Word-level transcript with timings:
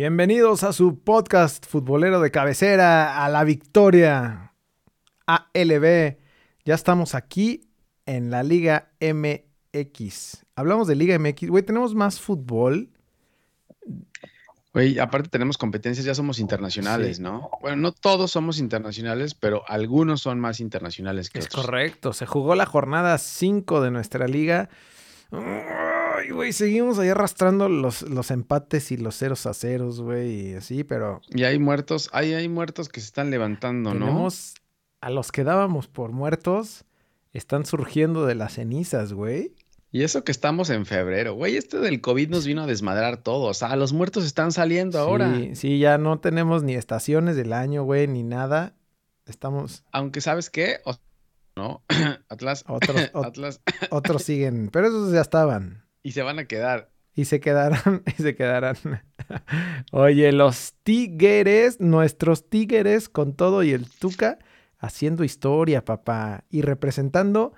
Bienvenidos 0.00 0.62
a 0.62 0.74
su 0.74 0.98
podcast 1.02 1.64
futbolero 1.64 2.20
de 2.20 2.30
cabecera, 2.30 3.24
a 3.24 3.30
la 3.30 3.44
victoria 3.44 4.52
ALB. 5.26 6.18
Ya 6.66 6.74
estamos 6.74 7.14
aquí 7.14 7.70
en 8.04 8.30
la 8.30 8.42
Liga 8.42 8.90
MX. 9.00 10.44
Hablamos 10.54 10.86
de 10.86 10.96
Liga 10.96 11.18
MX. 11.18 11.48
Güey, 11.48 11.62
tenemos 11.62 11.94
más 11.94 12.20
fútbol. 12.20 12.90
Güey, 14.74 14.98
aparte 14.98 15.30
tenemos 15.30 15.56
competencias, 15.56 16.04
ya 16.04 16.14
somos 16.14 16.40
internacionales, 16.40 17.18
¿no? 17.18 17.48
Bueno, 17.62 17.78
no 17.78 17.92
todos 17.92 18.30
somos 18.30 18.58
internacionales, 18.58 19.32
pero 19.34 19.62
algunos 19.66 20.20
son 20.20 20.38
más 20.38 20.60
internacionales 20.60 21.30
que 21.30 21.38
Es 21.38 21.46
otros. 21.46 21.64
correcto. 21.64 22.12
Se 22.12 22.26
jugó 22.26 22.54
la 22.54 22.66
jornada 22.66 23.16
5 23.16 23.80
de 23.80 23.90
nuestra 23.90 24.28
liga. 24.28 24.68
Ay, 26.26 26.32
güey, 26.32 26.52
seguimos 26.52 26.98
ahí 26.98 27.08
arrastrando 27.08 27.68
los, 27.68 28.02
los 28.02 28.30
empates 28.32 28.90
y 28.90 28.96
los 28.96 29.16
ceros 29.16 29.46
a 29.46 29.54
ceros, 29.54 30.00
güey, 30.00 30.50
y 30.50 30.54
así, 30.54 30.82
pero 30.82 31.20
Y 31.30 31.44
hay 31.44 31.58
muertos, 31.60 32.10
hay, 32.12 32.34
hay 32.34 32.48
muertos 32.48 32.88
que 32.88 33.00
se 33.00 33.06
están 33.06 33.30
levantando, 33.30 33.94
¿no? 33.94 34.06
tenemos 34.06 34.54
a 35.00 35.10
los 35.10 35.30
que 35.30 35.44
dábamos 35.44 35.86
por 35.86 36.10
muertos, 36.10 36.84
están 37.32 37.64
surgiendo 37.64 38.26
de 38.26 38.34
las 38.34 38.54
cenizas, 38.54 39.12
güey. 39.12 39.54
Y 39.92 40.02
eso 40.02 40.24
que 40.24 40.32
estamos 40.32 40.68
en 40.70 40.84
febrero, 40.84 41.34
güey, 41.34 41.56
este 41.56 41.78
del 41.78 42.00
COVID 42.00 42.28
nos 42.28 42.44
vino 42.44 42.62
a 42.62 42.66
desmadrar 42.66 43.18
todo. 43.18 43.44
O 43.44 43.54
sea, 43.54 43.76
los 43.76 43.92
muertos 43.92 44.24
están 44.26 44.50
saliendo 44.50 44.98
ahora. 44.98 45.32
Sí, 45.36 45.54
sí, 45.54 45.78
ya 45.78 45.96
no 45.96 46.18
tenemos 46.18 46.64
ni 46.64 46.74
estaciones 46.74 47.36
del 47.36 47.52
año, 47.52 47.84
güey, 47.84 48.08
ni 48.08 48.24
nada. 48.24 48.74
Estamos, 49.26 49.84
Aunque, 49.92 50.20
¿sabes 50.20 50.50
qué? 50.50 50.80
O- 50.84 50.96
no, 51.56 51.82
Atlas, 52.28 52.64
otros, 52.66 52.96
ot- 53.12 53.26
Atlas, 53.26 53.60
otros 53.90 54.24
siguen, 54.24 54.70
pero 54.72 54.88
esos 54.88 55.12
ya 55.12 55.20
estaban. 55.20 55.85
Y 56.06 56.12
se 56.12 56.22
van 56.22 56.38
a 56.38 56.44
quedar. 56.46 56.90
Y 57.14 57.24
se 57.24 57.40
quedarán, 57.40 58.02
y 58.18 58.22
se 58.22 58.34
quedarán. 58.36 58.76
Oye, 59.92 60.32
los 60.32 60.74
tigres, 60.82 61.80
nuestros 61.80 62.48
tigres 62.48 63.08
con 63.08 63.34
todo 63.34 63.62
y 63.62 63.72
el 63.72 63.88
Tuca 63.88 64.38
haciendo 64.78 65.24
historia, 65.24 65.84
papá, 65.84 66.44
y 66.50 66.62
representando 66.62 67.54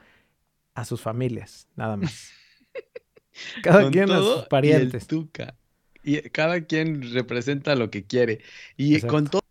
a 0.75 0.85
sus 0.85 1.01
familias, 1.01 1.67
nada 1.77 1.97
más. 1.97 2.31
Cada 3.63 3.83
Con 3.83 3.93
quien 3.93 4.05
a 4.11 4.17
todo 4.17 4.37
sus 4.37 4.47
y 4.47 4.49
parientes. 4.49 5.03
el 5.03 5.09
Tuca. 5.09 5.55
Y 6.05 6.21
cada 6.31 6.65
quien 6.65 7.13
representa 7.13 7.75
lo 7.75 7.91
que 7.91 8.05
quiere. 8.07 8.41
Y 8.77 8.95
Exacto. 8.95 9.13
con 9.15 9.27
todo, 9.27 9.43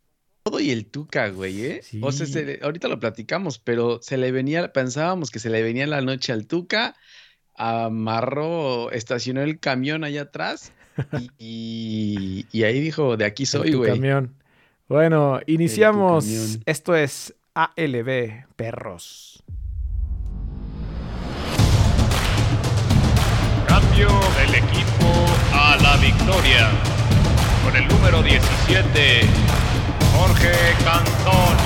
todo 0.44 0.60
y 0.60 0.72
el 0.72 0.86
Tuca, 0.88 1.30
güey, 1.30 1.66
¿eh? 1.66 1.82
O 2.02 2.12
sea, 2.12 2.26
Sí. 2.26 2.34
se 2.34 2.46
le- 2.46 2.60
ahorita 2.64 2.88
lo 2.88 3.00
platicamos, 3.00 3.60
pero 3.60 4.00
se 4.02 4.18
le 4.18 4.32
venía, 4.32 4.74
pensábamos 4.74 5.30
que 5.30 5.40
se 5.40 5.50
le 5.50 5.62
venía 5.62 5.86
la 5.86 6.02
noche 6.02 6.32
al 6.34 6.48
Tuca, 6.48 6.96
amarró, 7.58 8.92
estacionó 8.92 9.42
el 9.42 9.60
camión 9.60 10.04
allá 10.04 10.22
atrás 10.24 10.72
y, 11.20 11.30
y- 11.40 12.46
y 12.52 12.64
ahí 12.64 12.80
dijo, 12.80 13.18
de 13.18 13.26
aquí 13.26 13.46
soy, 13.46 13.72
tu 13.72 13.80
güey. 13.80 13.92
camión. 13.92 14.34
Bueno, 14.88 15.40
iniciamos. 15.48 16.24
camión. 16.26 16.64
Esto 16.66 16.96
es 16.96 17.36
ALB, 17.56 18.46
perros. 18.56 19.44
Cambio 23.68 24.08
del 24.38 24.56
equipo 24.56 25.26
a 25.54 25.76
la 25.82 25.98
victoria. 25.98 26.70
Con 27.64 27.76
el 27.76 27.88
número 27.88 28.22
17, 28.24 29.22
Jorge 30.16 30.52
Cantón. 30.86 31.58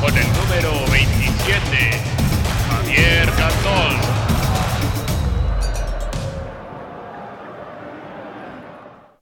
Con 0.00 0.16
el 0.16 0.26
número 0.32 0.90
27, 0.90 2.00
Cantón. 2.94 3.92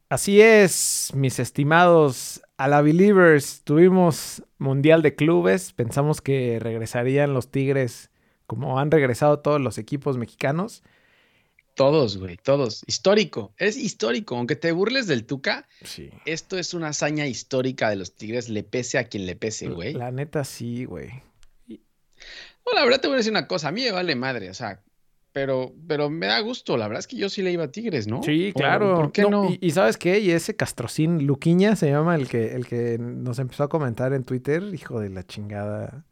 Así 0.08 0.40
es, 0.40 1.12
mis 1.14 1.38
estimados 1.38 2.42
a 2.56 2.66
la 2.66 2.82
Believers. 2.82 3.62
Tuvimos 3.62 4.42
Mundial 4.58 5.02
de 5.02 5.14
Clubes. 5.14 5.72
Pensamos 5.72 6.20
que 6.20 6.58
regresarían 6.60 7.32
los 7.32 7.50
Tigres 7.50 8.10
como 8.47 8.81
han 8.81 8.91
regresado 8.91 9.38
todos 9.38 9.60
los 9.60 9.78
equipos 9.78 10.19
mexicanos. 10.19 10.82
Todos, 11.76 12.19
güey, 12.19 12.37
todos. 12.37 12.82
Histórico, 12.88 13.54
es 13.56 13.76
histórico. 13.76 14.37
Aunque 14.37 14.56
te 14.56 14.72
burles 14.72 15.06
del 15.06 15.25
Tuca, 15.25 15.69
Sí. 15.84 16.10
esto 16.25 16.58
es 16.58 16.75
una 16.75 16.88
hazaña 16.88 17.28
histórica 17.28 17.88
de 17.88 17.94
los 17.97 18.16
Tigres, 18.16 18.48
le 18.48 18.64
pese 18.64 18.98
a 18.98 19.04
quien 19.04 19.26
le 19.26 19.37
pese, 19.37 19.69
güey. 19.69 19.92
La 19.94 20.10
neta 20.10 20.42
sí, 20.44 20.84
güey. 20.84 21.10
No, 22.66 22.72
la 22.78 22.84
verdad 22.84 23.00
te 23.00 23.09
voy 23.09 23.15
a 23.15 23.19
decir 23.19 23.32
una 23.32 23.47
cosa, 23.47 23.69
a 23.69 23.72
mí 23.72 23.82
me 23.82 23.91
vale 23.93 24.15
madre, 24.15 24.50
o 24.50 24.54
sea, 24.54 24.81
pero, 25.32 25.72
pero 25.87 26.10
me 26.10 26.26
da 26.26 26.41
gusto, 26.41 26.76
la 26.76 26.88
verdad 26.88 27.00
es 27.00 27.06
que 27.06 27.16
yo 27.16 27.28
sí 27.28 27.41
le 27.43 27.53
iba 27.53 27.65
a 27.65 27.71
Tigres, 27.72 28.06
¿no? 28.09 28.22
Sí, 28.22 28.50
¿Por- 28.53 28.62
claro. 28.62 28.94
¿Por 28.97 29.12
qué 29.12 29.22
no? 29.22 29.48
Y, 29.50 29.59
y 29.60 29.71
sabes 29.71 29.97
qué? 29.97 30.19
Y 30.21 30.31
ese 30.32 30.56
Castrocín 30.56 31.26
Luquiña 31.26 31.76
se 31.76 31.88
llama 31.91 32.16
el 32.16 32.28
que, 32.28 32.54
el 32.54 32.66
que 32.66 32.99
nos 32.99 33.38
empezó 33.38 33.62
a 33.65 33.69
comentar 33.69 34.12
en 34.12 34.25
Twitter. 34.25 34.62
Hijo 34.75 34.99
de 35.00 35.09
la 35.10 35.22
chingada. 35.25 36.04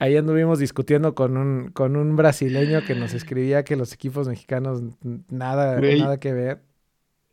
Ahí 0.00 0.16
anduvimos 0.16 0.60
discutiendo 0.60 1.16
con 1.16 1.36
un, 1.36 1.70
con 1.72 1.96
un 1.96 2.14
brasileño 2.14 2.84
que 2.86 2.94
nos 2.94 3.14
escribía 3.14 3.64
que 3.64 3.74
los 3.74 3.92
equipos 3.92 4.28
mexicanos 4.28 4.80
nada, 5.28 5.76
Güey. 5.80 6.00
nada 6.00 6.20
que 6.20 6.32
ver. 6.32 6.62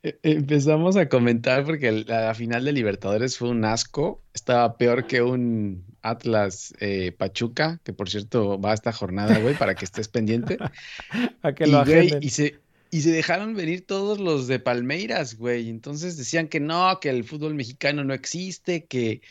E- 0.02 0.18
Empezamos 0.22 0.96
a 0.96 1.08
comentar 1.08 1.64
porque 1.64 1.90
la, 2.06 2.34
final 2.34 2.64
de 2.64 2.72
Libertadores 2.72 3.38
fue 3.38 3.48
un 3.50 3.64
asco, 3.64 4.22
estaba 4.34 4.76
peor 4.76 5.06
que 5.06 5.22
un 5.22 5.84
Atlas 6.02 6.74
eh, 6.80 7.12
Pachuca, 7.12 7.80
que 7.82 7.92
por 7.92 8.08
cierto 8.08 8.60
va 8.60 8.70
a 8.70 8.74
esta 8.74 8.92
jornada, 8.92 9.38
güey, 9.38 9.54
para 9.56 9.74
que 9.74 9.84
estés 9.84 10.08
pendiente. 10.08 10.58
A 11.42 11.52
que 11.54 11.64
Y, 11.66 11.70
lo 11.70 11.84
güey, 11.84 12.10
y 12.20 12.28
se, 12.30 12.60
y 12.90 13.00
se 13.00 13.10
dejaron 13.10 13.54
venir 13.54 13.84
todos 13.86 14.20
los 14.20 14.46
de 14.46 14.60
Palmeiras, 14.60 15.36
güey. 15.36 15.68
Entonces 15.68 16.16
decían 16.16 16.46
que 16.48 16.60
no, 16.60 16.98
que 17.00 17.08
el 17.10 17.24
fútbol 17.24 17.54
mexicano 17.54 18.04
no 18.04 18.14
existe, 18.14 18.84
que, 18.86 19.22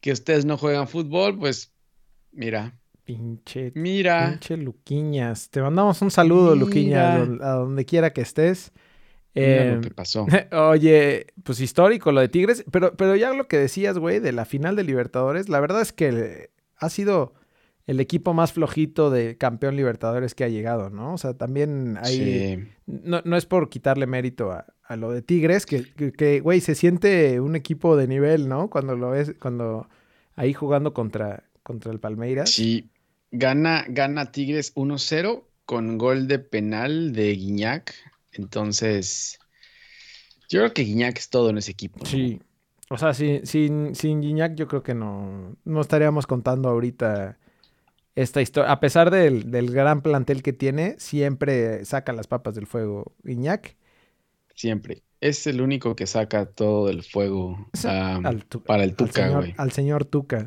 que 0.00 0.12
ustedes 0.12 0.44
no 0.44 0.56
juegan 0.58 0.88
fútbol. 0.88 1.38
Pues 1.38 1.72
mira, 2.32 2.76
Pinche, 3.04 3.70
mira. 3.76 4.30
pinche 4.30 4.56
Luquiñas. 4.56 5.48
Te 5.50 5.62
mandamos 5.62 6.02
un 6.02 6.10
saludo, 6.10 6.56
Luquiñas, 6.56 7.14
Mira. 7.20 7.26
don- 7.26 7.42
a 7.42 7.50
donde 7.50 7.84
quiera 7.84 8.12
que 8.12 8.22
estés. 8.22 8.72
Eh, 9.36 9.72
lo 9.76 9.80
que 9.82 9.90
pasó. 9.90 10.26
Oye, 10.52 11.26
pues 11.44 11.60
histórico 11.60 12.12
lo 12.12 12.20
de 12.20 12.28
Tigres, 12.28 12.64
pero, 12.70 12.94
pero 12.96 13.16
ya 13.16 13.32
lo 13.32 13.48
que 13.48 13.58
decías, 13.58 13.98
güey, 13.98 14.18
de 14.20 14.32
la 14.32 14.44
final 14.44 14.76
de 14.76 14.84
Libertadores, 14.84 15.48
la 15.48 15.60
verdad 15.60 15.82
es 15.82 15.92
que 15.92 16.50
ha 16.76 16.88
sido 16.90 17.34
el 17.86 18.00
equipo 18.00 18.34
más 18.34 18.52
flojito 18.52 19.10
de 19.10 19.36
campeón 19.36 19.76
Libertadores 19.76 20.34
que 20.34 20.42
ha 20.44 20.48
llegado, 20.48 20.90
¿no? 20.90 21.14
O 21.14 21.18
sea, 21.18 21.34
también 21.34 21.98
hay... 22.02 22.16
Sí. 22.56 22.68
No, 22.86 23.20
no 23.24 23.36
es 23.36 23.46
por 23.46 23.68
quitarle 23.68 24.06
mérito 24.06 24.50
a, 24.50 24.66
a 24.84 24.96
lo 24.96 25.12
de 25.12 25.22
Tigres, 25.22 25.66
que, 25.66 25.84
que- 25.94 26.12
que, 26.12 26.40
güey, 26.40 26.60
se 26.60 26.74
siente 26.74 27.38
un 27.40 27.54
equipo 27.56 27.96
de 27.96 28.08
nivel, 28.08 28.48
¿no? 28.48 28.70
Cuando 28.70 28.96
lo 28.96 29.10
ves, 29.10 29.34
cuando 29.40 29.88
ahí 30.34 30.52
jugando 30.52 30.92
contra, 30.94 31.44
contra 31.62 31.92
el 31.92 32.00
Palmeiras. 32.00 32.50
Sí, 32.50 32.88
gana, 33.30 33.84
gana 33.88 34.32
Tigres 34.32 34.74
1-0 34.74 35.44
con 35.64 35.98
gol 35.98 36.26
de 36.28 36.38
penal 36.40 37.12
de 37.12 37.32
Guiñac. 37.32 37.92
Entonces, 38.38 39.38
yo 40.48 40.60
creo 40.60 40.72
que 40.72 40.82
Guiñac 40.82 41.18
es 41.18 41.28
todo 41.30 41.50
en 41.50 41.58
ese 41.58 41.70
equipo. 41.72 41.98
¿no? 42.00 42.06
Sí. 42.06 42.40
O 42.88 42.98
sea, 42.98 43.14
sin, 43.14 43.44
sin, 43.46 43.94
sin 43.96 44.22
Gignac 44.22 44.54
yo 44.54 44.68
creo 44.68 44.82
que 44.84 44.94
no, 44.94 45.56
no 45.64 45.80
estaríamos 45.80 46.26
contando 46.28 46.68
ahorita 46.68 47.36
esta 48.14 48.40
historia. 48.40 48.70
A 48.70 48.78
pesar 48.78 49.10
del, 49.10 49.50
del 49.50 49.72
gran 49.72 50.02
plantel 50.02 50.42
que 50.42 50.52
tiene, 50.52 50.94
siempre 50.98 51.84
saca 51.84 52.12
las 52.12 52.28
papas 52.28 52.54
del 52.54 52.66
fuego 52.68 53.12
Gignac. 53.24 53.76
Siempre. 54.54 55.02
Es 55.20 55.46
el 55.48 55.60
único 55.60 55.96
que 55.96 56.06
saca 56.06 56.46
todo 56.46 56.88
el 56.88 57.02
fuego 57.02 57.68
Al 57.82 58.44
para 58.64 58.84
el 58.84 58.90
al 58.90 58.96
Tuca, 58.96 59.12
señor- 59.12 59.36
güey. 59.40 59.54
Al 59.56 59.72
señor 59.72 60.04
Tuca. 60.04 60.46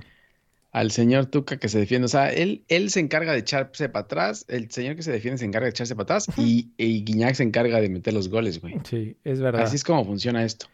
Al 0.71 0.91
señor 0.91 1.25
Tuca 1.25 1.57
que 1.57 1.67
se 1.67 1.79
defiende. 1.79 2.05
O 2.05 2.09
sea, 2.09 2.31
él, 2.31 2.63
él 2.67 2.91
se 2.91 2.99
encarga 2.99 3.33
de 3.33 3.39
echarse 3.39 3.89
para 3.89 4.05
atrás. 4.05 4.45
El 4.47 4.69
señor 4.69 4.95
que 4.95 5.01
se 5.01 5.11
defiende 5.11 5.39
se 5.39 5.45
encarga 5.45 5.65
de 5.65 5.71
echarse 5.71 5.95
para 5.95 6.03
atrás. 6.03 6.27
Y, 6.37 6.71
y 6.77 7.03
Guiñac 7.03 7.35
se 7.35 7.43
encarga 7.43 7.81
de 7.81 7.89
meter 7.89 8.13
los 8.13 8.29
goles, 8.29 8.61
güey. 8.61 8.75
Sí, 8.83 9.17
es 9.23 9.39
verdad. 9.39 9.63
Así 9.63 9.77
es 9.77 9.83
como 9.83 10.05
funciona 10.05 10.43
esto. 10.43 10.67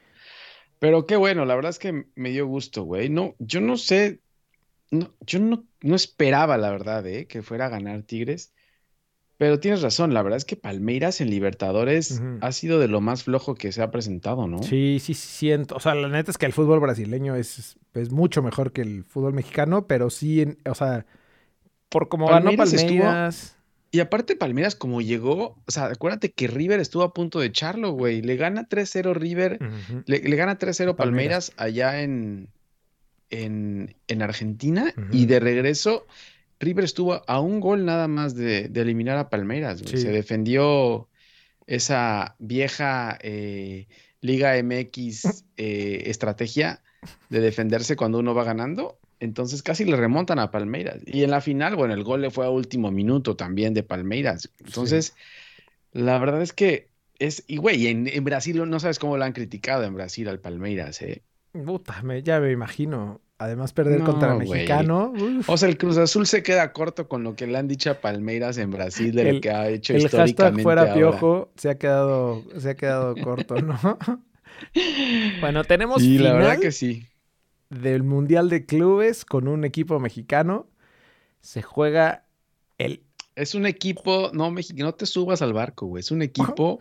Pero 0.80 1.06
qué 1.06 1.16
bueno, 1.16 1.46
la 1.46 1.56
verdad 1.56 1.70
es 1.70 1.80
que 1.80 2.06
me 2.16 2.30
dio 2.32 2.46
gusto, 2.48 2.84
güey. 2.84 3.10
No, 3.10 3.36
yo 3.40 3.62
no 3.62 3.78
sé, 3.78 4.20
no, 4.92 5.14
yo 5.22 5.40
no, 5.40 5.66
no 5.82 5.96
esperaba, 5.96 6.58
la 6.58 6.72
verdad, 6.72 7.08
¿eh? 7.08 7.28
que 7.28 7.42
fuera 7.42 7.68
a 7.68 7.70
ganar 7.70 8.04
Tigres. 8.04 8.52
Pero 9.38 9.60
tienes 9.60 9.82
razón, 9.82 10.14
la 10.14 10.22
verdad 10.22 10.38
es 10.38 10.46
que 10.46 10.56
Palmeiras 10.56 11.20
en 11.20 11.30
Libertadores 11.30 12.22
ha 12.42 12.52
sido 12.54 12.80
de 12.80 12.88
lo 12.88 13.02
más 13.02 13.24
flojo 13.24 13.56
que 13.56 13.72
se 13.74 13.82
ha 13.82 13.92
presentado, 13.92 14.48
¿no? 14.48 14.64
Sí, 14.64 15.00
sí, 15.02 15.14
siento. 15.14 15.76
O 15.76 15.80
sea, 15.82 15.94
la 15.94 16.08
neta 16.08 16.32
es 16.32 16.38
que 16.38 16.46
el 16.46 16.54
fútbol 16.54 16.80
brasileño 16.80 17.36
es, 17.36 17.78
es 17.94 18.12
mucho 18.12 18.42
mejor 18.42 18.72
que 18.72 18.82
el 18.82 19.04
fútbol 19.04 19.34
mexicano, 19.34 19.88
pero 19.88 20.10
sí, 20.10 20.42
en- 20.42 20.58
o 20.70 20.74
sea, 20.76 21.06
por 21.90 22.08
como 22.08 22.28
ganó 22.28 22.52
Palmeiras 22.58 22.70
estuvo-. 22.74 23.04
Y 23.92 24.00
aparte 24.02 24.36
Palmeiras 24.36 24.76
como 24.76 25.02
llegó, 25.02 25.58
o 25.66 25.72
sea, 25.72 25.86
acuérdate 25.86 26.32
que 26.32 26.48
River 26.48 26.80
estuvo 26.80 27.04
a 27.04 27.14
punto 27.14 27.40
de 27.40 27.48
echarlo, 27.48 27.92
güey. 27.92 28.22
Le 28.22 28.36
gana 28.38 28.68
3-0 28.70 29.14
River, 29.14 29.60
le, 30.06 30.20
le 30.20 30.36
gana 30.36 30.58
3-0 30.58 30.96
Palmeiras. 30.96 31.52
Palmeiras 31.52 31.54
allá 31.58 32.02
en, 32.02 32.50
en, 33.30 33.96
en 34.08 34.22
Argentina 34.22 34.94
y 35.12 35.26
de 35.28 35.40
regreso 35.40 36.06
River 36.60 36.86
estuvo 36.86 37.22
a 37.28 37.40
un 37.40 37.60
gol 37.60 37.86
nada 37.86 38.08
más 38.08 38.36
de, 38.36 38.70
de 38.70 38.82
eliminar 38.82 39.18
a 39.18 39.30
Palmeiras. 39.30 39.82
Sí. 39.86 39.98
Se 39.98 40.12
defendió 40.12 41.08
esa 41.68 42.36
vieja 42.40 43.18
eh, 43.22 43.88
Liga 44.22 44.54
MX 44.62 45.44
eh, 45.58 46.04
estrategia 46.06 46.82
de 47.30 47.40
defenderse 47.40 47.96
cuando 47.96 48.20
uno 48.20 48.34
va 48.34 48.44
ganando. 48.44 48.98
Entonces 49.20 49.64
casi 49.64 49.86
le 49.86 49.96
remontan 49.96 50.40
a 50.40 50.52
Palmeiras. 50.52 51.02
Y 51.06 51.24
en 51.24 51.32
la 51.32 51.42
final, 51.42 51.76
bueno, 51.76 51.94
el 51.94 52.04
gol 52.04 52.22
le 52.22 52.32
fue 52.32 52.46
a 52.46 52.50
último 52.50 52.92
minuto 52.92 53.36
también 53.36 53.74
de 53.74 53.84
Palmeiras. 53.84 54.50
Entonces, 54.60 55.16
la 55.92 56.18
verdad 56.20 56.42
es 56.42 56.54
que 56.54 56.90
es, 57.20 57.44
y 57.48 57.58
güey, 57.58 57.88
en, 57.88 58.08
en, 58.08 58.24
Brasil 58.24 58.70
no 58.70 58.80
sabes 58.80 59.00
cómo 59.00 59.16
lo 59.16 59.24
han 59.24 59.32
criticado 59.32 59.84
en 59.84 59.94
Brasil 59.94 60.28
al 60.28 60.40
Palmeiras, 60.40 61.02
¿eh? 61.02 61.22
Puta, 61.66 62.02
me, 62.04 62.22
ya 62.22 62.42
me 62.42 62.52
imagino. 62.52 63.22
Además, 63.46 63.74
perder 63.74 64.00
no, 64.00 64.06
contra 64.06 64.34
el 64.34 64.40
mexicano. 64.40 65.14
Uf. 65.16 65.48
O 65.48 65.56
sea, 65.56 65.70
el 65.70 65.78
Cruz 65.78 65.98
Azul 65.98 66.26
se 66.26 66.42
queda 66.42 66.74
corto 66.74 67.08
con 67.08 67.24
lo 67.24 67.36
que 67.36 67.46
le 67.46 67.58
han 67.58 67.68
dicho 67.68 67.92
a 67.92 67.94
Palmeiras 67.94 68.58
en 68.58 68.72
Brasil, 68.72 69.14
de 69.14 69.30
el, 69.30 69.36
lo 69.36 69.42
que 69.42 69.52
ha 69.52 69.70
hecho 69.70 69.94
el 69.94 70.00
históricamente. 70.04 70.44
hashtag 70.44 70.64
fuera 70.64 70.82
ahora. 70.82 70.94
piojo 70.96 71.52
se 71.56 71.70
ha 71.70 71.78
quedado, 71.78 72.44
se 72.58 72.72
ha 72.72 72.76
quedado 72.76 73.16
corto, 73.24 73.62
¿no? 73.62 73.78
bueno, 75.42 75.64
tenemos 75.64 76.02
Y 76.02 76.18
la 76.18 76.34
verdad 76.34 76.60
que 76.60 76.72
sí. 76.72 77.06
del 77.70 78.02
Mundial 78.02 78.50
de 78.50 78.66
Clubes 78.66 79.26
con 79.26 79.48
un 79.48 79.64
equipo 79.64 80.00
mexicano. 80.00 80.68
Se 81.42 81.62
juega 81.62 82.26
el 82.80 83.04
Es 83.36 83.54
un 83.54 83.68
equipo, 83.68 84.32
no, 84.34 84.52
no 84.52 84.94
te 84.96 85.06
subas 85.06 85.44
al 85.44 85.54
barco, 85.54 85.86
güey. 85.86 86.02
Es 86.02 86.10
un 86.10 86.22
equipo 86.24 86.80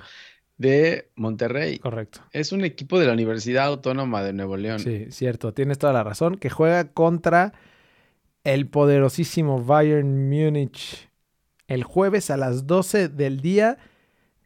de 0.65 1.11
Monterrey. 1.17 1.79
correcto. 1.79 2.21
Es 2.33 2.53
un 2.53 2.65
equipo 2.65 2.99
de 2.99 3.07
la 3.07 3.13
Universidad 3.13 3.67
Autónoma 3.67 4.23
de 4.23 4.33
Nuevo 4.33 4.57
León. 4.57 4.81
Sí, 4.81 5.07
cierto, 5.11 5.53
tienes 5.53 5.79
toda 5.79 5.93
la 5.93 6.03
razón. 6.03 6.37
Que 6.37 6.51
juega 6.51 6.93
contra 6.93 7.53
el 8.45 8.67
poderosísimo 8.69 9.63
Bayern 9.63 10.29
Múnich. 10.29 11.09
El 11.69 11.85
jueves 11.85 12.31
a 12.31 12.37
las 12.37 12.67
12 12.67 13.09
del 13.09 13.41
día 13.41 13.79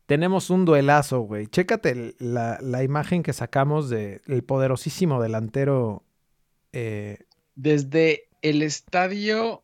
tenemos 0.06 0.50
un 0.50 0.64
duelazo, 0.64 1.20
güey. 1.20 1.46
Chécate 1.46 1.90
el- 1.90 2.16
la, 2.18 2.58
la 2.62 2.82
imagen 2.82 3.22
que 3.22 3.32
sacamos 3.32 3.88
del 3.90 4.42
poderosísimo 4.44 5.20
delantero. 5.22 6.02
eh, 6.72 7.18
Desde 7.54 8.28
el 8.42 8.62
estadio 8.62 9.62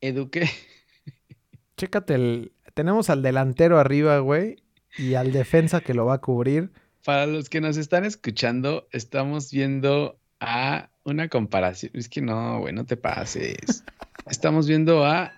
Eduque. 0.00 0.48
chécate 1.76 2.14
el. 2.14 2.52
Tenemos 2.74 3.08
al 3.10 3.22
delantero 3.22 3.78
arriba, 3.78 4.18
güey. 4.18 4.56
Y 4.98 5.14
al 5.14 5.32
defensa 5.32 5.80
que 5.80 5.94
lo 5.94 6.06
va 6.06 6.14
a 6.14 6.18
cubrir. 6.20 6.70
Para 7.04 7.26
los 7.26 7.48
que 7.48 7.60
nos 7.60 7.76
están 7.76 8.04
escuchando, 8.04 8.86
estamos 8.90 9.50
viendo 9.50 10.18
a 10.40 10.90
una 11.04 11.28
comparación. 11.28 11.92
Es 11.94 12.08
que 12.08 12.22
no, 12.22 12.60
güey, 12.60 12.72
no 12.72 12.86
te 12.86 12.96
pases. 12.96 13.84
Estamos 14.30 14.66
viendo 14.66 15.04
a 15.04 15.32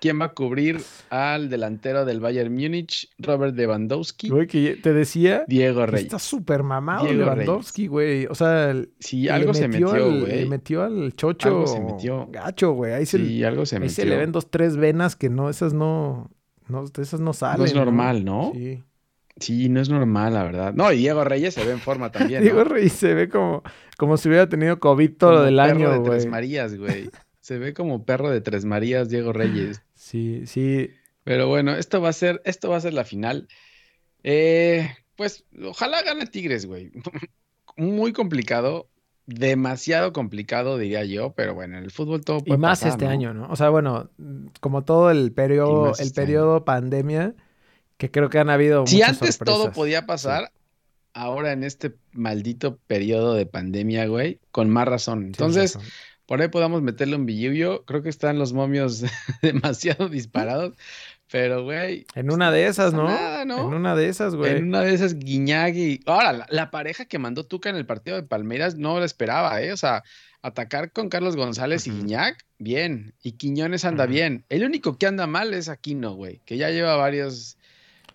quién 0.00 0.18
va 0.18 0.26
a 0.26 0.32
cubrir 0.32 0.80
al 1.10 1.50
delantero 1.50 2.06
del 2.06 2.20
Bayern 2.20 2.54
Múnich, 2.54 3.10
Robert 3.18 3.54
Lewandowski, 3.54 4.30
Güey, 4.30 4.46
que 4.46 4.76
te 4.76 4.94
decía. 4.94 5.44
Diego 5.46 5.84
Reyes. 5.84 6.06
Está 6.06 6.18
súper 6.18 6.62
mamado 6.62 7.04
Diego 7.04 7.20
Lewandowski, 7.24 7.86
güey. 7.86 8.24
O 8.26 8.34
sea, 8.34 8.74
Sí, 8.98 9.28
algo 9.28 9.52
se 9.52 9.68
metió, 9.68 9.90
güey. 9.90 10.26
Le 10.26 10.46
metió 10.46 10.84
al 10.84 11.14
chocho. 11.14 11.48
Algo 11.48 11.66
se 11.66 11.80
metió. 11.80 12.26
Gacho, 12.30 12.72
güey. 12.72 12.94
Ahí 12.94 13.04
se, 13.04 13.18
Sí, 13.18 13.44
algo 13.44 13.66
se 13.66 13.76
ahí 13.76 13.80
metió. 13.80 13.94
se 13.94 14.06
le 14.06 14.16
ven 14.16 14.32
dos, 14.32 14.50
tres 14.50 14.78
venas 14.78 15.16
que 15.16 15.28
no, 15.28 15.50
esas 15.50 15.74
no. 15.74 16.30
no 16.68 16.84
esas 16.96 17.20
no 17.20 17.34
salen. 17.34 17.58
No 17.58 17.64
es 17.66 17.74
normal, 17.74 18.24
¿no? 18.24 18.52
Sí. 18.54 18.82
Sí, 19.40 19.68
no 19.68 19.80
es 19.80 19.88
normal, 19.88 20.34
la 20.34 20.44
verdad. 20.44 20.74
No, 20.74 20.92
y 20.92 20.98
Diego 20.98 21.24
Reyes 21.24 21.54
se 21.54 21.64
ve 21.64 21.72
en 21.72 21.80
forma 21.80 22.12
también. 22.12 22.42
Diego. 22.42 22.62
Reyes 22.64 22.92
se 22.92 23.14
ve 23.14 23.28
como, 23.28 23.62
como 23.98 24.16
si 24.16 24.28
hubiera 24.28 24.48
tenido 24.48 24.78
COVID 24.78 25.12
todo 25.16 25.32
Como 25.32 25.42
del 25.44 25.56
perro 25.56 25.70
año, 25.70 25.90
de 25.90 25.98
güey. 25.98 26.10
Tres 26.10 26.26
Marías, 26.26 26.76
güey. 26.76 27.10
Se 27.40 27.58
ve 27.58 27.74
como 27.74 28.04
perro 28.04 28.30
de 28.30 28.40
Tres 28.40 28.64
Marías, 28.64 29.08
Diego 29.08 29.32
Reyes. 29.32 29.82
Sí, 30.00 30.46
sí. 30.46 30.90
Pero 31.24 31.46
bueno, 31.46 31.72
esto 31.76 32.00
va 32.00 32.08
a 32.08 32.12
ser, 32.14 32.40
esto 32.44 32.70
va 32.70 32.78
a 32.78 32.80
ser 32.80 32.94
la 32.94 33.04
final. 33.04 33.46
Eh, 34.24 34.88
pues 35.14 35.44
ojalá 35.62 36.02
gane 36.02 36.26
Tigres, 36.26 36.66
güey. 36.66 36.90
Muy 37.76 38.12
complicado, 38.12 38.88
demasiado 39.26 40.12
complicado, 40.12 40.78
diría 40.78 41.04
yo, 41.04 41.32
pero 41.34 41.54
bueno, 41.54 41.78
en 41.78 41.84
el 41.84 41.90
fútbol 41.90 42.24
todo 42.24 42.38
Y 42.38 42.42
puede 42.42 42.58
más 42.58 42.80
pasar, 42.80 42.92
este 42.92 43.04
¿no? 43.04 43.10
año, 43.10 43.34
¿no? 43.34 43.48
O 43.50 43.56
sea, 43.56 43.68
bueno, 43.68 44.10
como 44.60 44.82
todo 44.82 45.10
el 45.10 45.26
Y 45.26 45.30
periodo, 45.30 45.88
más 45.88 46.00
el 46.00 46.06
este 46.06 46.22
periodo 46.22 46.64
pandemia, 46.64 47.34
que 48.00 48.10
creo 48.10 48.30
que 48.30 48.38
han 48.38 48.48
habido 48.48 48.86
Si 48.86 48.96
muchas 48.96 49.10
antes 49.10 49.38
todo 49.38 49.72
podía 49.72 50.06
pasar, 50.06 50.50
ahora 51.12 51.52
en 51.52 51.64
este 51.64 51.94
maldito 52.12 52.78
periodo 52.86 53.34
de 53.34 53.44
pandemia, 53.44 54.06
güey, 54.06 54.40
con 54.52 54.70
más 54.70 54.88
razón. 54.88 55.26
Entonces, 55.26 55.74
razón. 55.74 55.90
por 56.24 56.40
ahí 56.40 56.48
podamos 56.48 56.80
meterle 56.80 57.16
un 57.16 57.26
billullo. 57.26 57.84
Creo 57.84 58.02
que 58.02 58.08
están 58.08 58.38
los 58.38 58.54
momios 58.54 59.04
demasiado 59.42 60.08
disparados, 60.08 60.72
pero, 61.30 61.62
güey, 61.62 62.06
En 62.14 62.32
una 62.32 62.50
de 62.50 62.68
esas, 62.68 62.94
¿no? 62.94 63.04
nada, 63.04 63.44
¿no? 63.44 63.68
En 63.68 63.74
una 63.74 63.94
de 63.94 64.08
esas, 64.08 64.34
güey. 64.34 64.56
En 64.56 64.68
una 64.68 64.80
de 64.80 64.94
esas, 64.94 65.18
Guiñac 65.18 65.74
y... 65.74 66.00
Ahora, 66.06 66.32
la, 66.32 66.46
la 66.48 66.70
pareja 66.70 67.04
que 67.04 67.18
mandó 67.18 67.44
Tuca 67.44 67.68
en 67.68 67.76
el 67.76 67.84
partido 67.84 68.16
de 68.16 68.22
Palmeiras 68.22 68.76
no 68.76 68.98
la 68.98 69.04
esperaba, 69.04 69.60
¿eh? 69.60 69.74
O 69.74 69.76
sea, 69.76 70.04
atacar 70.42 70.92
con 70.92 71.08
Carlos 71.08 71.36
González 71.36 71.86
y. 71.86 71.90
Guiñac, 71.90 72.44
bien. 72.58 73.14
Y 73.22 73.32
Quiñones 73.32 73.84
anda 73.84 74.06
bien. 74.06 74.44
El 74.48 74.64
único 74.64 74.96
que 74.96 75.06
anda 75.06 75.26
mal 75.26 75.52
es 75.54 75.68
Aquino, 75.68 76.14
güey, 76.14 76.40
que 76.44 76.56
ya 76.56 76.70
lleva 76.70 76.96
varios, 76.96 77.58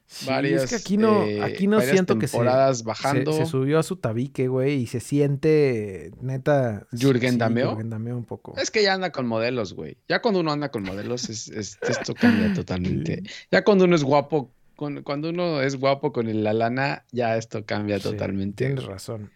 Sí, 0.08 0.28
varias, 0.28 0.64
es 0.64 0.70
que 0.70 0.76
aquí 0.76 0.98
no, 0.98 1.24
eh, 1.24 1.42
aquí 1.42 1.66
no 1.66 1.82
siento 1.82 2.20
que 2.20 2.28
se, 2.28 2.38
bajando. 2.38 3.34
se 3.34 3.46
subió 3.48 3.80
a 3.80 3.84
su 3.84 3.96
tabique, 3.96 4.48
güey, 4.48 4.74
y 4.82 4.88
se 4.88 5.00
siente 5.00 6.12
neta. 6.22 6.86
¿Jürgen 6.92 7.34
sí, 7.34 7.38
Dammeo? 7.40 7.70
Jürgen 7.72 7.90
Dammeo 7.90 8.16
un 8.16 8.26
poco. 8.26 8.54
Es 8.58 8.70
que 8.70 8.84
ya 8.84 8.94
anda 8.94 9.12
con 9.12 9.26
modelos, 9.28 9.74
güey. 9.74 9.98
Ya 10.08 10.22
cuando 10.22 10.42
uno 10.42 10.52
anda 10.52 10.70
con 10.70 10.84
modelos, 10.84 11.30
es, 11.30 11.48
es- 11.48 11.80
esto 11.90 12.14
cambia 12.14 12.54
totalmente. 12.54 13.24
Ya 13.52 13.64
cuando 13.64 13.86
uno 13.86 13.96
es 13.96 14.04
guapo, 14.04 14.52
con- 14.76 15.02
cuando 15.02 15.30
uno 15.30 15.62
es 15.62 15.76
guapo 15.76 16.12
con 16.14 16.28
el- 16.28 16.44
la 16.44 16.54
lana, 16.54 17.04
ya 17.12 17.36
esto 17.38 17.66
cambia 17.66 17.98
Sí, 17.98 18.04
totalmente. 18.04 18.66
Tienes 18.66 18.86
razón. 18.86 19.32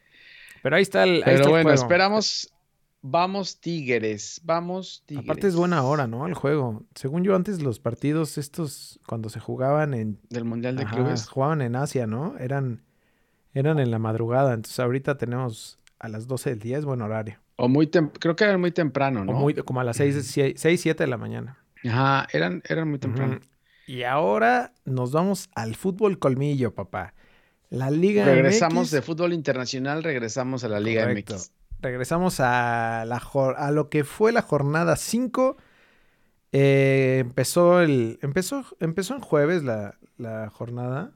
Pero 0.61 0.75
ahí 0.75 0.83
está 0.83 1.03
el, 1.03 1.15
ahí 1.15 1.21
Pero 1.25 1.43
el 1.45 1.49
bueno, 1.49 1.63
juego. 1.69 1.81
esperamos. 1.81 2.53
Vamos 3.01 3.61
Tigres, 3.61 4.41
vamos 4.43 5.03
Tigres. 5.05 5.25
Aparte 5.25 5.47
es 5.47 5.55
buena 5.55 5.83
hora, 5.83 6.05
¿no? 6.07 6.27
El 6.27 6.33
juego. 6.33 6.83
Según 6.95 7.23
yo, 7.23 7.35
antes 7.35 7.61
los 7.61 7.79
partidos 7.79 8.37
estos, 8.37 8.99
cuando 9.07 9.29
se 9.29 9.39
jugaban 9.39 9.93
en... 9.93 10.19
Del 10.29 10.43
Mundial 10.43 10.75
de 10.75 10.83
Ajá, 10.83 10.95
Clubes. 10.95 11.27
jugaban 11.29 11.61
en 11.61 11.75
Asia, 11.77 12.07
¿no? 12.07 12.37
Eran, 12.39 12.83
eran 13.53 13.79
en 13.79 13.89
la 13.91 13.99
madrugada. 13.99 14.53
Entonces 14.53 14.79
ahorita 14.81 15.17
tenemos 15.17 15.79
a 15.99 16.09
las 16.09 16.27
12 16.27 16.49
del 16.51 16.59
día, 16.59 16.77
es 16.77 16.83
buen 16.85 17.01
horario. 17.01 17.39
O 17.55 17.69
muy 17.69 17.87
tem- 17.87 18.11
creo 18.19 18.35
que 18.35 18.43
eran 18.43 18.59
muy 18.59 18.71
temprano, 18.71 19.23
¿no? 19.23 19.31
O 19.31 19.35
muy, 19.35 19.53
como 19.53 19.79
a 19.79 19.83
las 19.85 19.95
6, 19.97 20.53
6, 20.57 20.81
7 20.81 21.03
de 21.03 21.07
la 21.09 21.17
mañana. 21.17 21.57
Ajá, 21.85 22.27
eran, 22.33 22.61
eran 22.67 22.89
muy 22.89 22.99
temprano. 22.99 23.39
Y 23.87 24.03
ahora 24.03 24.73
nos 24.83 25.13
vamos 25.13 25.49
al 25.55 25.75
fútbol 25.75 26.19
colmillo, 26.19 26.73
papá. 26.75 27.13
La 27.69 27.91
Liga 27.91 28.25
Regresamos 28.25 28.87
MX. 28.87 28.91
de 28.91 29.01
fútbol 29.01 29.31
internacional, 29.33 30.03
regresamos 30.03 30.63
a 30.63 30.69
la 30.69 30.79
Liga 30.79 31.03
Correcto. 31.03 31.35
MX. 31.35 31.51
Regresamos 31.81 32.39
a, 32.39 33.05
la, 33.05 33.21
a 33.57 33.71
lo 33.71 33.89
que 33.89 34.03
fue 34.03 34.31
la 34.31 34.41
jornada 34.41 34.95
5. 34.95 35.57
Eh, 36.51 37.17
empezó, 37.21 37.81
el, 37.81 38.19
empezó, 38.21 38.65
empezó 38.79 39.15
en 39.15 39.21
jueves 39.21 39.63
la, 39.63 39.95
la 40.17 40.49
jornada. 40.49 41.11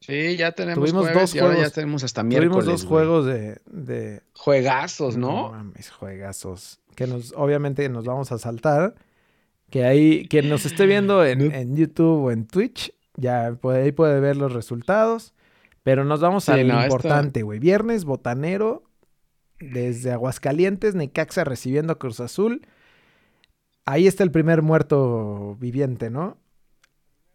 Sí, 0.00 0.36
ya 0.36 0.50
tenemos 0.52 0.80
Tuvimos 0.80 1.02
jueves 1.02 1.20
dos 1.20 1.34
y 1.34 1.38
ahora 1.38 1.52
ya 1.52 1.56
juegos. 1.60 1.72
tenemos 1.74 2.04
hasta 2.04 2.22
miércoles. 2.24 2.50
Tuvimos 2.50 2.66
dos 2.66 2.84
güey. 2.88 3.04
juegos 3.06 3.26
de, 3.26 3.60
de- 3.66 4.22
Juegazos, 4.34 5.16
¿no? 5.16 5.52
mames, 5.52 5.90
juegazos. 5.90 6.80
Que 6.96 7.06
nos, 7.06 7.32
obviamente 7.36 7.88
nos 7.88 8.04
vamos 8.04 8.32
a 8.32 8.38
saltar. 8.38 8.96
Que 9.70 9.84
ahí, 9.84 10.26
quien 10.28 10.48
nos 10.50 10.66
esté 10.66 10.84
viendo 10.86 11.24
en, 11.24 11.38
No. 11.38 11.44
en 11.54 11.76
YouTube 11.76 12.24
o 12.24 12.30
en 12.32 12.46
Twitch, 12.46 12.92
ya 13.16 13.56
puede, 13.60 13.84
ahí 13.84 13.92
puede 13.92 14.20
ver 14.20 14.36
los 14.36 14.52
resultados. 14.52 15.32
Pero 15.84 16.04
nos 16.04 16.20
vamos 16.20 16.44
Sí, 16.44 16.52
al 16.52 16.66
no, 16.68 16.82
importante, 16.82 17.42
güey. 17.42 17.58
Viernes, 17.60 18.04
Botanero, 18.04 18.82
desde 19.62 20.12
Aguascalientes, 20.12 20.94
Necaxa 20.94 21.44
recibiendo 21.44 21.94
a 21.94 21.98
Cruz 21.98 22.20
Azul. 22.20 22.66
Ahí 23.84 24.06
está 24.06 24.22
el 24.24 24.30
primer 24.30 24.62
muerto 24.62 25.56
viviente, 25.60 26.10
¿no? 26.10 26.36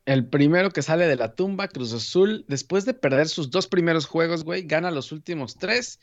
El 0.05 0.25
primero 0.25 0.71
que 0.71 0.81
sale 0.81 1.05
de 1.05 1.17
la 1.17 1.35
tumba, 1.35 1.67
Cruz 1.67 1.93
Azul, 1.93 2.45
después 2.47 2.85
de 2.85 2.93
perder 2.93 3.27
sus 3.27 3.51
dos 3.51 3.67
primeros 3.67 4.05
juegos, 4.05 4.45
güey, 4.45 4.63
gana 4.63 4.89
los 4.89 5.11
últimos 5.11 5.57
tres 5.57 5.99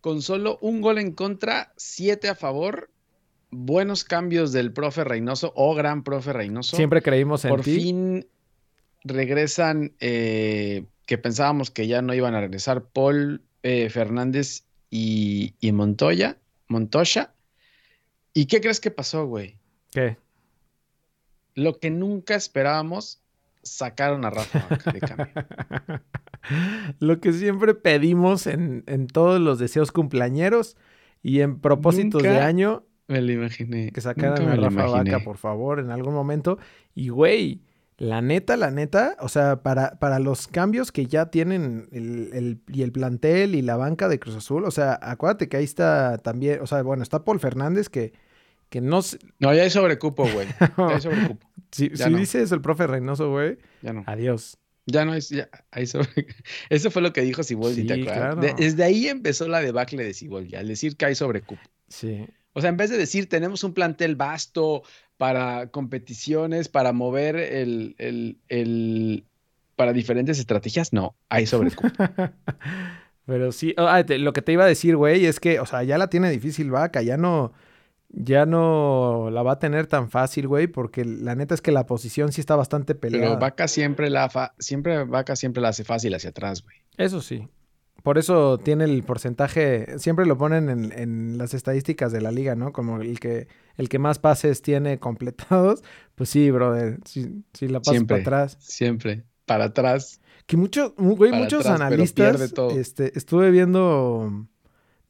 con 0.00 0.20
solo 0.20 0.58
un 0.60 0.80
gol 0.80 0.98
en 0.98 1.12
contra, 1.12 1.72
siete 1.76 2.28
a 2.28 2.34
favor. 2.34 2.90
Buenos 3.50 4.04
cambios 4.04 4.52
del 4.52 4.72
profe 4.72 5.04
Reynoso, 5.04 5.52
o 5.54 5.74
gran 5.74 6.02
profe 6.02 6.32
Reynoso. 6.32 6.76
Siempre 6.76 7.00
creímos 7.00 7.44
en 7.44 7.50
Por 7.50 7.62
ti. 7.62 7.76
fin 7.76 8.26
regresan, 9.04 9.94
eh, 10.00 10.84
que 11.06 11.16
pensábamos 11.16 11.70
que 11.70 11.86
ya 11.86 12.02
no 12.02 12.12
iban 12.12 12.34
a 12.34 12.40
regresar, 12.40 12.84
Paul 12.84 13.42
eh, 13.62 13.88
Fernández 13.88 14.64
y, 14.96 15.54
y 15.58 15.72
Montoya, 15.72 16.38
Montoya. 16.68 17.34
¿Y 18.32 18.46
qué 18.46 18.60
crees 18.60 18.78
que 18.78 18.92
pasó, 18.92 19.26
güey? 19.26 19.56
¿Qué? 19.90 20.18
Lo 21.56 21.80
que 21.80 21.90
nunca 21.90 22.36
esperábamos, 22.36 23.20
sacaron 23.64 24.24
a 24.24 24.30
Rafa 24.30 24.92
de 24.92 25.00
cambio. 25.00 25.34
Lo 27.00 27.20
que 27.20 27.32
siempre 27.32 27.74
pedimos 27.74 28.46
en, 28.46 28.84
en 28.86 29.08
todos 29.08 29.40
los 29.40 29.58
deseos 29.58 29.90
cumpleañeros 29.90 30.76
y 31.22 31.40
en 31.40 31.58
propósitos 31.58 32.22
de 32.22 32.38
año, 32.38 32.84
Me 33.08 33.20
lo 33.20 33.32
imaginé. 33.32 33.90
que 33.90 34.00
sacaran 34.00 34.46
a 34.48 34.54
Rafa. 34.56 34.86
Vaca, 34.86 35.20
por 35.24 35.38
favor, 35.38 35.80
en 35.80 35.90
algún 35.90 36.14
momento. 36.14 36.58
Y, 36.94 37.08
güey, 37.08 37.62
la 37.98 38.20
neta, 38.22 38.56
la 38.56 38.70
neta, 38.70 39.16
o 39.20 39.28
sea, 39.28 39.62
para, 39.62 39.98
para 40.00 40.18
los 40.18 40.48
cambios 40.48 40.90
que 40.92 41.06
ya 41.06 41.30
tienen 41.30 41.88
el, 41.92 42.30
el- 42.32 42.60
y 42.68 42.82
el 42.82 42.92
plantel 42.92 43.54
y 43.54 43.62
la 43.62 43.76
banca 43.76 44.08
de 44.08 44.18
Cruz 44.18 44.34
Azul, 44.36 44.64
o 44.64 44.70
sea, 44.70 44.98
acuérdate 45.00 45.48
que 45.48 45.56
ahí 45.58 45.64
está 45.64 46.18
también, 46.18 46.60
o 46.60 46.66
sea, 46.66 46.82
bueno, 46.82 47.02
está 47.02 47.24
Paul 47.24 47.38
Fernández 47.40 47.88
que, 47.88 48.12
que 48.68 48.80
no 48.80 49.02
sé, 49.02 49.18
No, 49.38 49.54
ya 49.54 49.62
hay 49.62 49.70
sobrecupo, 49.70 50.26
güey. 50.28 50.48
Ya 50.76 50.88
hay 50.88 51.00
sobrecupo. 51.00 51.46
si, 51.70 51.90
Ya 51.90 52.06
si 52.06 52.10
no. 52.10 52.18
dice 52.18 52.42
eso 52.42 52.54
el 52.54 52.60
profe 52.62 52.86
Reynoso, 52.86 53.30
güey, 53.30 53.58
Ya 53.82 53.92
no. 53.92 54.02
adiós. 54.06 54.58
Ya 54.86 55.04
no 55.06 55.14
es, 55.14 55.30
ya 55.30 55.48
hay 55.70 55.86
sobre... 55.86 56.10
Eso 56.68 56.90
fue 56.90 57.00
lo 57.00 57.12
que 57.14 57.22
dijo 57.22 57.42
Siboldi, 57.42 57.86
¿te 57.86 57.94
acuerdas? 57.94 58.34
claro. 58.34 58.40
De- 58.42 58.52
desde 58.54 58.84
ahí 58.84 59.08
empezó 59.08 59.48
la 59.48 59.60
debacle 59.60 60.04
de 60.04 60.12
Siboldi, 60.12 60.56
al 60.56 60.68
decir 60.68 60.96
que 60.98 61.06
hay 61.06 61.14
sobrecupo. 61.14 61.62
Sí. 61.88 62.26
O 62.52 62.60
sea, 62.60 62.68
en 62.70 62.76
vez 62.76 62.90
de 62.90 62.98
decir 62.98 63.28
tenemos 63.28 63.64
un 63.64 63.72
plantel 63.72 64.14
vasto 64.14 64.82
para 65.16 65.68
competiciones, 65.68 66.68
para 66.68 66.92
mover 66.92 67.36
el, 67.36 67.94
el, 67.98 68.38
el- 68.48 69.24
para 69.76 69.92
diferentes 69.92 70.38
estrategias, 70.38 70.92
no, 70.92 71.16
hay 71.28 71.46
sobrecupo. 71.46 71.88
Pero 73.26 73.52
sí, 73.52 73.74
ah, 73.78 74.04
te- 74.04 74.18
lo 74.18 74.32
que 74.32 74.42
te 74.42 74.52
iba 74.52 74.64
a 74.64 74.68
decir, 74.68 74.96
güey, 74.96 75.24
es 75.26 75.40
que, 75.40 75.58
o 75.60 75.66
sea, 75.66 75.82
ya 75.82 75.96
la 75.98 76.08
tiene 76.08 76.30
difícil 76.30 76.70
Vaca, 76.70 77.00
ya 77.02 77.16
no, 77.16 77.52
ya 78.10 78.44
no 78.44 79.30
la 79.32 79.42
va 79.42 79.52
a 79.52 79.58
tener 79.58 79.86
tan 79.86 80.10
fácil, 80.10 80.46
güey, 80.46 80.66
porque 80.66 81.04
la 81.04 81.34
neta 81.34 81.54
es 81.54 81.60
que 81.62 81.72
la 81.72 81.86
posición 81.86 82.32
sí 82.32 82.40
está 82.40 82.54
bastante 82.54 82.94
peleada. 82.94 83.26
Pero 83.28 83.40
Vaca 83.40 83.66
siempre 83.66 84.10
la 84.10 84.28
fa- 84.28 84.54
siempre 84.58 85.04
Vaca 85.04 85.36
siempre 85.36 85.62
la 85.62 85.70
hace 85.70 85.84
fácil 85.84 86.14
hacia 86.14 86.30
atrás, 86.30 86.62
güey. 86.62 86.76
Eso 86.98 87.20
sí. 87.22 87.48
Por 88.02 88.18
eso 88.18 88.58
tiene 88.58 88.84
el 88.84 89.02
porcentaje, 89.02 89.98
siempre 89.98 90.26
lo 90.26 90.36
ponen 90.36 90.68
en, 90.68 90.92
en 90.92 91.38
las 91.38 91.54
estadísticas 91.54 92.12
de 92.12 92.20
la 92.20 92.30
liga, 92.30 92.54
¿no? 92.54 92.72
Como 92.72 93.00
el 93.00 93.18
que, 93.18 93.48
el 93.76 93.88
que 93.88 93.98
más 93.98 94.18
pases 94.18 94.60
tiene 94.60 94.98
completados. 95.00 95.82
Pues 96.14 96.28
sí, 96.28 96.50
brother, 96.50 96.98
sí, 97.06 97.44
sí 97.54 97.68
la 97.68 97.80
pasas 97.80 97.94
para 98.04 98.20
atrás. 98.20 98.56
Siempre 98.60 99.24
para 99.46 99.64
atrás. 99.64 100.20
Que 100.46 100.56
muchos, 100.58 100.92
mu- 100.98 101.16
güey, 101.16 101.32
muchos 101.32 101.60
atrás, 101.64 101.80
analistas, 101.80 102.52
este, 102.76 103.16
estuve 103.16 103.50
viendo 103.50 104.46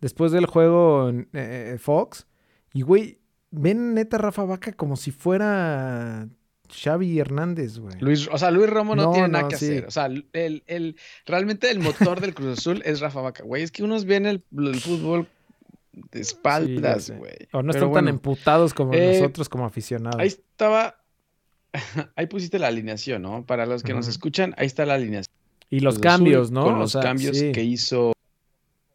después 0.01 0.31
del 0.31 0.47
juego 0.47 1.09
en, 1.09 1.29
eh, 1.33 1.77
Fox, 1.81 2.27
y 2.73 2.83
güey, 2.83 3.19
ven 3.51 3.95
neta 3.95 4.19
Rafa 4.19 4.45
Vaca 4.45 4.73
como 4.73 4.97
si 4.97 5.11
fuera 5.11 6.29
Xavi 6.73 7.19
Hernández, 7.19 7.79
güey. 7.79 7.97
Luis, 8.01 8.29
o 8.33 8.39
sea, 8.39 8.51
Luis 8.51 8.71
Romo 8.71 8.97
no, 8.97 9.05
No, 9.05 9.13
tiene 9.13 9.29
nada 9.29 9.43
no, 9.45 9.49
que 9.49 9.57
sí. 9.57 9.67
hacer. 9.67 9.87
O 9.87 9.91
sea, 9.91 10.07
el, 10.07 10.63
el, 10.67 10.97
realmente 11.27 11.71
el 11.71 11.79
motor 11.81 12.21
del 12.21 12.35
Cruz 12.35 12.59
Azul 12.59 12.83
es 12.85 13.01
Rafa 13.01 13.21
Vaca, 13.21 13.45
güey. 13.45 13.63
Es 13.63 13.71
que 13.71 13.83
unos 13.85 14.05
ven 14.07 14.27
el, 14.27 14.43
el 14.57 14.81
fútbol 14.81 15.29
de 16.11 16.21
espaldas, 16.21 17.11
güey. 17.11 17.33
O 17.53 17.63
no 17.63 17.69
Pero 17.69 17.69
están 17.71 17.81
tan 17.81 17.91
bueno, 17.91 18.09
emputados 18.11 18.75
como 18.75 18.95
Eh, 18.95 19.19
nosotros 19.19 19.49
como 19.49 19.65
aficionados. 19.67 20.19
Ahí 20.21 20.29
estaba. 20.29 20.97
Ahí 22.17 22.27
pusiste 22.27 22.59
la 22.59 22.69
alineación, 22.69 23.23
¿no? 23.23 23.45
Para 23.45 23.67
los 23.67 23.83
que 23.83 23.95
nos 23.95 24.07
escuchan, 24.09 24.55
ahí 24.59 24.67
está 24.67 24.87
la 24.87 24.95
alineación. 24.95 25.33
y 25.71 25.81
los 25.81 25.95
Cruz 25.97 26.07
Azul 26.07 26.19
cambios, 26.19 26.51
¿no? 26.51 26.65
Con 26.65 26.75
O 26.75 26.79
los 26.79 26.93
sea, 26.93 27.03
cambios 27.03 27.37
sí. 27.37 27.53
que 27.53 27.63
hizo. 27.65 28.13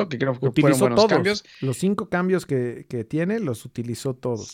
Que 0.10 0.18
creo 0.18 0.32
que 0.34 0.40
fueron 0.40 0.52
Utilizó 0.52 0.80
buenos 0.80 0.96
todos. 0.98 1.10
cambios. 1.12 1.44
Los 1.60 1.78
cinco 1.78 2.08
cambios 2.10 2.46
que, 2.46 2.86
que 2.90 3.04
tiene, 3.04 3.40
los 3.42 3.66
utilizó 3.66 4.14
todos. 4.14 4.48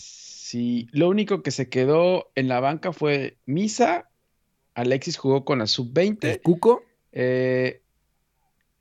Sí, 0.47 0.87
lo 0.91 1.09
único 1.09 1.41
que 1.41 1.49
se 1.49 1.69
quedó 1.69 2.29
en 2.35 2.47
la 2.47 2.59
banca 2.59 2.93
fue 2.93 3.39
Misa. 3.47 4.09
Alexis 4.75 5.17
jugó 5.17 5.43
con 5.43 5.57
la 5.57 5.63
El 5.63 5.67
sub-20. 5.69 6.39
Cuco, 6.43 6.83
Eh, 7.11 7.81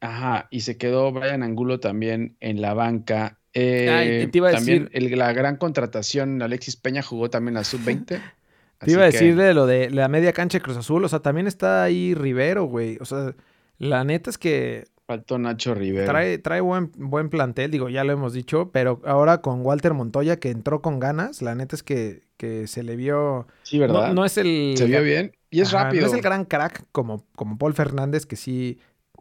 ajá, 0.00 0.46
y 0.50 0.60
se 0.60 0.76
quedó 0.76 1.10
Brian 1.10 1.42
Angulo 1.42 1.80
también 1.80 2.36
en 2.40 2.60
la 2.60 2.74
banca. 2.74 3.38
Eh, 3.54 3.88
Ay, 3.88 4.26
te 4.26 4.36
iba 4.38 4.50
a 4.50 4.52
también 4.52 4.84
decir- 4.90 5.12
el- 5.12 5.18
la 5.18 5.32
gran 5.32 5.56
contratación, 5.56 6.42
Alexis 6.42 6.76
Peña 6.76 7.00
jugó 7.00 7.30
también 7.30 7.54
la 7.54 7.64
sub-20. 7.64 8.20
te 8.80 8.90
iba 8.90 9.04
a 9.04 9.06
así 9.06 9.16
que 9.18 9.24
decir 9.24 9.36
de 9.36 9.54
lo 9.54 9.64
de 9.66 9.88
la 9.88 10.08
media 10.08 10.34
cancha 10.34 10.58
de 10.58 10.62
Cruz 10.62 10.76
Azul. 10.76 11.02
O 11.02 11.08
sea, 11.08 11.20
también 11.20 11.46
está 11.46 11.82
ahí 11.82 12.12
Rivero, 12.12 12.64
güey. 12.64 12.98
O 13.00 13.06
sea, 13.06 13.34
la 13.78 14.04
neta 14.04 14.28
es 14.28 14.36
que 14.36 14.84
Faltó 15.06 15.38
Nacho 15.38 15.74
Rivera. 15.74 16.06
trae, 16.10 16.38
trae 16.38 16.60
buen, 16.62 16.90
buen 16.96 17.28
plantel, 17.28 17.70
digo, 17.70 17.88
ya 17.90 18.04
lo 18.04 18.12
hemos 18.12 18.32
dicho, 18.32 18.70
pero 18.72 19.02
ahora 19.04 19.42
con 19.42 19.60
Walter 19.64 19.92
Montoya 19.92 20.38
que 20.38 20.50
entró 20.50 20.80
con 20.80 20.98
ganas, 20.98 21.42
la 21.42 21.54
neta 21.54 21.76
es 21.76 21.82
que, 21.82 22.22
que 22.38 22.66
se 22.66 22.82
le 22.82 22.96
vio. 22.96 23.46
Sí, 23.64 23.78
¿verdad? 23.78 24.08
No, 24.08 24.14
no 24.14 24.24
es 24.24 24.38
el. 24.38 24.74
se 24.78 24.86
vio 24.86 25.02
bien. 25.02 25.32
Y 25.50 25.60
es 25.60 25.74
Ajá, 25.74 25.84
rápido. 25.84 26.02
No 26.02 26.08
es 26.08 26.14
el 26.14 26.22
gran 26.22 26.46
crack 26.46 26.86
como, 26.90 27.24
como 27.36 27.58
Paul 27.58 27.74
Fernández, 27.74 28.24
que 28.24 28.36
sí 28.36 28.78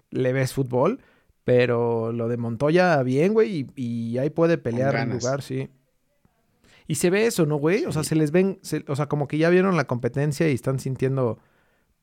le 0.09 0.31
ves 0.31 0.53
fútbol, 0.53 0.99
pero 1.43 2.13
lo 2.13 2.29
de 2.29 2.37
Montoya 2.37 3.03
bien, 3.03 3.33
güey, 3.33 3.67
y, 3.75 4.13
y 4.13 4.17
ahí 4.19 4.29
puede 4.29 4.57
pelear 4.57 4.95
en 4.95 5.09
lugar, 5.11 5.41
sí. 5.41 5.69
Y 6.87 6.95
se 6.95 7.09
ve 7.09 7.25
eso, 7.25 7.45
¿no, 7.45 7.57
güey? 7.57 7.85
O 7.85 7.91
sea, 7.91 8.03
se 8.03 8.15
les 8.15 8.31
ven, 8.31 8.59
se- 8.61 8.83
o 8.87 8.95
sea, 8.95 9.07
como 9.07 9.27
que 9.27 9.37
ya 9.37 9.49
vieron 9.49 9.75
la 9.77 9.85
competencia 9.85 10.49
y 10.49 10.53
están 10.53 10.79
sintiendo 10.79 11.39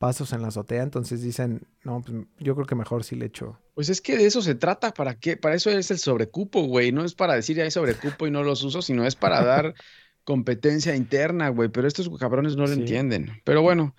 pasos 0.01 0.33
en 0.33 0.41
la 0.41 0.49
azotea, 0.49 0.83
entonces 0.83 1.21
dicen, 1.21 1.61
no, 1.85 2.01
pues 2.01 2.17
yo 2.39 2.55
creo 2.55 2.67
que 2.67 2.75
mejor 2.75 3.05
sí 3.05 3.17
le 3.17 3.27
echo. 3.27 3.59
Pues 3.75 3.91
es 3.91 4.01
que 4.01 4.17
de 4.17 4.25
eso 4.25 4.41
se 4.41 4.55
trata. 4.55 4.95
¿Para 4.95 5.15
qué? 5.21 5.37
Para 5.37 5.55
eso 5.55 5.69
es 5.71 5.91
el 5.91 5.99
sobrecupo, 5.99 6.63
güey. 6.63 6.91
No 6.91 7.05
es 7.05 7.15
para 7.15 7.35
decir 7.35 7.57
ya 7.59 7.65
hay 7.65 7.71
sobrecupo 7.71 8.27
y 8.27 8.31
no 8.31 8.43
los 8.43 8.63
uso, 8.65 8.81
sino 8.81 9.07
es 9.07 9.15
para 9.15 9.45
dar 9.45 9.75
competencia 10.25 10.97
interna, 10.97 11.51
güey. 11.51 11.69
Pero 11.69 11.87
estos 11.87 12.09
cabrones 12.19 12.57
no 12.57 12.63
lo 12.63 12.73
Sí. 12.75 12.81
entienden. 12.81 13.43
Pero 13.45 13.61
bueno, 13.61 13.95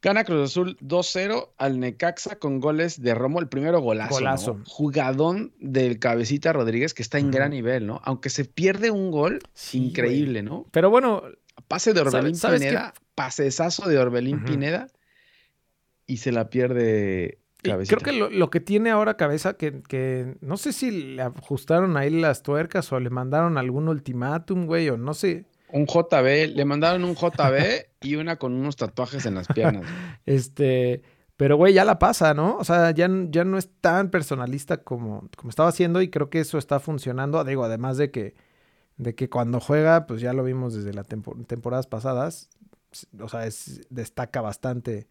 gana 0.00 0.22
Cruz 0.22 0.50
Azul 0.50 0.76
2-0 0.80 1.54
al 1.58 1.80
Necaxa 1.80 2.36
con 2.38 2.60
goles 2.60 3.02
de 3.02 3.12
Romo. 3.16 3.40
El 3.40 3.48
primero 3.48 3.80
golazo. 3.80 4.10
¿no? 4.10 4.16
Golazo. 4.18 4.60
Jugadón 4.66 5.52
del 5.58 5.98
Cabecita 5.98 6.52
Rodríguez 6.52 6.94
que 6.94 7.02
está 7.02 7.18
en 7.18 7.32
gran 7.32 7.50
nivel, 7.50 7.84
¿no? 7.86 8.00
Aunque 8.04 8.30
se 8.30 8.44
pierde 8.44 8.92
un 8.92 9.10
gol, 9.10 9.40
Sí, 9.54 9.86
increíble, 9.88 10.44
¿no? 10.44 10.66
Pero 10.70 10.88
bueno, 10.88 11.22
Pase 11.68 11.92
de 11.94 12.00
¿Sabe- 12.04 12.18
Orbelín 12.18 12.36
sabes? 12.36 12.60
Pineda, 12.60 12.94
pasesazo 13.16 13.88
de 13.88 13.98
Orbelín. 13.98 14.44
Pineda 14.44 14.86
y 16.06 16.18
se 16.18 16.32
la 16.32 16.50
pierde 16.50 17.38
Cabecita. 17.62 17.96
creo 17.96 18.04
que 18.04 18.18
lo, 18.18 18.30
lo 18.30 18.50
que 18.50 18.60
tiene 18.60 18.90
ahora 18.90 19.16
cabeza, 19.16 19.54
que, 19.54 19.82
que 19.82 20.36
no 20.40 20.56
sé 20.56 20.72
si 20.72 20.90
le 20.90 21.22
ajustaron 21.22 21.96
ahí 21.96 22.10
las 22.10 22.42
tuercas 22.42 22.92
o 22.92 23.00
le 23.00 23.10
mandaron 23.10 23.58
algún 23.58 23.88
ultimátum, 23.88 24.66
güey, 24.66 24.88
o 24.88 24.96
no 24.96 25.14
sé. 25.14 25.46
Un 25.72 25.86
JB, 25.86 26.54
le 26.54 26.64
mandaron 26.64 27.04
un 27.04 27.14
JB 27.14 27.86
y 28.00 28.16
una 28.16 28.36
con 28.36 28.52
unos 28.52 28.76
tatuajes 28.76 29.26
en 29.26 29.34
las 29.34 29.48
piernas. 29.48 29.82
güey. 29.82 29.94
Este, 30.26 31.02
pero 31.36 31.56
güey, 31.56 31.74
ya 31.74 31.84
la 31.84 31.98
pasa, 31.98 32.34
¿no? 32.34 32.56
O 32.56 32.64
sea, 32.64 32.90
ya, 32.92 33.08
ya 33.30 33.44
no 33.44 33.58
es 33.58 33.68
tan 33.80 34.10
personalista 34.10 34.78
como, 34.78 35.28
como 35.36 35.50
estaba 35.50 35.68
haciendo 35.68 36.00
y 36.00 36.08
creo 36.08 36.30
que 36.30 36.40
eso 36.40 36.58
está 36.58 36.80
funcionando. 36.80 37.42
Digo, 37.44 37.64
además 37.64 37.98
de 37.98 38.10
que, 38.10 38.34
de 38.96 39.14
que 39.14 39.28
cuando 39.28 39.60
juega, 39.60 40.06
pues 40.06 40.20
ya 40.20 40.32
lo 40.32 40.44
vimos 40.44 40.74
desde 40.74 40.94
las 40.94 41.06
temporadas 41.08 41.86
pasadas, 41.86 42.48
o 43.20 43.28
sea, 43.28 43.46
es, 43.46 43.82
destaca 43.90 44.40
bastante. 44.40 45.06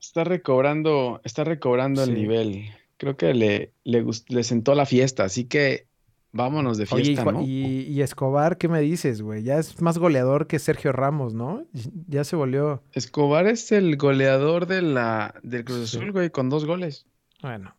Está 0.00 0.24
recobrando, 0.24 1.20
está 1.24 1.44
recobrando 1.44 2.04
Sí. 2.04 2.10
el 2.10 2.16
nivel. 2.16 2.64
Creo 2.96 3.16
que 3.16 3.34
le, 3.34 3.72
le, 3.84 4.04
le 4.28 4.44
sentó 4.44 4.74
la 4.74 4.86
fiesta, 4.86 5.24
así 5.24 5.44
que 5.44 5.86
vámonos 6.32 6.78
de 6.78 6.86
Oye, 6.90 7.02
y, 7.02 7.06
fiesta, 7.06 7.24
Ju- 7.24 7.32
¿no? 7.32 7.42
y- 7.42 7.82
y 7.88 8.02
Escobar, 8.02 8.56
¿qué 8.58 8.68
me 8.68 8.80
dices, 8.80 9.20
güey? 9.22 9.42
Ya 9.42 9.58
es 9.58 9.80
más 9.80 9.98
goleador 9.98 10.46
que 10.46 10.58
Sergio 10.58 10.92
Ramos, 10.92 11.34
¿no? 11.34 11.64
Y- 11.74 11.90
Ya 12.08 12.24
se 12.24 12.36
volvió. 12.36 12.82
Escobar 12.92 13.46
es 13.46 13.72
el 13.72 13.96
goleador 13.96 14.66
de 14.66 14.82
la, 14.82 15.34
del 15.42 15.64
Cruz 15.64 15.90
Sí. 15.90 15.96
Azul, 15.98 16.12
güey, 16.12 16.30
con 16.30 16.48
dos 16.50 16.64
goles. 16.66 17.06
Bueno. 17.42 17.74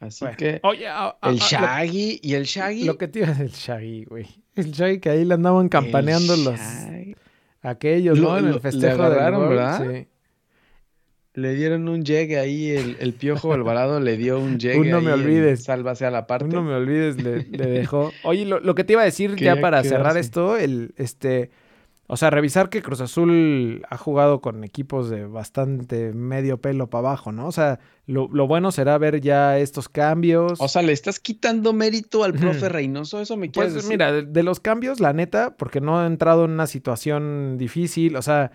Así 0.00 0.24
bueno. 0.24 0.36
que 0.36 0.60
Oye, 0.64 0.88
a- 0.88 1.16
a- 1.20 1.30
el 1.30 1.36
lo- 1.36 1.40
Shaggy 1.44 2.20
y 2.22 2.34
el 2.34 2.44
Shaggy. 2.44 2.84
Lo, 2.84 2.98
que 2.98 3.08
te 3.08 3.20
iba 3.20 3.28
a 3.28 3.30
decir, 3.30 3.44
el 3.46 3.52
Shaggy, 3.52 4.04
güey. 4.04 4.26
El 4.56 4.70
Shaggy 4.72 4.98
que 5.00 5.10
ahí 5.10 5.24
le 5.24 5.34
andaban 5.34 5.68
campaneando 5.68 6.36
los 6.36 6.58
aquellos, 7.62 8.18
Lo- 8.18 8.30
¿no? 8.32 8.38
En 8.38 8.46
el 8.54 8.60
festejo 8.60 8.98
gol, 8.98 9.48
¿verdad? 9.48 9.86
Sí. 9.90 10.08
Le 11.34 11.54
dieron 11.54 11.88
un 11.88 12.04
llegue 12.04 12.38
ahí, 12.38 12.70
el, 12.70 12.96
el 13.00 13.12
Piojo 13.12 13.52
Alvarado 13.52 13.98
le 13.98 14.16
dio 14.16 14.38
un 14.38 14.58
llegue 14.60 14.78
Un 14.78 14.90
no 14.90 15.00
me 15.00 15.12
olvides. 15.12 15.64
Sálvase 15.64 16.06
a 16.06 16.10
la 16.10 16.26
parte. 16.28 16.46
No 16.46 16.62
me 16.62 16.74
olvides, 16.74 17.20
le, 17.22 17.42
le 17.44 17.66
dejó. 17.66 18.12
Oye, 18.22 18.44
lo, 18.44 18.60
lo 18.60 18.74
que 18.74 18.84
te 18.84 18.92
iba 18.92 19.02
a 19.02 19.06
decir 19.06 19.34
ya 19.36 19.60
para 19.60 19.82
cerrar 19.82 20.16
esto, 20.16 20.56
el, 20.56 20.94
este, 20.96 21.50
o 22.06 22.16
sea, 22.16 22.30
revisar 22.30 22.68
que 22.68 22.82
Cruz 22.82 23.00
Azul 23.00 23.82
ha 23.90 23.96
jugado 23.96 24.40
con 24.40 24.62
equipos 24.62 25.10
de 25.10 25.26
bastante 25.26 26.12
medio 26.12 26.58
pelo 26.58 26.88
para 26.88 27.08
abajo, 27.08 27.32
¿no? 27.32 27.48
O 27.48 27.52
sea, 27.52 27.80
lo, 28.06 28.28
lo 28.30 28.46
bueno 28.46 28.70
será 28.70 28.96
ver 28.98 29.20
ya 29.20 29.58
estos 29.58 29.88
cambios. 29.88 30.60
O 30.60 30.68
sea, 30.68 30.82
le 30.82 30.92
estás 30.92 31.18
quitando 31.18 31.72
mérito 31.72 32.22
al 32.22 32.34
profe. 32.34 32.68
Reynoso, 32.68 33.20
eso 33.20 33.36
me 33.36 33.50
quieres 33.50 33.72
Pues 33.72 33.82
decir? 33.82 33.90
mira, 33.90 34.12
de, 34.12 34.22
de 34.22 34.42
los 34.44 34.60
cambios, 34.60 35.00
la 35.00 35.12
neta, 35.12 35.56
porque 35.56 35.80
no 35.80 35.98
ha 35.98 36.06
entrado 36.06 36.44
en 36.44 36.52
una 36.52 36.68
situación 36.68 37.56
difícil, 37.58 38.14
o 38.14 38.22
sea, 38.22 38.52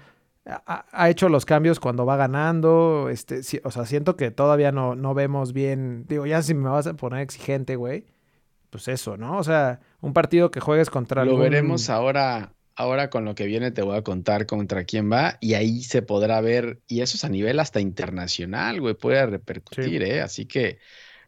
ha, 0.49 0.85
ha 0.91 1.09
hecho 1.09 1.29
los 1.29 1.45
cambios 1.45 1.79
cuando 1.79 2.05
va 2.05 2.17
ganando, 2.17 3.09
este, 3.09 3.43
sí, 3.43 3.59
o 3.63 3.71
sea, 3.71 3.85
siento 3.85 4.15
que 4.15 4.31
todavía 4.31 4.71
no, 4.71 4.95
no 4.95 5.13
vemos 5.13 5.53
bien, 5.53 6.05
digo, 6.07 6.25
ya 6.25 6.41
si 6.41 6.53
me 6.53 6.69
vas 6.69 6.87
a 6.87 6.93
poner 6.95 7.21
exigente, 7.21 7.75
güey, 7.75 8.05
pues 8.69 8.87
eso, 8.87 9.17
¿no? 9.17 9.37
O 9.37 9.43
sea, 9.43 9.79
un 10.01 10.13
partido 10.13 10.51
que 10.51 10.59
juegues 10.59 10.89
contra 10.89 11.23
Lo 11.25 11.31
algún- 11.31 11.43
veremos 11.43 11.89
ahora, 11.89 12.53
ahora 12.75 13.09
con 13.09 13.25
lo 13.25 13.35
que 13.35 13.45
viene 13.45 13.71
te 13.71 13.81
voy 13.81 13.97
a 13.97 14.03
contar 14.03 14.45
contra 14.45 14.83
quién 14.85 15.11
va 15.11 15.37
y 15.41 15.53
ahí 15.55 15.81
se 15.83 16.01
podrá 16.01 16.39
ver, 16.41 16.79
y 16.87 17.01
eso 17.01 17.17
es 17.17 17.23
a 17.23 17.29
nivel 17.29 17.59
hasta 17.59 17.79
internacional, 17.81 18.79
güey, 18.81 18.93
puede 18.95 19.25
repercutir, 19.25 20.03
¿eh? 20.03 20.21
Así 20.21 20.45
que 20.45 20.77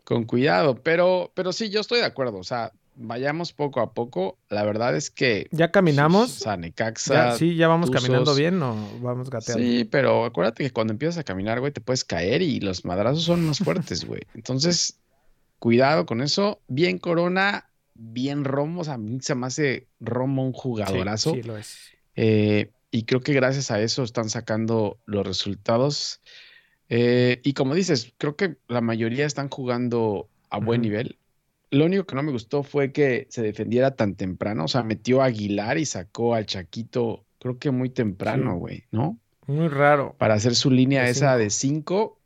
con 0.04 0.24
cuidado, 0.26 0.76
pero, 0.76 1.32
pero 1.36 1.54
sí, 1.54 1.70
yo 1.70 1.80
estoy 1.82 2.00
de 2.00 2.06
acuerdo, 2.06 2.38
o 2.38 2.44
sea, 2.44 2.72
vayamos 2.96 3.54
poco 3.54 3.82
a 3.82 3.94
poco. 3.94 4.38
La 4.50 4.64
verdad 4.64 4.96
es 4.96 5.10
que. 5.10 5.48
¿Ya 5.52 5.72
caminamos? 5.72 6.38
O 6.38 6.44
sea, 6.44 6.58
Necaxa. 6.58 7.14
Ya, 7.14 7.36
sí, 7.38 7.56
ya 7.56 7.68
vamos 7.68 7.90
Tuzos. 7.90 8.04
caminando 8.04 8.36
bien 8.36 8.62
o 8.62 8.76
vamos 9.02 9.30
gateando. 9.30 9.64
Sí, 9.64 9.86
pero 9.86 10.26
acuérdate 10.26 10.64
que 10.64 10.72
cuando 10.72 10.94
empiezas 10.94 11.18
a 11.18 11.24
caminar, 11.24 11.60
güey, 11.60 11.72
te 11.72 11.82
puedes 11.82 12.04
caer 12.04 12.42
y 12.42 12.60
los 12.60 12.86
madrazos 12.86 13.24
son 13.24 13.46
más 13.46 13.60
fuertes, 13.60 14.06
güey. 14.06 14.22
Entonces, 14.34 15.00
cuidado 15.60 16.06
con 16.06 16.22
eso. 16.22 16.60
Bien 16.68 16.98
Corona, 16.98 17.70
bien 17.94 18.44
Romo. 18.44 18.82
O 18.82 18.84
sea, 18.84 18.96
a 18.96 18.98
mí 18.98 19.20
se 19.22 19.36
me 19.36 19.48
hace 19.48 19.88
Romo 20.00 20.46
un 20.46 20.54
jugadorazo. 20.54 21.34
sí, 21.34 21.44
lo 21.44 21.58
es. 21.58 21.78
Eh, 22.16 22.72
y 22.92 23.04
creo 23.04 23.22
que 23.22 23.34
gracias 23.34 23.72
a 23.72 23.82
eso 23.82 24.04
están 24.04 24.30
sacando 24.30 25.00
los 25.06 25.26
resultados. 25.26 26.20
Eh, 26.90 27.40
y 27.44 27.54
como 27.54 27.74
dices, 27.74 28.14
creo 28.18 28.36
que 28.36 28.58
la 28.68 28.82
mayoría 28.82 29.26
están 29.26 29.48
jugando 29.48 30.28
a 30.50 30.60
buen 30.60 30.82
nivel. 30.82 31.18
Lo 31.72 31.86
único 31.86 32.06
que 32.06 32.16
no 32.16 32.24
me 32.24 32.32
gustó 32.32 32.64
fue 32.64 32.92
que 32.92 33.28
se 33.30 33.42
defendiera 33.42 33.96
tan 33.96 34.16
temprano. 34.16 34.66
O 34.66 34.68
sea, 34.68 34.84
metió 34.84 35.22
a 35.22 35.26
Aguilar 35.26 35.78
y 35.78 35.86
sacó 35.86 36.36
al 36.36 36.46
Chaquito, 36.46 37.26
creo 37.40 37.60
que 37.60 37.72
muy 37.72 37.90
temprano, 37.90 38.54
Sí. 38.54 38.60
güey, 38.60 38.84
¿no? 38.92 39.20
Muy 39.48 39.68
raro. 39.70 40.16
Para 40.18 40.36
hacer 40.36 40.56
su 40.56 40.70
línea 40.72 41.04
De 41.04 41.10
esa 41.10 41.38
cinco. 41.38 41.38
de 41.38 41.50
cinco, 41.50 42.22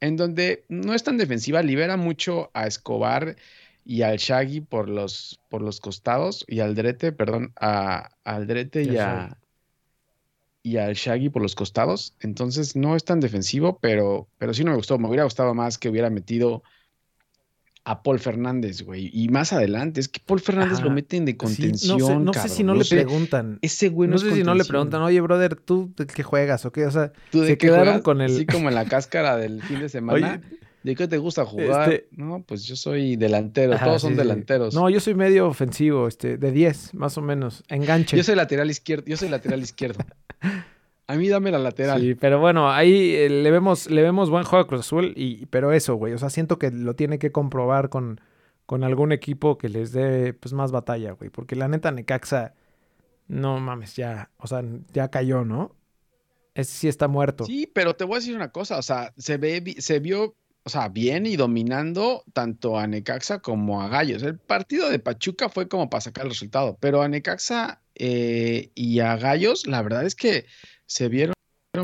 en 0.00 0.16
donde 0.16 0.64
no 0.68 0.94
es 0.94 1.02
tan 1.04 1.16
defensiva, 1.18 1.62
libera 1.62 1.96
mucho 1.96 2.50
a 2.54 2.66
Escobar 2.66 3.36
y 3.84 4.02
al 4.02 4.18
Shaggy 4.18 4.60
por 4.62 4.88
los, 4.88 5.40
por 5.48 5.62
los 5.62 5.80
costados 5.80 6.44
y 6.48 6.60
al 6.60 6.74
Drete, 6.74 7.12
perdón, 7.12 7.52
a, 7.56 8.10
al 8.24 8.46
Drete 8.46 8.82
Y 8.84 8.96
a, 8.98 9.38
y 10.62 10.78
al 10.78 10.94
Shaggy 10.94 11.28
por 11.30 11.42
los 11.42 11.54
costados. 11.54 12.16
Entonces 12.20 12.76
no 12.76 12.96
es 12.96 13.04
tan 13.04 13.20
defensivo, 13.20 13.78
pero, 13.80 14.28
pero 14.38 14.54
sí 14.54 14.64
no 14.64 14.70
me 14.70 14.76
gustó. 14.78 14.98
Me 14.98 15.08
hubiera 15.08 15.24
gustado 15.24 15.54
más 15.54 15.78
que 15.78 15.88
hubiera 15.90 16.10
metido 16.10 16.62
a 17.86 18.02
Paul 18.02 18.18
Fernández, 18.18 18.82
güey. 18.82 19.10
Y 19.12 19.28
más 19.28 19.52
adelante, 19.52 20.00
es 20.00 20.08
que 20.08 20.18
Paul 20.24 20.40
Fernández 20.40 20.78
Ajá. 20.78 20.84
lo 20.84 20.90
meten 20.90 21.24
de 21.26 21.32
Sí, 21.32 21.36
contención. 21.36 21.98
no 22.24 22.32
sé, 22.32 22.40
no 22.42 22.48
si 22.48 22.64
no 22.64 22.74
le 22.74 22.84
preguntan. 22.84 23.58
Ese 23.60 23.90
güey 23.90 24.08
No 24.08 24.16
es 24.16 24.22
sé 24.22 24.34
si 24.34 24.42
no 24.42 24.54
le 24.54 24.64
preguntan, 24.64 25.02
oye, 25.02 25.20
brother, 25.20 25.54
¿tú 25.56 25.92
de 25.96 26.06
qué 26.06 26.22
juegas 26.22 26.64
o 26.64 26.72
qué? 26.72 26.86
O 26.86 26.90
sea, 26.90 27.12
¿Tú 27.30 27.40
de 27.42 27.48
se 27.48 27.58
qué 27.58 27.66
quedaron 27.66 27.84
juegas? 27.86 28.02
con 28.02 28.20
el- 28.22 28.34
Así 28.34 28.46
como 28.46 28.68
en 28.70 28.74
la 28.74 28.86
cáscara 28.86 29.36
del 29.36 29.62
fin 29.62 29.80
de 29.80 29.88
semana. 29.90 30.40
oye, 30.42 30.58
¿De 30.82 30.94
qué 30.94 31.08
te 31.08 31.16
gusta 31.16 31.46
jugar? 31.46 31.90
Este- 31.92 32.08
No, 32.14 32.42
pues 32.46 32.64
yo 32.64 32.76
soy 32.76 33.16
delantero. 33.16 33.72
ajá, 33.72 33.86
Todos 33.86 34.02
sí, 34.02 34.06
son 34.08 34.14
sí. 34.14 34.18
delanteros. 34.18 34.74
No, 34.74 34.90
yo 34.90 35.00
soy 35.00 35.14
medio 35.14 35.46
ofensivo, 35.48 36.08
este, 36.08 36.36
de 36.36 36.52
10, 36.52 36.92
más 36.92 37.16
o 37.16 37.22
menos, 37.22 37.64
enganche. 37.68 38.16
yo 38.18 38.22
soy 38.22 38.34
lateral 38.34 38.70
izquierdo. 38.70 39.04
Yo 39.06 39.16
soy 39.16 39.30
lateral 39.30 39.62
izquierdo. 39.62 40.04
A 41.06 41.16
mí 41.16 41.28
dame 41.28 41.50
la 41.50 41.58
lateral. 41.58 42.00
Sí, 42.00 42.14
pero 42.14 42.40
bueno, 42.40 42.70
ahí 42.70 43.14
eh, 43.14 43.28
le 43.28 43.50
vemos, 43.50 43.90
le 43.90 44.02
vemos 44.02 44.30
buen 44.30 44.44
juego 44.44 44.64
a 44.64 44.66
Cruz 44.66 44.80
Azul, 44.80 45.12
y, 45.16 45.46
pero 45.46 45.72
eso, 45.72 45.96
güey, 45.96 46.14
o 46.14 46.18
sea, 46.18 46.30
siento 46.30 46.58
que 46.58 46.70
lo 46.70 46.94
tiene 46.96 47.18
que 47.18 47.30
comprobar 47.30 47.90
con, 47.90 48.20
con 48.66 48.84
algún 48.84 49.12
equipo 49.12 49.58
que 49.58 49.68
les 49.68 49.92
dé 49.92 50.32
pues 50.32 50.54
más 50.54 50.72
batalla, 50.72 51.12
güey, 51.12 51.28
porque 51.28 51.56
la 51.56 51.68
neta 51.68 51.90
Necaxa, 51.90 52.54
no 53.28 53.60
mames, 53.60 53.96
ya, 53.96 54.30
o 54.38 54.46
sea, 54.46 54.62
ya 54.92 55.08
cayó, 55.08 55.44
¿no? 55.44 55.76
Ese 56.54 56.72
sí 56.72 56.88
está 56.88 57.08
muerto. 57.08 57.44
Sí, 57.44 57.70
pero 57.72 57.94
te 57.96 58.04
voy 58.04 58.14
a 58.14 58.18
decir 58.20 58.36
una 58.36 58.52
cosa, 58.52 58.78
o 58.78 58.82
sea, 58.82 59.12
se 59.18 59.36
ve, 59.36 59.74
se 59.78 59.98
vio, 59.98 60.36
o 60.62 60.70
sea, 60.70 60.88
bien 60.88 61.26
y 61.26 61.36
dominando 61.36 62.24
tanto 62.32 62.78
a 62.78 62.86
Necaxa 62.86 63.40
como 63.40 63.82
a 63.82 63.88
Gallos. 63.88 64.22
El 64.22 64.38
partido 64.38 64.88
de 64.88 65.00
Pachuca 65.00 65.48
fue 65.50 65.68
como 65.68 65.90
para 65.90 66.00
sacar 66.00 66.24
el 66.24 66.30
resultado, 66.30 66.78
pero 66.80 67.02
a 67.02 67.08
Necaxa 67.08 67.82
eh, 67.94 68.70
y 68.74 69.00
a 69.00 69.16
Gallos, 69.16 69.66
la 69.66 69.82
verdad 69.82 70.06
es 70.06 70.14
que 70.14 70.46
se 70.86 71.08
vieron 71.08 71.34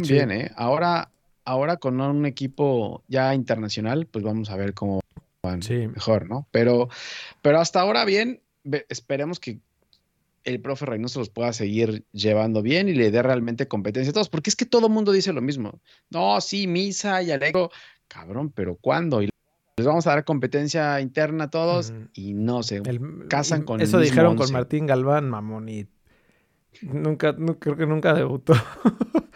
Sí. 0.02 0.12
bien, 0.12 0.30
¿eh? 0.30 0.50
Ahora, 0.57 1.11
ahora 1.45 1.76
con 1.78 2.00
un 2.00 2.26
equipo 2.26 3.02
ya 3.09 3.35
internacional, 3.35 4.07
pues 4.07 4.25
vamos 4.25 4.50
a 4.50 4.57
ver 4.57 4.73
cómo 4.75 5.00
van 5.42 5.62
Sí. 5.62 5.88
mejor, 5.88 6.28
¿no? 6.28 6.47
Pero, 6.50 6.88
pero 7.42 7.61
hasta 7.61 7.80
ahora 7.80 8.04
bien, 8.04 8.40
esperemos 8.88 9.40
que 9.40 9.59
el 10.45 10.61
profe 10.61 10.87
Reynoso 10.87 11.19
los 11.19 11.28
pueda 11.28 11.52
seguir 11.52 12.04
llevando 12.12 12.62
bien 12.62 12.88
y 12.88 12.95
le 12.95 13.11
dé 13.11 13.23
realmente 13.23 13.69
competencia 13.69 14.11
a 14.11 14.14
todos, 14.14 14.28
porque 14.28 14.49
es 14.50 14.57
que 14.57 14.64
todo 14.64 14.87
el 14.87 14.92
mundo 14.92 15.12
dice 15.12 15.33
lo 15.33 15.42
mismo. 15.42 15.80
No, 16.09 16.40
sí, 16.40 16.66
Misa 16.66 17.23
y 17.23 17.30
Alegro, 17.30 17.71
cabrón, 18.09 18.50
pero 18.50 18.76
¿cuándo? 18.76 19.23
Y 19.23 19.28
les 19.76 19.87
vamos 19.87 20.07
a 20.07 20.11
dar 20.11 20.25
competencia 20.25 21.00
interna 21.00 21.45
a 21.45 21.50
todos 21.50 21.92
y 22.14 22.33
no 22.35 22.62
sé. 22.62 22.80
El- 22.85 23.26
casan 23.28 23.64
con 23.64 23.80
el 23.80 23.87
Eso 23.87 23.99
mismo 23.99 24.11
dijeron 24.12 24.37
con. 24.37 24.52
Martín 24.52 24.86
Galván, 24.86 25.28
mamón, 25.28 25.69
y 25.69 25.86
nunca, 26.83 27.33
no, 27.39 27.59
creo 27.59 27.76
que 27.76 27.87
nunca 27.87 28.15
debutó. 28.15 28.54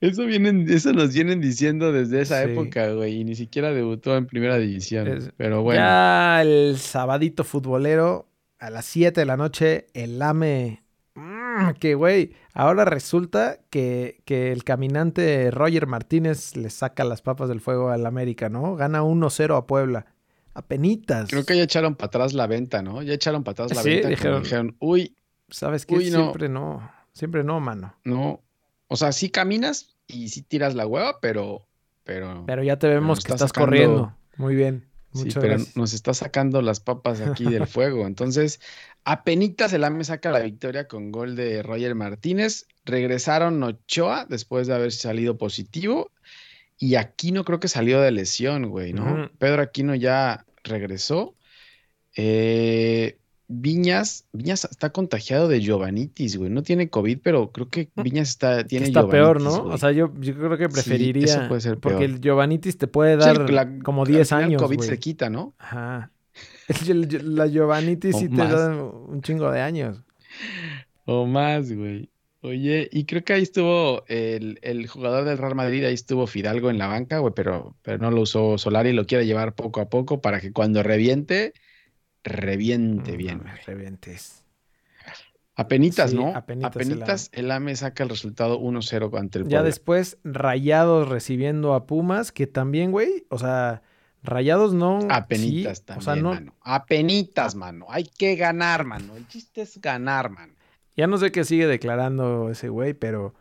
Eso 0.00 0.24
vienen, 0.26 0.66
eso 0.70 0.92
nos 0.92 1.12
vienen 1.12 1.40
diciendo 1.40 1.90
desde 1.92 2.20
esa 2.20 2.44
Sí. 2.44 2.52
época, 2.52 2.92
güey, 2.92 3.16
y 3.20 3.24
ni 3.24 3.34
siquiera 3.34 3.72
debutó 3.72 4.16
en 4.16 4.26
primera 4.26 4.56
división. 4.56 5.08
Es- 5.08 5.32
pero 5.36 5.62
bueno, 5.62 5.80
Ya 5.80 6.40
el 6.40 6.76
sabadito 6.78 7.42
futbolero 7.42 8.28
a 8.60 8.70
las 8.70 8.84
7 8.84 9.20
de 9.22 9.26
la 9.26 9.36
noche, 9.36 9.86
el 9.94 10.22
AME. 10.22 10.84
mm, 11.16 11.70
que 11.80 11.94
güey, 11.96 12.32
ahora 12.54 12.84
resulta 12.84 13.58
que, 13.70 14.20
que 14.24 14.52
el 14.52 14.62
caminante 14.62 15.50
Roger 15.50 15.88
Martínez 15.88 16.56
le 16.56 16.70
saca 16.70 17.02
las 17.02 17.20
papas 17.20 17.48
del 17.48 17.60
fuego 17.60 17.90
al 17.90 18.06
América, 18.06 18.48
¿no? 18.48 18.76
Gana 18.76 19.02
1-0 19.02 19.56
a 19.56 19.66
Puebla. 19.66 20.06
Apenitas. 20.54 21.28
creo 21.28 21.44
que 21.44 21.56
ya 21.56 21.62
echaron 21.64 21.96
para 21.96 22.06
atrás 22.06 22.34
la 22.34 22.46
venta, 22.46 22.82
¿no? 22.82 23.02
Ya 23.02 23.14
echaron 23.14 23.42
para 23.42 23.64
atrás 23.64 23.74
la 23.76 23.82
Sí, 23.82 23.90
venta. 23.90 24.08
dijeron- 24.08 24.42
dijeron, 24.44 24.76
uy, 24.78 25.16
¿Sabes 25.50 25.86
qué? 25.86 25.94
Uy, 25.96 26.10
no. 26.10 26.18
Siempre 26.24 26.48
no. 26.48 26.90
Siempre 27.12 27.44
no, 27.44 27.60
mano. 27.60 27.94
no. 28.04 28.40
O 28.88 28.96
sea, 28.96 29.12
sí 29.12 29.28
caminas 29.30 29.94
y 30.06 30.28
sí 30.30 30.42
tiras 30.42 30.74
la 30.74 30.86
hueva, 30.86 31.20
pero, 31.20 31.66
pero, 32.04 32.44
Pero 32.46 32.62
ya 32.62 32.78
te 32.78 32.88
vemos 32.88 33.18
que 33.18 33.32
está 33.32 33.34
estás 33.34 33.50
sacando- 33.50 33.66
corriendo. 33.66 34.16
Muy 34.36 34.54
bien. 34.54 34.86
sí, 35.12 35.18
Muchas 35.24 35.34
pero 35.42 35.54
gracias. 35.56 35.76
nos 35.76 35.92
está 35.92 36.14
sacando 36.14 36.62
las 36.62 36.80
papas 36.80 37.20
aquí 37.20 37.44
del 37.44 37.66
fuego. 37.66 38.06
Entonces, 38.06 38.60
apenitas 39.04 39.72
el 39.74 39.84
AME 39.84 40.04
saca 40.04 40.30
la 40.30 40.38
victoria 40.40 40.88
con 40.88 41.10
gol 41.12 41.36
de 41.36 41.62
Roger 41.62 41.94
Martínez. 41.94 42.66
Regresaron 42.86 43.62
Ochoa 43.62 44.24
después 44.26 44.66
de 44.66 44.74
haber 44.74 44.92
salido 44.92 45.36
positivo. 45.36 46.10
Y 46.78 46.94
Aquino 46.94 47.44
creo 47.44 47.58
que 47.60 47.68
salió 47.68 48.00
de 48.00 48.12
lesión, 48.12 48.70
güey, 48.70 48.92
¿no? 48.94 49.28
Pedro 49.38 49.60
Aquino 49.62 49.94
ya 49.96 50.46
regresó. 50.62 51.34
Eh, 52.16 53.18
Viñas, 53.50 54.26
Viñas 54.32 54.66
está 54.70 54.90
contagiado 54.90 55.48
de 55.48 55.60
Giovanitis, 55.60 56.36
güey. 56.36 56.50
No 56.50 56.62
tiene 56.62 56.90
COVID, 56.90 57.18
pero 57.22 57.50
creo 57.50 57.68
que 57.70 57.88
Viñas 57.96 58.28
está, 58.28 58.64
tiene 58.64 58.86
está 58.86 59.08
peor, 59.08 59.40
¿no? 59.40 59.62
güey. 59.62 59.74
O 59.74 59.78
sea, 59.78 59.90
yo, 59.90 60.12
yo 60.20 60.34
creo 60.36 60.58
que 60.58 60.66
Sí, 60.66 60.72
preferiría. 60.72 61.24
eso 61.24 61.48
puede 61.48 61.62
ser 61.62 61.78
Porque 61.78 61.98
peor. 61.98 62.10
el 62.10 62.20
Giovanitis 62.20 62.76
te 62.76 62.86
puede 62.88 63.14
Sí, 63.14 63.20
dar 63.26 63.48
la- 63.50 63.78
como 63.82 64.02
al 64.02 64.08
10 64.08 64.28
final 64.28 64.44
años. 64.44 64.62
COVID 64.62 64.76
güey. 64.76 64.88
se 64.88 64.98
quita, 64.98 65.30
¿no? 65.30 65.54
Ajá. 65.58 66.10
El- 66.90 67.14
el- 67.14 67.34
la 67.36 67.48
Giovanitis 67.48 68.16
sí 68.16 68.28
te 68.28 68.36
da 68.36 68.74
un 68.84 69.22
chingo 69.22 69.50
de 69.50 69.60
años. 69.62 70.04
O 71.06 71.24
más, 71.26 71.72
güey. 71.72 72.10
Oye, 72.42 72.88
y 72.92 73.04
creo 73.06 73.24
que 73.24 73.32
ahí 73.32 73.42
estuvo 73.42 74.04
el, 74.06 74.58
el 74.62 74.86
jugador 74.86 75.24
del 75.24 75.38
Real 75.38 75.54
Madrid, 75.56 75.84
ahí 75.84 75.94
estuvo 75.94 76.26
Fidalgo 76.28 76.70
en 76.70 76.78
la 76.78 76.86
banca, 76.86 77.18
güey, 77.18 77.32
pero, 77.34 77.74
pero 77.82 77.98
no 77.98 78.10
lo 78.12 78.20
usó 78.20 78.58
Solari, 78.58 78.92
lo 78.92 79.06
quiere 79.06 79.26
llevar 79.26 79.54
poco 79.56 79.80
a 79.80 79.88
poco 79.88 80.20
para 80.20 80.40
que 80.40 80.52
cuando 80.52 80.82
reviente, 80.84 81.52
reviente 82.28 83.16
bien. 83.16 83.42
revientes. 83.66 84.44
Apenitas, 85.56 86.10
Sí, 86.10 86.16
¿no? 86.16 86.28
apenitas 86.36 86.76
el 86.76 86.82
Apenitas, 86.92 87.30
el 87.32 87.50
AME 87.50 87.74
saca 87.74 88.04
el 88.04 88.08
resultado 88.10 88.60
1-0 88.60 89.18
ante 89.18 89.38
el 89.38 89.44
Ya 89.44 89.48
Puebla. 89.48 89.62
después, 89.64 90.18
Rayados 90.22 91.08
recibiendo 91.08 91.74
a 91.74 91.84
Pumas, 91.86 92.30
que 92.30 92.46
también, 92.46 92.92
güey, 92.92 93.26
o 93.28 93.38
sea, 93.38 93.82
Rayados 94.22 94.72
no. 94.72 95.00
Apenitas 95.10 95.78
sí, 95.78 95.84
también, 95.84 95.98
O 96.00 96.02
sea, 96.14 96.22
no, 96.22 96.30
mano. 96.34 96.54
Apenitas, 96.60 97.56
mano. 97.56 97.86
Hay 97.88 98.04
que 98.04 98.36
ganar, 98.36 98.84
mano. 98.84 99.16
El 99.16 99.26
chiste 99.26 99.62
es 99.62 99.80
ganar, 99.80 100.30
mano. 100.30 100.54
Ya 100.96 101.08
no 101.08 101.18
sé 101.18 101.32
qué 101.32 101.44
sigue 101.44 101.66
declarando 101.66 102.50
ese 102.50 102.68
güey, 102.68 102.94
pero, 102.94 103.34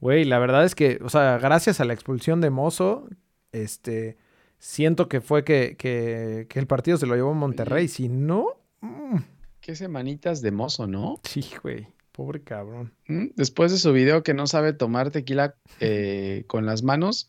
güey, 0.00 0.24
la 0.24 0.40
verdad 0.40 0.64
es 0.64 0.74
que, 0.74 0.98
o 1.04 1.08
sea, 1.08 1.38
gracias 1.38 1.80
a 1.80 1.84
la 1.84 1.92
expulsión 1.92 2.40
de 2.40 2.50
Mozo, 2.50 3.08
este, 3.52 4.16
siento 4.60 5.08
que 5.08 5.20
fue 5.20 5.42
que, 5.42 5.74
que, 5.76 6.46
que 6.48 6.58
el 6.60 6.68
partido 6.68 6.96
se 6.98 7.06
lo 7.06 7.16
llevó 7.16 7.34
Monterrey. 7.34 7.84
Oye. 7.84 7.88
Si 7.88 8.08
no, 8.08 8.46
mm, 8.80 9.16
Qué 9.60 9.74
semanitas 9.74 10.40
de 10.42 10.52
mozo, 10.52 10.86
¿no? 10.86 11.20
sí, 11.24 11.44
güey, 11.62 11.88
pobre 12.12 12.42
cabrón. 12.42 12.92
¿Mm? 13.08 13.26
Después 13.34 13.72
de 13.72 13.78
su 13.78 13.92
video 13.92 14.22
que 14.22 14.34
no 14.34 14.46
sabe 14.46 14.72
tomar 14.72 15.10
tequila 15.10 15.56
eh, 15.80 16.44
con 16.46 16.64
las 16.66 16.82
manos, 16.82 17.26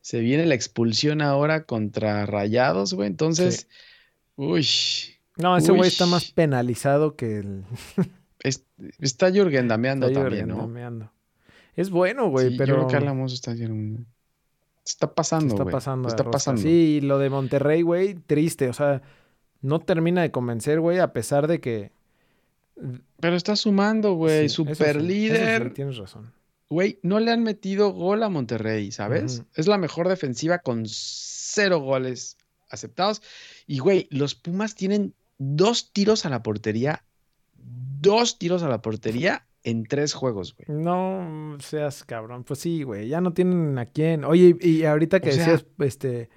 se 0.00 0.20
viene 0.20 0.46
la 0.46 0.54
expulsión 0.54 1.20
ahora 1.20 1.64
contra 1.64 2.24
Rayados, 2.24 2.94
güey. 2.94 3.08
Entonces, 3.08 3.68
uy, 4.36 4.66
No, 5.36 5.56
ese 5.56 5.72
güey 5.72 5.88
está 5.88 6.06
más 6.06 6.30
penalizado 6.32 7.16
que 7.16 7.38
el. 7.38 7.64
es- 8.42 8.64
está 8.98 9.30
Jürgen 9.30 9.68
dameando 9.68 10.06
está 10.08 10.22
también, 10.22 10.48
¿no? 10.48 10.54
Jorgendameando. 10.54 11.12
Es 11.76 11.90
bueno, 11.90 12.30
güey, 12.30 12.50
Sí, 12.50 12.54
pero. 12.56 12.66
Yo 12.66 12.74
creo 12.74 12.88
que 12.88 12.96
está 13.34 13.54
está 14.84 15.14
pasando, 15.14 15.54
está 15.54 15.64
pasando. 15.64 16.08
Está 16.08 16.22
rosca. 16.22 16.32
pasando. 16.32 16.62
Sí, 16.62 16.96
y 16.96 17.00
lo 17.00 17.18
de 17.18 17.30
Monterrey, 17.30 17.82
güey, 17.82 18.14
triste. 18.14 18.68
O 18.68 18.72
sea, 18.72 19.02
no 19.62 19.80
termina 19.80 20.22
de 20.22 20.30
convencer, 20.30 20.80
güey, 20.80 20.98
a 20.98 21.12
pesar 21.12 21.46
de 21.46 21.60
que. 21.60 21.92
Pero 23.20 23.36
está 23.36 23.56
sumando, 23.56 24.14
güey. 24.14 24.40
Sí, 24.40 24.44
eso 24.46 24.64
sí, 24.64 24.70
Super 24.70 24.96
eso 24.96 25.00
sí, 25.00 25.06
líder. 25.06 25.74
tienes 25.74 25.96
razón. 25.98 26.32
Güey, 26.70 26.98
no 27.02 27.18
le 27.18 27.32
han 27.32 27.42
metido 27.42 27.90
gol 27.90 28.22
a 28.22 28.28
Monterrey, 28.28 28.92
¿sabes? 28.92 29.42
Es 29.54 29.66
la 29.66 29.76
mejor 29.76 30.08
defensiva 30.08 30.60
con 30.60 30.84
cero 30.86 31.80
goles 31.80 32.36
aceptados. 32.68 33.22
Y, 33.66 33.80
güey, 33.80 34.06
los 34.10 34.36
Pumas 34.36 34.76
tienen 34.76 35.12
dos 35.38 35.92
tiros 35.92 36.26
a 36.26 36.30
la 36.30 36.44
portería, 36.44 37.02
dos 37.56 38.38
tiros 38.38 38.62
a 38.62 38.68
la 38.68 38.80
portería 38.82 39.46
en 39.64 39.84
tres 39.84 40.14
juegos, 40.14 40.54
güey. 40.56 40.78
No 40.80 41.56
seas 41.60 42.04
cabrón. 42.04 42.44
Pues 42.44 42.60
sí, 42.60 42.82
güey. 42.82 43.08
Ya 43.08 43.20
no 43.20 43.32
tienen 43.32 43.78
a 43.78 43.86
quién. 43.86 44.24
Oye, 44.24 44.56
y 44.60 44.84
ahorita 44.84 45.20
que 45.20 45.30
decías, 45.30 45.64
este. 45.78 46.30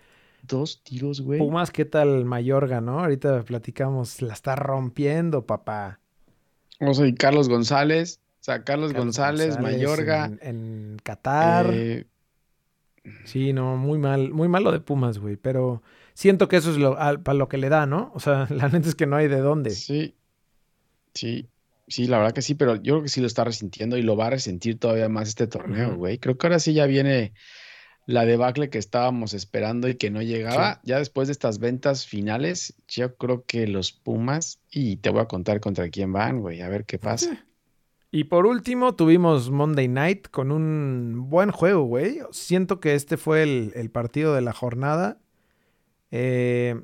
Dos 0.45 0.83
tiros, 0.83 1.21
güey. 1.21 1.39
Pumas, 1.39 1.71
¿qué 1.71 1.85
tal 1.85 2.25
Mayorga, 2.25 2.81
no? 2.81 2.99
Ahorita 2.99 3.43
platicamos. 3.43 4.21
La 4.21 4.33
está 4.33 4.57
rompiendo, 4.57 5.45
papá. 5.45 6.01
O 6.81 6.93
sea, 6.93 7.07
y 7.07 7.13
Carlos 7.13 7.47
González. 7.47 8.19
O 8.41 8.43
sea, 8.43 8.65
Carlos, 8.65 8.91
González, 8.91 9.57
Mayorga. 9.57 10.29
En, 10.41 10.97
Qatar. 11.01 11.69
Eh, 11.71 12.07
sí, 13.23 13.53
no, 13.53 13.77
muy 13.77 13.97
mal. 13.97 14.31
Muy 14.33 14.49
malo 14.49 14.73
de 14.73 14.81
Pumas, 14.81 15.17
güey. 15.17 15.37
Pero 15.37 15.81
siento 16.13 16.49
que 16.49 16.57
eso 16.57 16.71
es 16.71 16.77
lo, 16.77 16.95
para 16.95 17.35
lo 17.35 17.47
que 17.47 17.57
le 17.57 17.69
da, 17.69 17.85
¿no? 17.85 18.11
O 18.13 18.19
sea, 18.19 18.47
la 18.49 18.67
neta 18.67 18.89
es 18.89 18.95
que 18.95 19.05
no 19.05 19.15
hay 19.15 19.29
de 19.29 19.39
dónde. 19.39 19.69
Sí. 19.69 20.15
Sí. 21.13 21.47
Sí, 21.87 22.07
la 22.07 22.17
verdad 22.17 22.33
que 22.33 22.41
sí, 22.41 22.55
pero 22.55 22.75
yo 22.75 22.93
creo 22.93 23.03
que 23.03 23.09
sí 23.09 23.21
lo 23.21 23.27
está 23.27 23.43
resintiendo 23.43 23.97
y 23.97 24.01
lo 24.01 24.15
va 24.15 24.27
a 24.27 24.31
resentir 24.31 24.79
todavía 24.79 25.09
más 25.09 25.27
este 25.27 25.47
torneo, 25.47 25.95
güey. 25.95 26.17
Creo 26.17 26.37
que 26.37 26.47
ahora 26.47 26.59
sí 26.59 26.73
ya 26.73 26.85
viene 26.85 27.33
la 28.05 28.25
debacle 28.25 28.69
que 28.69 28.77
estábamos 28.77 29.33
esperando 29.33 29.87
y 29.87 29.95
que 29.95 30.09
no 30.09 30.21
llegaba. 30.21 30.81
Ya 30.83 30.99
después 30.99 31.27
de 31.27 31.33
estas 31.33 31.59
ventas 31.59 32.05
finales, 32.05 32.75
yo 32.87 33.15
creo 33.15 33.45
que 33.45 33.67
los 33.67 33.91
Pumas, 33.91 34.59
y 34.71 34.97
te 34.97 35.09
voy 35.09 35.21
a 35.21 35.27
contar 35.27 35.59
contra 35.59 35.89
quién 35.89 36.11
van, 36.13 36.39
güey, 36.39 36.61
a 36.61 36.69
ver 36.69 36.85
qué 36.85 36.97
pasa. 36.97 37.45
Y 38.11 38.25
por 38.25 38.45
último, 38.45 38.95
tuvimos 38.95 39.49
Monday 39.49 39.87
Night 39.87 40.27
con 40.29 40.51
un 40.51 41.29
buen 41.29 41.51
juego, 41.51 41.83
güey. 41.83 42.19
Siento 42.31 42.79
que 42.79 42.93
este 42.93 43.17
fue 43.17 43.41
el, 43.41 43.89
partido 43.91 44.35
de 44.35 44.41
la 44.41 44.53
jornada. 44.53 45.17
Eh, 46.11 46.79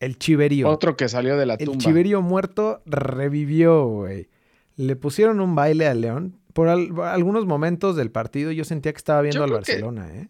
el 0.00 0.18
Chiverío. 0.18 0.68
Otro 0.68 0.96
que 0.96 1.08
salió 1.08 1.36
de 1.36 1.46
la 1.46 1.58
tumba. 1.58 1.72
El 1.72 1.78
Chiverío 1.78 2.22
muerto 2.22 2.82
revivió, 2.86 3.86
güey. 3.86 4.28
Le 4.76 4.96
pusieron 4.96 5.40
un 5.40 5.54
baile 5.54 5.86
a 5.86 5.94
León. 5.94 6.38
Por, 6.52 6.68
algunos 6.68 7.46
momentos 7.46 7.96
del 7.96 8.10
partido 8.10 8.52
yo 8.52 8.64
sentía 8.64 8.92
que 8.92 8.98
estaba 8.98 9.22
viendo 9.22 9.44
al 9.44 9.52
Barcelona, 9.52 10.08
¿eh? 10.14 10.28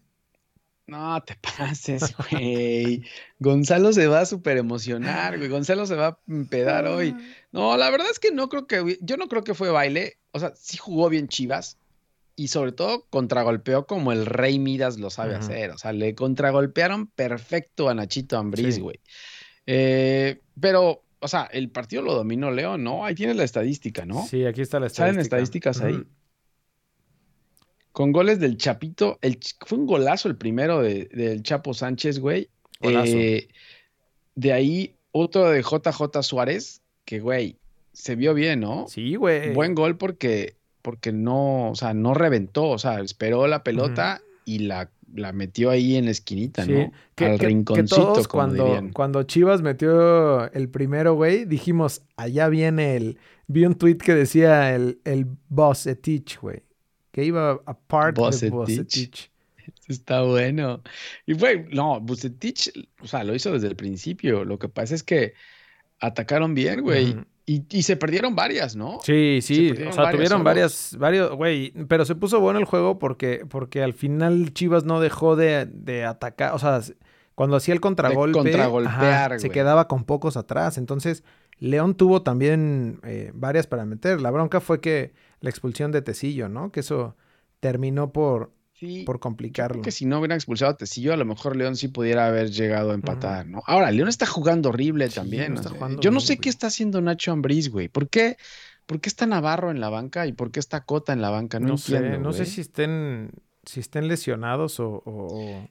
No 0.89 1.23
te 1.23 1.37
pases, 1.37 2.15
güey. 2.31 3.03
Gonzalo 3.39 3.93
se 3.93 4.07
va 4.07 4.21
a 4.21 4.27
súper 4.27 4.57
emocionar, 4.57 5.37
güey. 5.37 5.51
Gonzalo 5.51 5.85
se 5.85 5.95
va 5.95 6.07
a 6.07 6.19
empedar 6.27 6.87
hoy. 6.87 7.15
Ah. 7.15 7.23
No, 7.53 7.77
la 7.77 7.91
verdad 7.91 8.09
es 8.11 8.19
que 8.19 8.33
no 8.33 8.49
creo 8.49 8.67
que. 8.67 8.99
Yo 9.03 9.19
no 9.19 9.29
creo 9.29 9.45
que 9.45 9.53
fue 9.53 9.71
baile. 9.71 10.17
O 10.33 10.41
sea, 10.41 10.55
sí 10.57 10.79
jugó 10.79 11.11
bien 11.11 11.29
Chivas. 11.29 11.77
Y 12.37 12.49
sobre 12.49 12.73
todo 12.73 13.05
contragolpeó 13.11 13.87
como 13.87 14.13
el 14.13 14.25
Rey 14.25 14.59
Midas 14.59 14.99
lo 14.99 15.11
sabe 15.11 15.35
hacer. 15.35 15.73
O 15.73 15.79
sea, 15.79 15.93
le 15.93 16.15
contragolpearon 16.15 17.09
perfecto 17.09 17.91
a 17.91 17.95
Nachito 17.95 18.39
Ambriz, 18.39 18.79
güey. 18.79 19.01
Eh, 19.71 20.41
pero, 20.59 21.03
o 21.21 21.29
sea, 21.29 21.45
el 21.53 21.69
partido 21.69 22.01
lo 22.01 22.15
dominó 22.15 22.51
León, 22.51 22.83
¿no? 22.83 23.05
Ahí 23.05 23.15
tienes 23.15 23.37
la 23.37 23.45
estadística, 23.45 24.07
¿no? 24.07 24.27
Sí, 24.27 24.47
aquí 24.47 24.63
está 24.63 24.81
la 24.81 24.87
estadística. 24.87 25.13
Salen 25.13 25.21
estadísticas 25.21 25.81
ahí. 25.83 26.03
Con 27.93 28.13
goles 28.13 28.41
del 28.41 28.57
Chapito. 28.57 29.19
El, 29.21 29.39
fue 29.67 29.77
un 29.77 29.87
golazo 29.87 30.29
el 30.29 30.37
primero 30.37 30.81
del 30.81 31.43
Chapo 31.43 31.75
Sánchez, 31.75 32.19
güey. 32.19 32.49
Eh, 32.81 33.49
de 34.37 34.53
ahí 34.55 34.95
otro 35.13 35.51
de 35.51 35.61
JJ 35.61 36.23
Suárez, 36.23 36.81
que, 37.05 37.21
güey, 37.21 37.59
se 37.93 38.17
vio 38.17 38.33
bien, 38.33 38.61
¿no? 38.61 38.87
Sí, 38.89 39.17
güey. 39.17 39.53
Buen 39.53 39.75
gol 39.75 39.99
porque, 39.99 40.57
porque 40.81 41.13
no, 41.13 41.73
o 41.73 41.75
sea, 41.75 41.93
no 41.93 42.15
reventó, 42.15 42.71
o 42.71 42.79
sea, 42.79 43.01
esperó 43.01 43.47
la 43.47 43.63
pelota 43.63 44.23
y 44.47 44.61
la 44.61 44.91
la 45.15 45.33
metió 45.33 45.71
ahí 45.71 45.97
en 45.97 46.07
la 46.07 46.11
esquinita, 46.11 46.67
¿no? 46.67 46.93
Que, 47.15 47.27
Al 47.27 47.39
rinconcito, 47.39 48.23
cuando, 48.31 48.81
cuando 48.93 49.23
Chivas 49.23 49.63
metió 49.63 50.51
el 50.53 50.69
primero, 50.69 51.15
güey, 51.15 51.45
dijimos, 51.45 52.03
allá 52.17 52.49
viene 52.49 52.97
el... 52.97 53.19
Vi 53.47 53.65
un 53.65 53.75
tweet 53.75 53.97
que 53.97 54.15
decía 54.15 54.75
el, 54.75 55.01
el 55.05 55.27
Etich, 55.87 56.39
güey. 56.41 56.63
Que 57.11 57.25
iba 57.25 57.61
a 57.65 57.79
part 57.79 58.19
de 58.19 58.75
Etich. 58.75 59.31
Está 59.89 60.23
bueno. 60.23 60.83
Y 61.27 61.35
güey, 61.35 61.65
no, 61.73 62.01
Bucetich, 62.01 62.71
o 63.01 63.07
sea, 63.07 63.25
lo 63.25 63.35
hizo 63.35 63.53
desde 63.53 63.69
el 63.69 63.77
principio. 63.77 64.45
Lo 64.45 64.59
que 64.59 64.69
pasa 64.69 64.95
es 64.95 65.03
que 65.03 65.35
atacaron 65.99 66.55
bien, 66.55 66.83
güey. 66.83 67.17
Y, 67.51 67.83
se 67.83 67.97
perdieron 67.97 68.37
varias, 68.37 68.77
¿no? 68.77 68.99
Sí, 69.03 69.39
sí. 69.41 69.71
O 69.71 69.93
sea, 69.93 70.11
tuvieron 70.11 70.45
varias, 70.45 70.95
varios, 70.99 71.35
güey. 71.35 71.73
Pero 71.89 72.05
se 72.05 72.15
puso 72.15 72.41
bueno 72.41 72.59
el 72.59 72.67
juego 72.67 72.99
porque, 72.99 73.47
porque 73.49 73.83
al 73.83 73.95
final 73.95 74.53
Chivas 74.53 74.85
no 74.85 75.01
dejó 75.01 75.35
de, 75.35 76.05
atacar. 76.07 76.55
O 76.55 76.59
sea, 76.59 76.83
cuando 77.35 77.57
hacía 77.57 77.73
el 77.73 77.81
contragolpe, 77.81 78.53
se 79.39 79.49
quedaba 79.49 79.89
con 79.89 80.05
pocos 80.05 80.37
atrás. 80.37 80.77
Entonces, 80.77 81.25
León 81.59 81.95
tuvo 81.95 82.21
también 82.21 83.01
eh, 83.03 83.31
varias 83.33 83.67
para 83.67 83.87
meter. 83.87 84.21
La 84.21 84.31
bronca 84.31 84.61
fue 84.61 84.83
que 84.83 85.15
la 85.41 85.49
expulsión 85.49 85.91
de 85.91 86.03
Tecillo, 86.03 86.51
¿no? 86.51 86.71
Que 86.71 86.81
eso 86.81 87.17
terminó 87.61 88.13
por, 88.13 88.53
por 89.05 89.21
complicarlo. 89.21 89.83
que 89.83 89.91
si 89.91 90.07
no 90.07 90.19
hubieran 90.19 90.37
expulsado 90.37 90.73
a 90.73 90.77
Tecillo, 90.77 91.13
a 91.13 91.17
lo 91.17 91.25
mejor 91.25 91.57
León 91.57 91.77
sí 91.77 91.89
pudiera 91.89 92.27
haber 92.27 92.51
llegado 92.51 92.93
a 92.93 92.95
empatar, 92.95 93.47
¿no? 93.47 93.63
Ahora, 93.67 93.91
León 93.91 94.09
está 94.09 94.27
jugando 94.27 94.69
horrible 94.69 95.09
también. 95.09 95.57
yo 96.01 96.11
no 96.11 96.21
sé 96.21 96.39
qué 96.39 96.49
está 96.49 96.69
haciendo 96.69 97.01
Nacho 97.01 97.33
Ambriz, 97.33 97.71
güey. 97.71 97.89
¿Por 97.89 98.09
qué, 98.09 98.37
¿Por 98.87 99.01
qué 99.01 99.09
está 99.09 99.27
Navarro 99.27 99.71
en 99.71 99.81
la 99.81 99.89
banca 99.89 100.27
y 100.27 100.33
por 100.33 100.51
qué 100.51 100.61
está 100.61 100.85
Cota 100.85 101.13
en 101.13 101.23
la 101.23 101.31
banca? 101.31 101.61
No, 101.61 101.77
sé, 101.77 102.19
no 102.19 102.33
sé 102.33 102.47
si 102.47 102.61
estén, 102.61 103.31
si 103.65 103.81
estén 103.81 104.09
lesionados 104.09 104.81
o, 104.81 105.69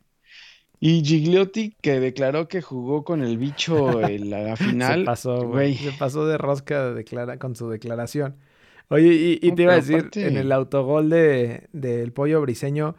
Y 0.79 1.03
Gigliotti, 1.03 1.75
que 1.81 1.99
declaró 1.99 2.47
que 2.47 2.61
jugó 2.61 3.03
con 3.03 3.23
el 3.23 3.37
bicho 3.37 4.01
en 4.07 4.29
la, 4.29 4.55
final. 4.57 4.99
se 4.99 5.05
pasó, 5.05 5.47
güey. 5.47 5.75
Se 5.75 5.91
pasó 5.93 6.27
de 6.27 6.37
rosca 6.37 6.93
declara, 6.93 7.37
con 7.37 7.55
su 7.55 7.69
declaración. 7.69 8.35
Oye, 8.89 9.39
y, 9.41 9.51
te 9.51 9.63
iba 9.63 9.73
a 9.73 9.81
decir, 9.81 10.09
en 10.15 10.37
el 10.37 10.51
autogol 10.51 11.09
de, 11.09 11.67
del 11.73 12.13
pollo 12.13 12.41
briseño, 12.41 12.95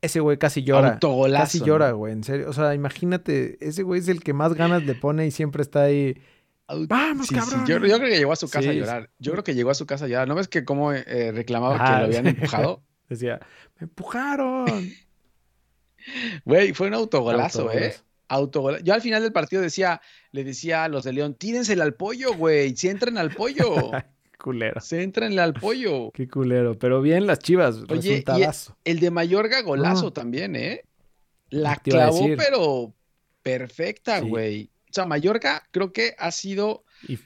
ese 0.00 0.20
güey 0.20 0.36
casi 0.36 0.64
llora. 0.64 0.94
Autogolazo, 0.94 1.44
casi 1.44 1.60
llora, 1.60 1.92
güey, 1.92 2.12
en 2.12 2.24
serio. 2.24 2.48
O 2.48 2.52
sea, 2.52 2.74
imagínate, 2.74 3.56
ese 3.60 3.84
güey 3.84 4.00
es 4.00 4.08
el 4.08 4.22
que 4.22 4.32
más 4.32 4.54
ganas 4.54 4.84
le 4.84 4.94
pone 4.94 5.26
y 5.26 5.30
siempre 5.30 5.62
está 5.62 5.82
ahí. 5.82 6.20
Vamos, 6.68 7.28
cabrón. 7.28 7.66
Yo, 7.66 7.78
creo 7.78 7.98
que 8.00 8.10
llegó 8.10 8.32
a 8.32 8.36
su 8.36 8.48
casa 8.48 8.70
a 8.70 8.72
llorar. 8.72 9.10
Yo 9.18 9.32
creo 9.32 9.44
que 9.44 9.54
llegó 9.54 9.70
a 9.70 9.74
su 9.74 9.86
casa 9.86 10.04
a 10.04 10.08
llorar. 10.08 10.28
¿No 10.28 10.34
ves 10.34 10.48
que 10.48 10.64
cómo 10.64 10.92
eh, 10.92 11.32
reclamaba 11.32 11.76
que 11.76 11.90
lo 11.90 12.04
habían 12.06 12.26
empujado? 12.26 12.82
Decía, 13.08 13.40
me 13.78 13.84
empujaron. 13.84 14.66
Güey, 16.44 16.72
fue 16.72 16.86
un 16.86 16.94
autogolazo, 16.94 17.70
¿eh? 17.72 17.94
Autogolazo. 18.28 18.82
Yo 18.82 18.94
al 18.94 19.02
final 19.02 19.22
del 19.22 19.32
partido 19.32 19.60
decía, 19.60 20.00
le 20.30 20.44
decía 20.44 20.84
a 20.84 20.88
los 20.88 21.04
de 21.04 21.12
León, 21.12 21.34
tírensela 21.34 21.84
al 21.84 21.94
pollo, 21.94 22.34
güey, 22.34 22.74
si 22.76 22.88
entren 22.88 23.18
al 23.18 23.30
pollo. 23.30 23.90
culero. 24.38 24.80
Se 24.80 25.02
entrenle 25.02 25.42
al 25.42 25.54
pollo. 25.54 26.10
Qué 26.14 26.28
culero. 26.28 26.78
Pero 26.78 27.02
bien 27.02 27.26
las 27.26 27.40
chivas. 27.40 27.82
Oye, 27.88 28.24
el 28.84 29.00
de 29.00 29.10
Mayorga 29.10 29.62
golazo 29.62 30.12
también, 30.12 30.56
¿eh? 30.56 30.84
La 31.50 31.76
clavó, 31.76 32.26
pero 32.36 32.94
perfecta, 33.42 34.20
güey. 34.20 34.70
O 34.90 34.92
sea, 34.92 35.06
Mayorga 35.06 35.62
creo 35.70 35.92
que 35.92 36.14
ha 36.18 36.30
sido. 36.30 36.84
Y 37.06 37.18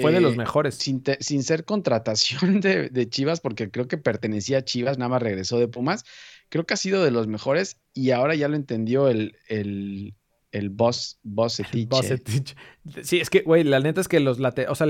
fue 0.00 0.12
de 0.12 0.20
los 0.20 0.34
eh, 0.34 0.38
mejores. 0.38 0.74
Sin, 0.76 1.42
ser 1.42 1.64
contratación 1.64 2.60
de, 2.60 3.08
Chivas, 3.08 3.40
porque 3.40 3.70
creo 3.70 3.88
que 3.88 3.98
pertenecía 3.98 4.58
a 4.58 4.64
Chivas, 4.64 4.98
nada 4.98 5.08
más 5.08 5.22
regresó 5.22 5.58
de 5.58 5.68
Pumas. 5.68 6.04
Creo 6.48 6.66
que 6.66 6.74
ha 6.74 6.78
sido 6.78 7.04
de 7.04 7.10
los 7.10 7.26
mejores 7.26 7.80
y 7.92 8.10
ahora 8.10 8.34
ya 8.34 8.48
lo 8.48 8.56
entendió 8.56 9.08
el, 9.08 9.36
el, 9.48 10.14
el 10.54 10.70
boss, 10.70 11.18
boss 11.24 11.60
Sí, 13.02 13.20
es 13.20 13.28
que, 13.28 13.40
güey, 13.40 13.64
la 13.64 13.80
neta 13.80 14.00
es 14.00 14.08
que 14.08 14.20
los 14.20 14.38
late... 14.38 14.68
O 14.68 14.74
sea, 14.76 14.86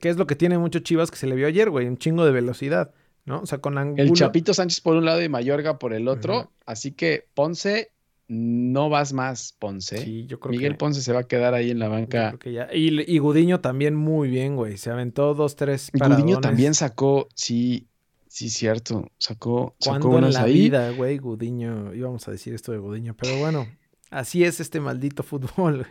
¿qué 0.00 0.08
es 0.08 0.16
lo 0.16 0.26
que 0.26 0.36
tiene 0.36 0.56
mucho 0.56 0.78
Chivas 0.78 1.10
que 1.10 1.16
se 1.16 1.26
le 1.26 1.34
vio 1.34 1.48
ayer, 1.48 1.68
güey? 1.68 1.88
Un 1.88 1.98
chingo 1.98 2.24
de 2.24 2.30
velocidad, 2.30 2.94
¿no? 3.24 3.40
O 3.40 3.46
sea, 3.46 3.58
con 3.58 3.76
Angulo... 3.76 4.04
El 4.04 4.12
Chapito 4.12 4.54
Sánchez 4.54 4.80
por 4.80 4.96
un 4.96 5.04
lado 5.04 5.20
y 5.20 5.28
Mayorga 5.28 5.80
por 5.80 5.94
el 5.94 6.06
otro. 6.06 6.52
Así 6.64 6.92
que 6.92 7.26
Ponce, 7.34 7.90
no 8.28 8.88
vas 8.88 9.12
más, 9.12 9.56
Ponce. 9.58 9.98
Sí, 9.98 10.26
yo 10.26 10.38
creo 10.38 10.52
Miguel 10.52 10.76
Ponce 10.76 11.02
se 11.02 11.12
va 11.12 11.20
a 11.20 11.26
quedar 11.26 11.54
ahí 11.54 11.72
en 11.72 11.80
la 11.80 11.88
banca. 11.88 12.38
Y, 12.72 13.12
y, 13.12 13.18
Gudiño 13.18 13.60
también 13.60 13.96
muy 13.96 14.28
bien, 14.28 14.54
güey. 14.54 14.78
Se 14.78 14.90
aventó 14.90 15.34
dos, 15.34 15.56
tres 15.56 15.90
paradones. 15.90 16.22
Gudiño 16.22 16.40
también 16.40 16.74
sacó, 16.74 17.26
sí, 17.34 17.88
sí, 18.28 18.48
cierto. 18.48 19.10
Sacó, 19.18 19.74
sacó 19.80 20.18
en 20.18 20.32
la 20.32 20.44
vida, 20.44 20.90
güey, 20.90 21.18
Gudiño? 21.18 21.92
Íbamos 21.94 22.28
a 22.28 22.30
decir 22.30 22.54
esto 22.54 22.70
de 22.70 22.78
Gudiño, 22.78 23.16
pero 23.18 23.36
bueno... 23.38 23.66
Así 24.14 24.44
es 24.44 24.60
este 24.60 24.78
maldito 24.78 25.24
fútbol. 25.24 25.88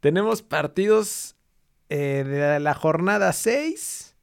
Tenemos 0.00 0.40
partidos 0.40 1.36
eh, 1.90 2.24
de 2.24 2.58
la 2.58 2.72
jornada 2.72 3.34
6 3.34 4.16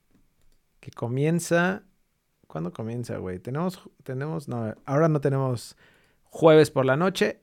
que 0.80 0.90
comienza. 0.90 1.84
¿Cuándo 2.48 2.74
comienza, 2.74 3.18
güey? 3.18 3.38
Tenemos, 3.38 3.80
tenemos, 4.02 4.48
no, 4.48 4.74
ahora 4.86 5.08
no 5.08 5.22
tenemos 5.22 5.78
jueves 6.24 6.72
por 6.72 6.88
la 6.88 6.98
noche. 6.98 7.42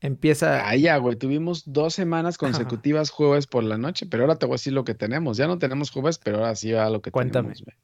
Empieza. 0.00 0.66
Ah, 0.66 0.74
ya, 0.74 0.96
güey. 0.96 1.16
Tuvimos 1.16 1.64
dos 1.66 1.92
semanas 1.94 2.38
consecutivas 2.38 3.10
jueves 3.10 3.46
por 3.46 3.62
la 3.62 3.76
noche, 3.76 4.06
pero 4.06 4.22
ahora 4.22 4.36
te 4.36 4.46
voy 4.46 4.54
a 4.54 4.56
decir 4.56 4.72
lo 4.72 4.84
que 4.84 4.94
tenemos. 4.94 5.36
Ya 5.36 5.46
no 5.46 5.58
tenemos 5.58 5.90
jueves, 5.90 6.16
pero 6.16 6.38
ahora 6.38 6.56
sí 6.56 6.72
va 6.72 6.88
lo 6.88 7.02
que 7.02 7.10
Cuéntame. 7.10 7.52
tenemos. 7.52 7.74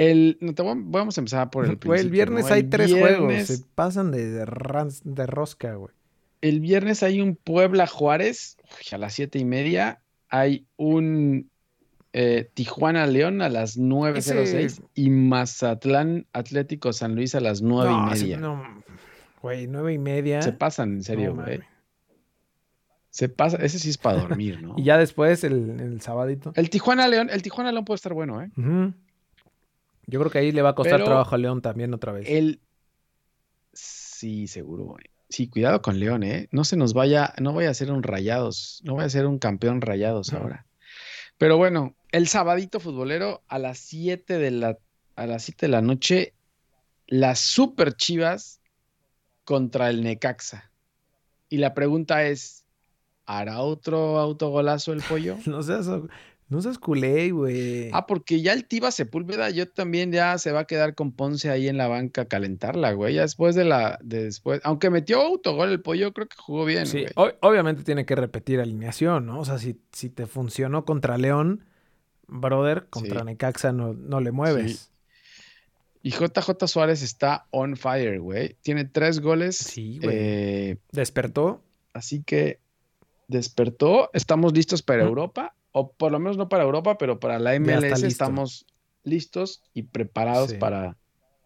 El, 0.00 0.38
no, 0.40 0.54
te 0.54 0.62
vamos 0.62 1.18
a 1.18 1.20
empezar 1.20 1.50
por 1.50 1.64
el 1.66 1.70
principio. 1.78 1.94
el 2.00 2.10
viernes 2.10 2.50
hay 2.50 2.62
tres 2.64 2.92
juegos. 2.92 3.34
Se 3.44 3.58
pasan 3.74 4.10
de, 4.10 4.30
de, 4.30 5.26
rosca, 5.26 5.74
güey. 5.74 5.92
el 6.40 6.60
viernes 6.60 7.02
hay 7.02 7.20
un 7.20 7.36
Puebla 7.36 7.86
Juárez 7.86 8.56
a 8.92 8.98
las 8.98 9.12
siete 9.12 9.38
y 9.38 9.44
media. 9.44 10.00
Hay 10.30 10.64
un 10.76 11.50
eh, 12.12 12.48
Tijuana 12.54 13.06
León 13.06 13.42
a 13.42 13.48
las 13.48 13.78
9.06 13.78 14.34
Ese- 14.54 14.82
y 14.94 15.10
Mazatlán 15.10 16.26
Atlético 16.32 16.92
San 16.92 17.14
Luis 17.14 17.34
a 17.34 17.40
las 17.40 17.60
nueve 17.62 17.90
no, 17.90 18.12
y 18.12 18.16
sí, 18.16 18.22
media. 18.24 18.36
no, 18.38 18.82
güey, 19.42 19.66
nueve 19.66 19.92
y 19.92 19.98
media. 19.98 20.40
Se 20.40 20.52
pasan, 20.52 20.92
en 20.94 21.02
serio, 21.04 21.34
güey. 21.34 21.60
Se 23.10 23.28
pasa, 23.28 23.56
ese 23.58 23.78
sí 23.80 23.90
es 23.90 23.98
para 23.98 24.18
dormir, 24.20 24.62
¿no? 24.62 24.74
Y 24.78 24.84
ya 24.84 24.96
después, 24.96 25.42
el, 25.44 25.78
el 25.80 26.00
sabadito. 26.00 26.52
El 26.54 26.70
Tijuana 26.70 27.08
León, 27.08 27.28
el 27.30 27.42
Tijuana 27.42 27.72
León 27.72 27.84
puede 27.84 27.96
estar 27.96 28.14
bueno, 28.14 28.40
¿eh? 28.40 28.50
Yo 30.10 30.20
creo 30.20 30.30
que 30.30 30.38
ahí 30.38 30.52
le 30.52 30.62
va 30.62 30.70
a 30.70 30.74
costar 30.74 30.96
Pero- 30.98 31.06
trabajo 31.06 31.34
a 31.34 31.38
León 31.38 31.62
también 31.62 31.94
otra 31.94 32.12
vez. 32.12 32.26
El 32.28 32.60
sí, 33.72 34.46
seguro. 34.46 34.96
Sí, 35.28 35.48
cuidado 35.48 35.80
con 35.80 36.00
León, 36.00 36.22
¿eh? 36.24 36.48
No 36.50 36.64
se 36.64 36.76
nos 36.76 36.92
vaya, 36.92 37.32
no 37.40 37.52
vaya 37.54 37.70
a 37.70 37.74
ser 37.74 37.92
un 37.92 38.02
rayados, 38.02 38.80
no 38.84 38.96
vaya 38.96 39.06
a 39.06 39.10
ser 39.10 39.26
un 39.26 39.38
campeón 39.38 39.80
rayados 39.80 40.32
No. 40.32 40.40
ahora. 40.40 40.66
Pero 41.38 41.56
bueno, 41.56 41.94
el 42.10 42.26
sabadito 42.28 42.80
futbolero 42.80 43.42
a 43.48 43.58
las 43.58 43.78
7 43.78 44.38
de 44.38 44.50
la, 44.50 44.76
a 45.16 45.26
las 45.26 45.44
7 45.44 45.66
de 45.66 45.70
la 45.72 45.80
noche, 45.82 46.34
las 47.06 47.38
super 47.38 47.94
chivas 47.94 48.60
contra 49.44 49.88
el 49.88 50.02
Necaxa. 50.02 50.70
Y 51.48 51.58
la 51.58 51.72
pregunta 51.74 52.24
es, 52.24 52.66
¿hará 53.24 53.60
otro 53.60 54.18
autogolazo 54.18 54.92
el 54.92 55.02
pollo? 55.02 55.36
No 55.46 55.62
seas, 55.62 55.86
no 56.50 56.60
seas 56.60 56.78
culé, 56.78 57.30
güey. 57.30 57.88
Ah, 57.92 58.06
porque 58.06 58.42
ya 58.42 58.52
el 58.52 58.66
Tiva 58.66 58.90
Sepúlveda, 58.90 59.48
yo 59.50 59.66
también 59.68 60.12
ya 60.12 60.36
se 60.36 60.52
va 60.52 60.60
a 60.60 60.64
quedar 60.66 60.94
con 60.94 61.12
Ponce 61.12 61.48
ahí 61.48 61.68
en 61.68 61.78
la 61.78 61.88
banca 61.88 62.22
a 62.22 62.24
calentarla, 62.26 62.92
güey. 62.92 63.14
Ya 63.14 63.22
después 63.22 63.54
de 63.54 63.64
la, 63.64 63.98
de 64.02 64.24
después, 64.24 64.60
aunque 64.64 64.90
metió 64.90 65.22
autogol 65.22 65.70
el 65.70 65.80
pollo, 65.80 66.12
creo 66.12 66.26
que 66.28 66.36
jugó 66.36 66.64
bien, 66.66 66.86
Sí, 66.86 67.06
güey. 67.16 67.32
obviamente 67.40 67.84
tiene 67.84 68.04
que 68.04 68.16
repetir 68.16 68.60
alineación, 68.60 69.24
¿no? 69.26 69.40
O 69.40 69.44
sea, 69.46 69.58
si, 69.58 69.80
si 69.92 70.10
te 70.10 70.26
funcionó 70.26 70.84
contra 70.84 71.16
León, 71.16 71.64
brother, 72.26 72.86
contra 72.90 73.20
Sí. 73.20 73.26
Necaxa 73.26 73.72
no, 73.72 73.94
no 73.94 74.20
le 74.20 74.30
mueves. 74.32 74.90
Y 76.02 76.10
JJ 76.12 76.66
Suárez 76.66 77.02
está 77.02 77.46
on 77.50 77.76
fire, 77.76 78.20
güey. 78.20 78.56
Tiene 78.62 78.86
tres 78.86 79.20
goles. 79.20 79.56
Sí, 79.56 79.98
güey. 80.02 80.16
eh, 80.18 80.76
Despertó. 80.92 81.62
así 81.92 82.22
que 82.22 82.58
despertó. 83.28 84.10
Estamos 84.12 84.52
listos 84.54 84.82
para. 84.82 85.04
Europa, 85.04 85.54
o 85.72 85.92
por 85.92 86.12
lo 86.12 86.18
menos 86.18 86.36
no 86.36 86.48
para 86.48 86.64
Europa, 86.64 86.98
pero 86.98 87.20
para 87.20 87.38
la 87.38 87.58
MLS 87.58 87.82
listo. 87.92 88.06
estamos 88.06 88.66
listos 89.04 89.62
y 89.74 89.84
preparados 89.84 90.50
Sí. 90.50 90.56
para, 90.56 90.96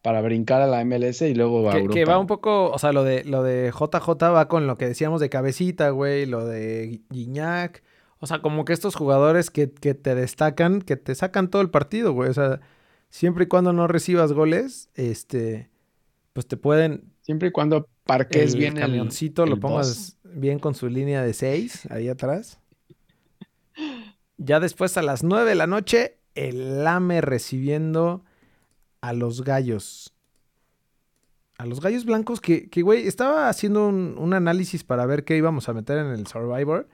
para 0.02 0.20
brincar 0.22 0.60
a 0.62 0.66
la 0.66 0.84
MLS 0.84 1.22
y 1.22 1.34
luego 1.34 1.68
a 1.68 1.72
Que, 1.72 1.78
Europa. 1.80 1.94
que 1.94 2.04
va 2.04 2.18
un 2.18 2.26
poco, 2.26 2.70
o 2.70 2.78
sea, 2.78 2.92
lo 2.92 3.04
de, 3.04 3.24
lo 3.24 3.42
de 3.42 3.70
JJ 3.72 4.30
va 4.32 4.48
con 4.48 4.66
lo 4.66 4.76
que 4.76 4.86
decíamos 4.86 5.20
de 5.20 5.28
cabecita, 5.30 5.90
güey, 5.90 6.26
lo 6.26 6.44
de 6.46 7.02
Guiñac. 7.10 7.82
O 8.18 8.26
sea, 8.26 8.40
como 8.40 8.64
que 8.64 8.72
estos 8.72 8.94
jugadores 8.96 9.50
que, 9.50 9.70
que 9.70 9.94
te 9.94 10.14
destacan, 10.14 10.80
que 10.80 10.96
te 10.96 11.14
sacan 11.14 11.48
todo 11.50 11.60
el 11.62 11.70
partido, 11.70 12.12
güey. 12.12 12.30
O 12.30 12.34
sea, 12.34 12.60
siempre 13.10 13.44
y 13.44 13.48
cuando 13.48 13.72
no 13.72 13.86
recibas 13.86 14.32
goles, 14.32 14.88
este, 14.94 15.70
pues 16.32 16.46
te 16.46 16.56
pueden, 16.56 17.12
Siempre 17.20 17.48
y 17.48 17.52
cuando 17.52 17.88
parques 18.04 18.54
bien 18.54 18.76
el 18.76 18.82
camioncito 18.82 19.46
lo 19.46 19.58
pongas 19.58 20.18
bien 20.24 20.58
con 20.58 20.74
su 20.74 20.88
línea 20.88 21.22
de 21.22 21.32
6 21.32 21.86
ahí 21.90 22.08
atrás. 22.08 22.60
Ya 24.36 24.60
después 24.60 24.96
a 24.96 25.02
las 25.02 25.22
9 25.22 25.48
de 25.50 25.54
la 25.54 25.66
noche, 25.66 26.18
el 26.34 26.86
AME 26.86 27.20
recibiendo 27.20 28.24
a 29.00 29.12
los 29.12 29.44
gallos. 29.44 30.14
A 31.56 31.66
los 31.66 31.80
gallos 31.80 32.04
blancos 32.04 32.40
que, 32.40 32.68
que, 32.68 32.82
güey, 32.82 33.06
estaba 33.06 33.48
haciendo 33.48 33.86
un, 33.86 34.16
un 34.18 34.34
análisis 34.34 34.82
para 34.82 35.06
ver 35.06 35.24
qué 35.24 35.36
íbamos 35.36 35.68
a 35.68 35.72
meter 35.72 35.98
en 35.98 36.06
el 36.08 36.26
Survivor. 36.26 36.88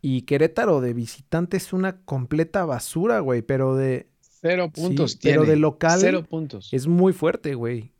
Y 0.00 0.22
Querétaro 0.22 0.80
de 0.80 0.94
visitante 0.94 1.56
es 1.56 1.72
una 1.72 2.00
completa 2.04 2.64
basura, 2.64 3.18
güey, 3.20 3.42
pero 3.42 3.74
de... 3.74 4.08
Cero 4.20 4.70
puntos 4.72 5.12
Sí, 5.12 5.18
tiene. 5.18 5.38
pero 5.38 5.50
de 5.50 5.56
local 5.56 5.98
Cero 6.00 6.22
puntos. 6.28 6.68
Es 6.72 6.86
muy 6.86 7.12
fuerte, 7.12 7.54
güey. 7.54 7.92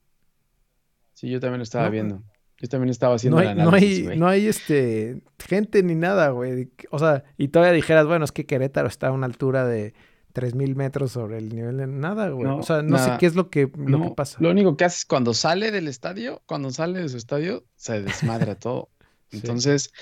Sí, 1.14 1.28
yo 1.28 1.40
también 1.40 1.58
lo 1.58 1.64
estaba 1.64 1.86
No. 1.86 1.90
viendo. 1.90 2.22
Yo 2.58 2.68
también 2.68 2.90
estaba 2.90 3.16
haciendo 3.16 3.36
No 3.36 3.42
el 3.42 3.48
hay, 3.48 3.54
no 3.54 3.68
análisis, 3.68 3.98
hay, 3.98 4.04
güey. 4.04 4.18
no 4.18 4.28
hay 4.28 4.46
este 4.46 5.20
gente 5.38 5.82
ni 5.82 5.94
nada, 5.94 6.30
güey. 6.30 6.70
O 6.90 6.98
sea, 6.98 7.24
y 7.36 7.48
todavía 7.48 7.72
dijeras, 7.72 8.06
bueno, 8.06 8.24
es 8.24 8.32
que 8.32 8.46
Querétaro 8.46 8.88
está 8.88 9.08
a 9.08 9.12
una 9.12 9.26
altura 9.26 9.66
de 9.66 9.92
3000 10.32 10.74
metros 10.76 11.12
sobre 11.12 11.38
el 11.38 11.54
nivel 11.54 11.76
de 11.78 11.86
nada, 11.86 12.28
güey. 12.30 12.46
No, 12.46 12.58
o 12.58 12.62
sea, 12.62 12.82
no 12.82 12.98
sé 12.98 13.12
qué 13.18 13.26
es 13.26 13.34
lo 13.34 13.50
que, 13.50 13.70
lo 13.76 13.98
No, 13.98 14.08
que 14.08 14.14
pasa. 14.14 14.38
Lo 14.40 14.50
único 14.50 14.76
que 14.76 14.84
hace 14.84 14.98
es 14.98 15.04
cuando 15.04 15.34
sale 15.34 15.70
del 15.70 15.88
estadio, 15.88 16.42
cuando 16.46 16.70
sale 16.70 17.00
de 17.00 17.08
su 17.08 17.16
estadio, 17.16 17.64
se 17.74 18.02
desmadra 18.02 18.54
todo. 18.58 18.90
Sí. 19.30 19.38
Entonces, 19.38 19.92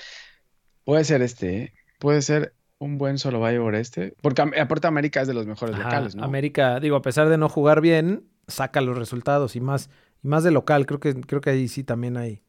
puede 0.83 1.03
ser 1.03 1.21
este, 1.21 1.57
¿eh? 1.57 1.73
Puede 1.99 2.21
ser 2.21 2.53
un 2.77 2.97
buen 2.97 3.17
Survivor 3.17 3.75
este. 3.75 4.15
Porque 4.21 4.41
aparte 4.41 4.87
América 4.87 5.21
es 5.21 5.27
de 5.27 5.33
los 5.33 5.45
mejores 5.45 5.75
Ajá, 5.75 5.83
locales, 5.85 6.15
¿no? 6.15 6.23
América, 6.23 6.79
digo, 6.79 6.95
a 6.95 7.01
pesar 7.01 7.29
de 7.29 7.37
no 7.37 7.49
jugar 7.49 7.81
bien, 7.81 8.27
saca 8.47 8.81
los 8.81 8.97
resultados 8.97 9.55
y 9.55 9.61
más, 9.61 9.89
y 10.23 10.27
más 10.27 10.43
de 10.43 10.51
local. 10.51 10.85
Creo 10.85 10.99
que, 10.99 11.13
creo 11.21 11.41
que 11.41 11.49
ahí 11.51 11.67
sí 11.67 11.83
también 11.83 12.17
hay, 12.17 12.43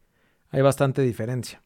hay 0.50 0.62
bastante 0.62 1.02
diferencia. 1.02 1.62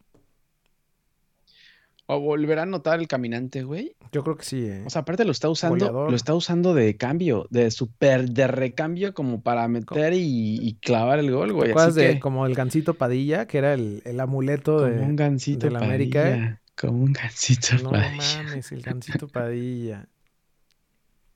O 2.06 2.18
volverá 2.18 2.62
a 2.62 2.66
notar 2.66 2.98
el 2.98 3.06
caminante, 3.06 3.62
güey. 3.62 3.94
Yo 4.10 4.24
creo 4.24 4.36
que 4.36 4.44
sí, 4.44 4.64
¿eh? 4.66 4.82
O 4.84 4.90
sea, 4.90 5.02
aparte 5.02 5.24
lo 5.24 5.30
está 5.30 5.48
usando, 5.48 5.86
Goleador. 5.86 6.10
lo 6.10 6.16
está 6.16 6.34
usando 6.34 6.74
de 6.74 6.96
cambio, 6.96 7.46
de 7.50 7.70
super, 7.70 8.28
de 8.30 8.48
recambio 8.48 9.14
como 9.14 9.42
para 9.42 9.68
meter 9.68 10.14
y, 10.14 10.58
y 10.60 10.74
clavar 10.80 11.20
el 11.20 11.30
gol, 11.30 11.48
¿Te 11.48 11.54
güey. 11.54 11.70
acuerdas 11.70 11.96
Así 11.96 12.06
de 12.06 12.14
que, 12.14 12.20
como 12.20 12.46
el 12.46 12.54
Gancito 12.56 12.94
Padilla, 12.94 13.46
que 13.46 13.58
era 13.58 13.74
el, 13.74 14.02
el 14.04 14.18
amuleto 14.18 14.80
de... 14.80 14.96
como 14.96 15.06
un 15.06 15.14
gancito 15.16 15.66
de 15.66 15.72
la 15.72 15.78
América. 15.78 16.60
Como 16.76 17.04
un 17.04 17.12
gancito 17.12 17.76
No 17.80 17.90
Padilla. 17.92 18.42
mames, 18.42 18.72
el 18.72 18.82
Gancito 18.82 19.28
Padilla. 19.28 20.08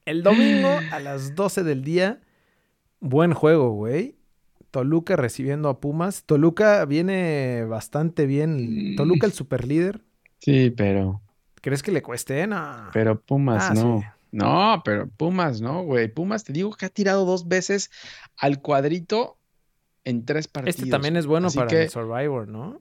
El 0.07 0.23
domingo 0.25 0.69
a 0.91 0.99
las 0.99 1.37
12 1.37 1.63
del 1.63 1.85
día, 1.85 2.21
buen 2.99 3.33
juego, 3.33 3.71
güey. 3.71 4.17
Toluca 4.75 5.15
recibiendo 5.15 5.69
a 5.69 5.79
Pumas. 5.79 6.25
Toluca 6.25 6.85
viene 6.85 7.65
bastante 7.65 8.27
bien. 8.27 8.97
Toluca 8.97 9.25
el 9.25 9.33
superlíder. 9.33 10.01
Sí, 10.41 10.71
pero, 10.71 11.21
¿Crees 11.61 11.81
que 11.85 11.93
le 11.93 12.03
cueste? 12.03 12.45
No. 12.49 12.89
pero 12.93 13.21
Pumas 13.21 13.71
Ah, 13.71 13.75
no. 13.75 14.01
sí. 14.01 14.07
No, 14.33 14.83
pero 14.85 15.07
Pumas 15.07 15.61
no, 15.61 15.85
güey. 15.85 16.09
Pumas 16.09 16.43
te 16.43 16.53
digo 16.53 16.73
que 16.73 16.87
ha 16.87 16.89
tirado 16.89 17.25
dos 17.25 17.47
veces 17.47 17.93
al 18.37 18.61
cuadrito 18.61 19.39
en 20.03 20.25
tres 20.25 20.49
partidos. 20.49 20.77
este 20.81 20.91
también 20.91 21.17
es 21.17 21.27
bueno 21.27 21.47
Así 21.47 21.59
para 21.59 21.69
que- 21.71 21.83
el 21.85 21.89
Survivor, 21.91 22.49
¿no? 22.49 22.81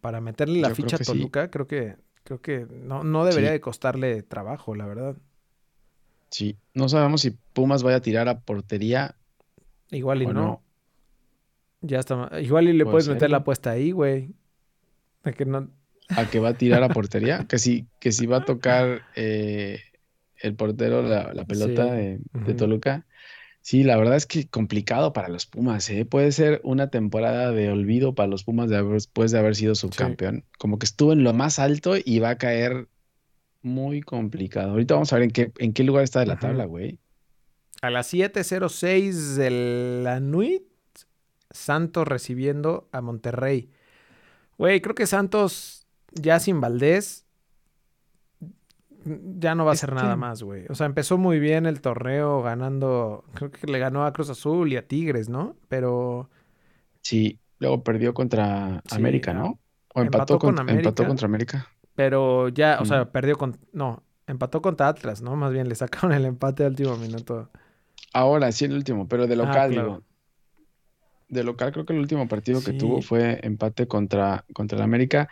Para 0.00 0.22
meterle 0.22 0.62
la 0.62 0.70
Yo 0.70 0.74
ficha 0.74 0.96
a 0.96 0.98
sí. 1.00 1.04
Toluca, 1.04 1.50
creo 1.50 1.66
que 1.66 1.96
creo 2.24 2.40
que 2.40 2.66
no, 2.70 3.04
no 3.04 3.26
debería 3.26 3.50
Sí. 3.50 3.52
de 3.52 3.60
costarle 3.60 4.22
trabajo, 4.22 4.74
la 4.74 4.86
verdad. 4.86 5.16
Sí, 6.30 6.56
no 6.72 6.88
sabemos 6.88 7.20
si 7.20 7.32
Pumas 7.52 7.82
vaya 7.82 7.96
a 7.98 8.00
tirar 8.02 8.28
a 8.30 8.40
portería 8.40 9.16
Igual 9.90 10.22
y 10.22 10.26
no. 10.26 10.62
Ya 11.82 11.98
está. 12.00 12.30
Igual 12.40 12.68
y 12.68 12.72
le 12.72 12.84
Puede 12.84 12.92
puedes 12.92 13.04
ser, 13.06 13.14
meter 13.14 13.30
la 13.30 13.38
apuesta 13.38 13.70
ahí, 13.70 13.90
güey. 13.92 14.30
De 15.24 15.32
que 15.34 15.44
no, 15.44 15.70
a 16.10 16.26
que 16.28 16.40
va 16.40 16.50
a 16.50 16.54
tirar 16.54 16.82
a 16.82 16.88
portería, 16.94 17.46
que 17.48 17.58
si, 17.58 17.86
que 17.98 18.12
si 18.12 18.26
va 18.26 18.38
a 18.38 18.44
tocar 18.44 19.02
eh, 19.16 19.80
el 20.42 20.54
portero 20.54 21.02
la, 21.02 21.32
la 21.34 21.44
pelota 21.44 21.84
Sí. 21.84 21.90
de, 21.96 22.18
de. 22.32 22.54
Toluca. 22.54 23.06
Sí, 23.62 23.82
la 23.84 23.96
verdad 23.98 24.16
es 24.16 24.24
que 24.26 24.48
complicado 24.48 25.12
para 25.12 25.28
los 25.28 25.44
Pumas, 25.44 25.88
¿eh? 25.90 26.06
Puede 26.06 26.32
ser 26.32 26.62
una 26.64 26.88
temporada 26.88 27.52
de 27.52 27.70
olvido 27.70 28.14
para 28.14 28.26
los 28.26 28.42
Pumas 28.44 28.70
de 28.70 28.76
haber- 28.78 28.94
después 28.94 29.30
de 29.32 29.38
haber 29.38 29.54
sido 29.54 29.74
subcampeón. 29.74 30.44
Como 30.58 30.78
que 30.78 30.86
estuvo 30.86 31.12
en 31.12 31.24
lo 31.24 31.34
más 31.34 31.58
alto 31.58 31.94
y 32.02 32.18
va 32.20 32.30
a 32.30 32.38
caer 32.38 32.88
muy 33.62 34.00
complicado. 34.00 34.70
Ahorita 34.70 34.94
vamos 34.94 35.12
a 35.12 35.16
ver 35.16 35.24
en 35.24 35.30
qué, 35.30 35.52
en 35.58 35.74
qué 35.74 35.84
lugar 35.84 36.04
está 36.04 36.20
de 36.20 36.26
la 36.26 36.38
tabla, 36.38 36.64
güey. 36.64 36.98
A 37.82 37.90
las 37.90 38.12
7.06 38.14 39.36
de 39.36 39.50
la 40.04 40.20
nuit, 40.20 40.62
Santos 41.50 42.06
recibiendo 42.06 42.88
a 42.92 43.00
Monterrey. 43.00 43.70
Güey, 44.58 44.80
creo 44.80 44.94
que 44.94 45.06
Santos 45.06 45.86
ya 46.12 46.38
sin 46.40 46.60
Valdés 46.60 47.26
ya 49.38 49.54
no 49.54 49.64
va 49.64 49.70
a 49.70 49.74
hacer 49.74 49.90
Este- 49.90 50.02
nada 50.02 50.16
más, 50.16 50.42
güey. 50.42 50.66
O 50.68 50.74
sea, 50.74 50.86
empezó 50.86 51.16
muy 51.16 51.38
bien 51.40 51.64
el 51.66 51.80
torneo 51.80 52.42
ganando, 52.42 53.24
creo 53.34 53.50
que 53.50 53.66
le 53.66 53.78
ganó 53.78 54.04
a 54.04 54.12
Cruz 54.12 54.28
Azul 54.28 54.70
y 54.72 54.76
a 54.76 54.86
Tigres, 54.86 55.28
¿no? 55.28 55.56
Pero 55.68 56.28
Sí, 57.02 57.40
luego 57.58 57.82
perdió 57.82 58.12
contra 58.12 58.82
Sí, 58.86 58.96
América, 58.96 59.32
¿no? 59.32 59.58
O 59.94 60.02
empató 60.02 60.34
empató, 60.34 60.38
con 60.38 60.50
con- 60.54 60.60
América. 60.60 60.88
empató 60.90 61.06
contra 61.06 61.26
América. 61.26 61.68
pero 61.94 62.48
ya, 62.48 62.78
o 62.80 62.84
sea, 62.84 63.10
perdió 63.10 63.36
con 63.36 63.58
no, 63.72 64.02
empató 64.26 64.60
contra 64.62 64.88
Atlas, 64.88 65.20
¿no? 65.22 65.34
Más 65.36 65.52
bien 65.52 65.68
le 65.68 65.74
sacaron 65.74 66.12
el 66.12 66.24
empate 66.26 66.64
al 66.64 66.70
último 66.72 66.96
minuto. 66.96 67.50
Ahora 68.12 68.52
sí, 68.52 68.66
el 68.66 68.74
último, 68.74 69.08
pero 69.08 69.26
de 69.26 69.34
Ah, 69.34 69.36
local, 69.38 69.72
claro. 69.72 69.88
digo. 69.88 70.02
De 71.30 71.44
local, 71.44 71.72
creo 71.72 71.86
que 71.86 71.92
el 71.92 72.00
último 72.00 72.26
partido 72.28 72.62
que 72.62 72.72
tuvo 72.72 73.02
fue 73.02 73.38
empate 73.42 73.86
contra, 73.86 74.44
contra 74.52 74.78
el 74.78 74.82
América. 74.84 75.28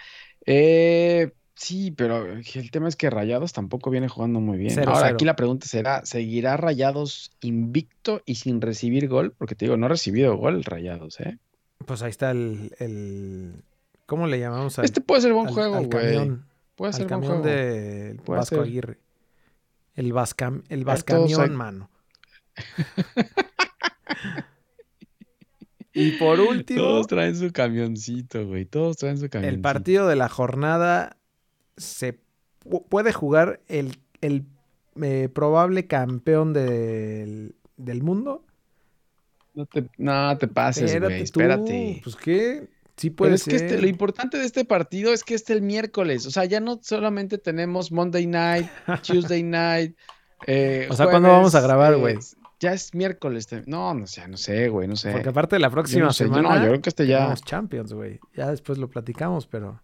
Eh, 0.47 1.33
sí, 1.55 1.91
pero 1.91 2.25
el 2.33 2.71
tema 2.71 2.89
es 2.89 2.97
que 2.97 3.11
Rayados 3.11 3.53
tampoco 3.53 3.91
viene 3.91 4.09
jugando 4.09 4.41
muy 4.41 4.59
bien. 4.59 4.71
Cero, 4.75 4.93
Ahora, 4.93 5.07
cero. 5.07 5.15
aquí 5.17 5.25
la 5.25 5.37
pregunta 5.37 5.67
será, 5.67 6.05
¿seguirá 6.07 6.57
Rayados 6.57 7.33
invicto 7.41 8.23
y 8.25 8.37
sin 8.37 8.61
recibir 8.61 9.09
gol? 9.09 9.35
Porque 9.37 9.55
te 9.57 9.65
digo, 9.65 9.77
no 9.77 9.87
ha 9.87 9.91
recibido 9.91 10.37
gol 10.37 10.63
Rayados, 10.65 11.19
¿eh? 11.21 11.39
Pues 11.85 12.03
ahí 12.03 12.11
está 12.11 12.31
el, 12.31 12.73
el 12.79 13.65
¿Cómo 14.07 14.27
le 14.27 14.39
llamamos 14.39 14.79
al, 14.79 14.85
Este 14.85 15.01
puede 15.01 15.23
ser 15.23 15.33
buen 15.33 15.49
al- 15.49 15.55
juego, 15.55 15.77
güey. 15.79 15.89
camión? 15.89 16.47
Puede 16.77 16.91
al 16.91 16.95
ser 16.95 17.07
buen 17.09 17.21
camión 17.21 17.33
juego. 17.43 17.47
de 17.49 18.21
Puede 18.25 18.39
Vasco 18.39 18.57
ser. 18.57 18.65
Aguirre. 18.65 18.99
El, 19.97 20.13
Vascam, 20.13 20.63
el 20.69 20.85
Vascamión, 20.85 21.57
mano. 21.57 21.91
y 26.01 26.13
por 26.13 26.39
último, 26.41 26.81
Todos 26.81 27.07
traen 27.07 27.37
su 27.37 27.51
camioncito, 27.53 28.47
güey. 28.47 28.65
Todos 28.65 28.97
traen 28.97 29.19
su 29.19 29.29
camioncito. 29.29 29.55
el 29.57 29.61
partido 29.61 30.07
de 30.09 30.17
la 30.17 30.29
jornada 30.29 31.17
se 31.77 32.19
pu- 32.65 32.85
puede 32.89 33.13
jugar 33.13 33.61
el, 33.69 33.97
el, 34.21 34.45
eh, 35.03 35.29
probable 35.33 35.87
campeón 35.87 36.53
del, 36.53 37.55
del 37.77 38.03
mundo. 38.03 38.45
No 39.55 39.67
te, 39.67 39.87
no 39.99 40.37
te 40.39 40.49
pases, 40.49 40.99
güey. 41.01 41.19
tú. 41.19 41.41
Espérate. 41.41 42.01
Pues 42.05 42.17
qué, 42.17 42.69
sí 42.97 43.11
Pero 43.11 43.17
puede 43.17 43.35
es 43.35 43.45
que 43.45 43.59
ser. 43.59 43.69
este- 43.69 43.81
lo 43.83 43.89
importante 43.89 44.39
de 44.39 44.45
este 44.45 44.65
partido 44.65 45.13
es 45.13 45.25
que 45.25 45.35
este 45.35 45.53
el 45.53 45.63
miércoles. 45.63 46.27
O 46.27 46.31
sea, 46.31 46.45
ya 46.45 46.61
no 46.61 46.79
solamente 46.83 47.39
tenemos 47.39 47.91
Monday 47.93 48.27
night, 48.27 48.67
Tuesday 49.07 49.43
night. 49.43 49.97
eh, 50.47 50.87
O 50.91 50.95
sea, 50.95 51.07
¿cuándo 51.07 51.29
vamos 51.29 51.55
a 51.57 51.61
grabar, 51.61 51.95
eh, 51.95 51.97
güey? 51.97 52.19
Ya 52.61 52.73
es 52.73 52.95
miércoles. 52.95 53.49
No, 53.67 53.95
no 53.95 54.07
sé, 54.07 54.27
no 54.29 54.37
sé, 54.37 54.69
güey, 54.69 54.89
no 54.89 54.97
sé. 54.97 55.13
Porque 55.13 55.29
aparte 55.29 55.57
de 55.57 55.61
la 55.61 55.69
Yo 55.69 55.73
próxima 55.73 56.07
no 56.07 56.13
sé, 56.13 56.25
yo 56.25 56.35
semana 56.35 56.55
no, 56.57 56.63
yo 56.63 56.69
creo 56.71 56.81
que 56.83 56.89
este 56.89 57.07
ya. 57.07 57.35
Champions, 57.37 57.93
güey. 57.93 58.21
Ya 58.35 58.51
después 58.51 58.79
lo 58.79 58.89
platicamos, 58.89 59.47
pero 59.47 59.81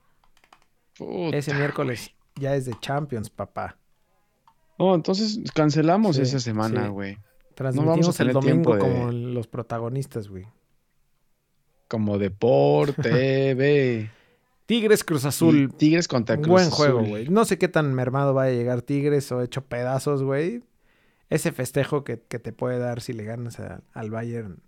Puta, 0.97 1.37
ese 1.37 1.55
miércoles 1.55 2.11
ya 2.37 2.55
es 2.55 2.65
de 2.67 2.75
Champions, 2.81 3.31
papá. 3.31 3.77
Oh, 4.77 4.95
entonces 4.95 5.39
cancelamos 5.55 6.17
Sí, 6.17 6.23
esa 6.23 6.41
semana, 6.41 6.85
sí. 6.87 6.89
güey. 6.91 7.19
Transmitimos 7.55 8.09
el 8.09 8.15
tener 8.17 8.33
domingo 8.35 8.73
tiempo 8.73 8.75
de- 8.75 8.81
como 8.81 9.13
los 9.13 9.47
protagonistas, 9.47 10.29
güey. 10.29 10.47
Como 11.89 12.19
deporte, 12.19 13.55
ve. 13.55 14.11
Tigres 14.67 15.05
Cruz 15.05 15.25
Azul. 15.27 15.57
Y 15.57 15.69
Tigres 15.69 16.09
contra 16.09 16.37
Cruz 16.37 16.49
buen 16.49 16.71
juego, 16.71 17.05
güey. 17.05 17.29
No 17.29 17.45
sé 17.45 17.59
qué 17.59 17.69
tan 17.69 17.93
mermado 17.95 18.35
vaya 18.35 18.53
a 18.53 18.57
llegar 18.57 18.83
Tigres 18.83 19.31
o 19.31 19.43
hecho 19.43 19.63
pedazos, 19.65 20.23
güey. 20.23 20.63
Ese 21.35 21.53
festejo 21.53 22.05
que, 22.05 22.21
que 22.23 22.39
te 22.39 22.53
puede 22.53 22.79
dar 22.79 23.01
si 23.01 23.13
le 23.13 23.25
ganas 23.25 23.59
a- 23.61 23.83
al 23.93 24.11
Bayern. 24.11 24.63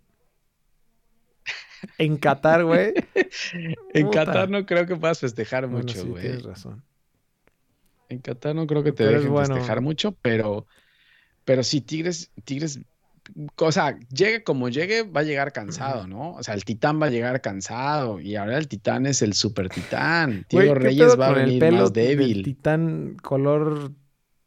En 1.98 2.16
Qatar, 2.16 2.64
güey. 2.64 2.94
En 3.94 4.06
Puta. 4.06 4.24
Qatar 4.26 4.50
no 4.50 4.66
creo 4.66 4.86
que 4.86 4.96
puedas 4.96 5.20
festejar 5.20 5.66
Bueno, 5.66 5.78
mucho, 5.86 6.00
sí, 6.00 6.08
güey. 6.08 6.22
tienes 6.22 6.42
razón. 6.42 6.82
En 8.08 8.18
Qatar 8.20 8.54
no 8.54 8.66
creo 8.66 8.82
que 8.82 8.92
te 8.92 8.98
Pero 9.04 9.10
es 9.10 9.16
dejen 9.18 9.32
bueno. 9.32 9.54
festejar 9.54 9.80
mucho, 9.80 10.12
pero, 10.22 10.66
pero 11.44 11.62
sí, 11.62 11.80
Tigres, 11.80 12.30
Tigres, 12.44 12.80
o 13.56 13.72
sea, 13.72 13.98
llegue 14.10 14.44
como 14.44 14.68
llegue, 14.68 15.02
va 15.02 15.20
a 15.20 15.24
llegar 15.24 15.52
cansado, 15.52 16.06
¿no? 16.06 16.32
O 16.34 16.42
sea, 16.42 16.54
el 16.54 16.64
Titán 16.64 17.00
va 17.02 17.06
a 17.06 17.10
llegar 17.10 17.40
cansado 17.40 18.20
y 18.20 18.36
ahora 18.36 18.58
el 18.58 18.68
Titán 18.68 19.06
es 19.06 19.22
el 19.22 19.32
super 19.34 19.68
Titán. 19.68 20.46
¿qué 20.48 20.72
Reyes 20.74 21.18
va 21.18 21.28
a 21.28 21.30
el 21.30 21.34
venir 21.46 21.58
pelo 21.60 21.82
más 21.82 21.92
débil. 21.92 22.42
titán 22.44 23.16
color 23.22 23.92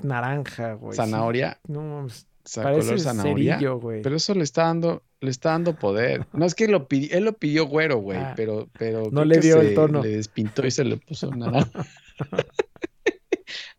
naranja, 0.01 0.73
güey. 0.73 0.93
Sí. 0.93 0.97
Zanahoria, 0.97 1.59
No, 1.67 1.81
mames, 1.81 2.25
o 2.45 2.47
sea, 2.49 2.63
parece 2.63 2.87
color 2.87 2.99
zanahoria. 2.99 3.53
cerillo, 3.55 3.79
güey. 3.79 4.01
Pero 4.01 4.15
eso 4.15 4.33
le 4.33 4.43
está 4.43 4.63
dando, 4.63 5.03
le 5.21 5.29
está 5.29 5.51
dando 5.51 5.75
poder. 5.75 6.25
No 6.33 6.45
es 6.45 6.55
que 6.55 6.67
lo 6.67 6.87
pidió, 6.87 7.17
él 7.17 7.25
lo 7.25 7.33
pidió 7.33 7.65
güero, 7.67 7.97
güey, 7.97 8.17
Ah. 8.19 8.33
pero, 8.35 8.69
pero 8.77 9.09
No 9.11 9.25
le 9.25 9.39
dio 9.39 9.61
el 9.61 9.75
tono. 9.75 10.01
Le 10.01 10.09
despintó 10.17 10.65
y 10.65 10.71
se 10.71 10.83
le 10.83 10.97
puso 10.97 11.29
naranja. 11.35 11.85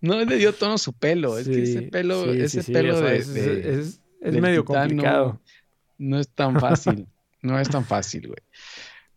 No 0.00 0.24
le 0.24 0.36
dio 0.36 0.52
tono 0.54 0.74
a 0.74 0.78
su 0.78 0.92
pelo, 0.94 1.38
es 1.38 1.46
que 1.46 1.62
ese 1.62 1.78
Sí, 1.80 1.86
pelo, 1.86 2.24
sí, 2.24 2.32
sí, 2.32 2.40
ese 2.42 2.62
sí, 2.62 2.72
pelo 2.72 2.94
o 2.94 2.98
sea, 2.98 3.08
de, 3.10 3.16
es, 3.18 3.34
de- 3.34 3.60
es- 3.74 4.00
es 4.20 4.32
del 4.32 4.40
medio 4.42 4.60
no- 4.60 4.64
complicado. 4.64 5.40
No 5.98 6.18
es 6.18 6.28
tan 6.30 6.54
fácil, 6.60 7.06
no 7.42 7.58
es 7.60 7.68
tan 7.68 7.84
fácil, 7.84 8.28
güey. 8.28 8.38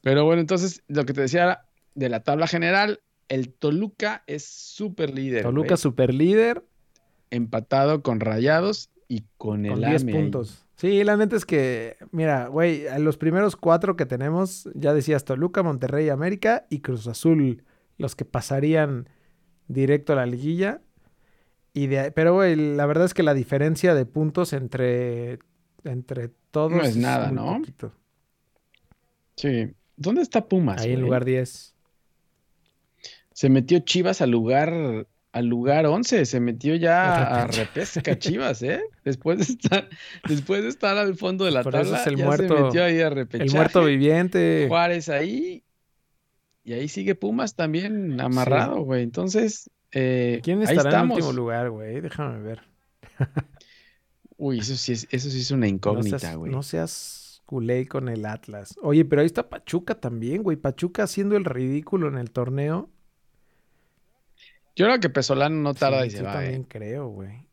Pero 0.02 0.26
bueno, 0.26 0.42
entonces 0.42 0.84
lo 0.88 1.06
que 1.06 1.14
te 1.14 1.22
decía 1.22 1.62
de 1.96 2.10
la 2.10 2.22
tabla 2.24 2.48
general, 2.48 3.00
el 3.30 3.50
Toluca 3.54 4.24
es 4.28 4.46
súper 4.46 5.14
líder. 5.14 5.44
Toluca 5.44 5.78
super 5.78 6.14
líder 6.14 6.64
empatado 7.34 8.04
con 8.04 8.20
Rayados 8.20 8.90
y 9.08 9.26
con 9.38 9.66
el 9.66 9.74
con 9.74 9.82
10 9.82 10.04
AME 10.04 10.12
puntos. 10.12 10.66
Sí, 10.76 11.04
la 11.04 11.18
neta 11.18 11.36
es 11.36 11.46
que, 11.46 11.98
mira, 12.12 12.48
güey, 12.48 12.84
los 13.00 13.18
primeros 13.18 13.56
cuatro 13.56 13.96
que 13.96 14.06
tenemos, 14.06 14.70
ya 14.74 14.94
decías 14.94 15.24
Toluca, 15.24 15.64
Monterrey, 15.64 16.10
América 16.10 16.66
y 16.70 16.80
Cruz 16.80 17.08
Azul, 17.08 17.64
los 17.98 18.16
que 18.16 18.26
pasarían 18.26 19.08
directo 19.68 20.14
a 20.14 20.18
la 20.18 20.26
liguilla. 20.26 20.82
Y 21.74 21.88
de, 21.88 22.12
pero, 22.12 22.34
güey, 22.34 22.56
la 22.56 22.86
verdad 22.86 23.06
es 23.06 23.14
que 23.14 23.24
la 23.24 23.34
diferencia 23.34 23.96
de 23.96 24.06
puntos 24.06 24.54
entre, 24.54 25.40
entre 25.84 26.30
todos 26.52 26.72
No 26.72 26.82
es 26.82 26.98
nada, 26.98 27.32
¿no? 27.32 27.58
poquito. 27.60 27.94
Sí. 29.36 29.72
¿Dónde 29.96 30.22
está 30.22 30.48
Pumas? 30.48 30.82
Ahí 30.82 30.94
en 30.94 31.02
lugar 31.02 31.26
10. 31.26 31.76
Se 33.34 33.50
metió 33.50 33.80
Chivas 33.80 34.22
al 34.22 34.32
lugar, 34.32 35.08
al 35.34 35.48
lugar 35.48 35.86
11, 35.86 36.26
se 36.26 36.40
metió 36.40 36.76
ya 36.76 37.42
a 37.42 37.48
Repesca. 37.48 38.18
Chivas, 38.20 38.62
¿eh? 38.64 38.82
Después 39.04 39.40
de 39.40 39.44
estar, 39.54 39.90
después 40.30 40.64
de 40.64 40.70
estar 40.70 40.96
al 40.98 41.16
fondo 41.16 41.44
de 41.44 41.52
la 41.52 41.64
Por 41.64 41.76
eso 41.76 41.84
tabla, 41.84 42.02
es 42.02 42.08
el 42.08 42.16
ya 42.16 42.26
muerto- 42.26 42.56
se 42.58 42.64
metió 42.64 42.84
ahí 42.86 43.02
a 43.02 43.10
repechaje. 43.10 43.50
El 43.50 43.54
muerto 43.56 43.84
viviente. 43.84 44.66
Juárez 44.70 45.10
ahí. 45.10 45.64
Y 46.64 46.72
ahí 46.74 46.88
sigue 46.88 47.14
Pumas 47.16 47.56
también 47.56 48.22
amarrado, 48.22 48.82
güey. 48.84 49.04
Entonces, 49.04 49.70
eh, 49.92 50.40
¿Quién 50.44 50.60
ahí 50.66 50.78
estará 50.78 51.02
en 51.02 51.12
último 51.12 51.34
lugar, 51.34 51.70
güey? 51.72 52.00
Déjame 52.00 52.40
ver. 52.42 52.62
Uy, 54.38 54.60
eso 54.60 54.76
sí 54.76 54.94
es, 54.94 55.08
eso 55.12 55.30
sí 55.30 55.40
es 55.42 55.52
una 55.52 55.62
No 55.68 55.74
incógnita, 55.74 56.36
güey. 56.36 56.52
no 56.52 56.64
seas 56.64 57.42
culé 57.46 57.88
con 57.88 58.08
el 58.10 58.26
Atlas. 58.26 58.76
Oye, 58.82 59.04
pero 59.06 59.22
ahí 59.22 59.26
está 59.26 59.50
Pachuca 59.50 59.96
también, 59.96 60.44
güey. 60.44 60.58
Pachuca 60.58 61.04
haciendo 61.04 61.36
el 61.38 61.46
ridículo 61.46 62.08
en 62.08 62.18
el 62.18 62.32
torneo. 62.32 62.90
Yo 64.76 64.86
creo 64.86 65.00
que 65.00 65.10
Pesolano 65.10 65.56
no 65.56 65.74
tarda 65.74 66.02
Sí, 66.02 66.08
y 66.08 66.12
se 66.12 66.18
yo 66.20 66.24
va, 66.26 66.34
también 66.34 66.62
eh. 66.62 66.66
creo, 66.68 67.08
güey. 67.08 67.48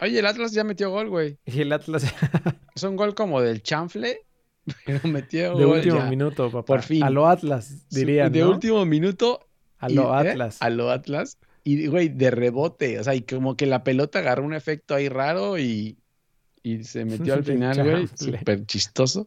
Oye, 0.00 0.18
el 0.18 0.26
Atlas 0.26 0.52
ya 0.52 0.64
metió 0.64 0.90
gol, 0.90 1.08
güey. 1.08 1.38
Y 1.46 1.60
el 1.62 1.72
Atlas 1.72 2.04
Es 2.74 2.82
un 2.82 2.96
gol 2.96 3.14
como 3.14 3.40
del 3.40 3.62
chanfle, 3.62 4.20
pero 4.86 5.00
metió 5.08 5.56
de 5.56 5.64
gol 5.64 5.76
último 5.78 5.98
ya. 5.98 6.06
minuto, 6.06 6.50
papá. 6.50 6.64
Por 6.64 6.82
fin. 6.82 7.02
A 7.02 7.10
lo 7.10 7.26
Atlas, 7.28 7.88
dirían, 7.88 8.32
De 8.32 8.40
¿no? 8.40 8.50
último 8.50 8.84
minuto. 8.84 9.46
A 9.78 9.90
y- 9.90 9.94
lo 9.94 10.12
¿eh? 10.22 10.30
Atlas. 10.30 10.58
A 10.60 10.70
lo 10.70 10.90
Atlas. 10.90 11.38
Y, 11.64 11.86
güey, 11.86 12.08
de 12.08 12.30
rebote. 12.32 12.98
O 12.98 13.04
sea, 13.04 13.14
y 13.14 13.22
como 13.22 13.56
que 13.56 13.66
la 13.66 13.84
pelota 13.84 14.18
agarró 14.18 14.44
un 14.44 14.54
efecto 14.54 14.94
ahí 14.96 15.08
raro 15.08 15.58
y, 15.58 15.96
y 16.62 16.82
se 16.84 17.04
metió 17.04 17.34
al 17.34 17.44
De 17.44 17.52
final, 17.52 17.82
güey. 17.84 18.08
Súper 18.14 18.66
chistoso. 18.66 19.26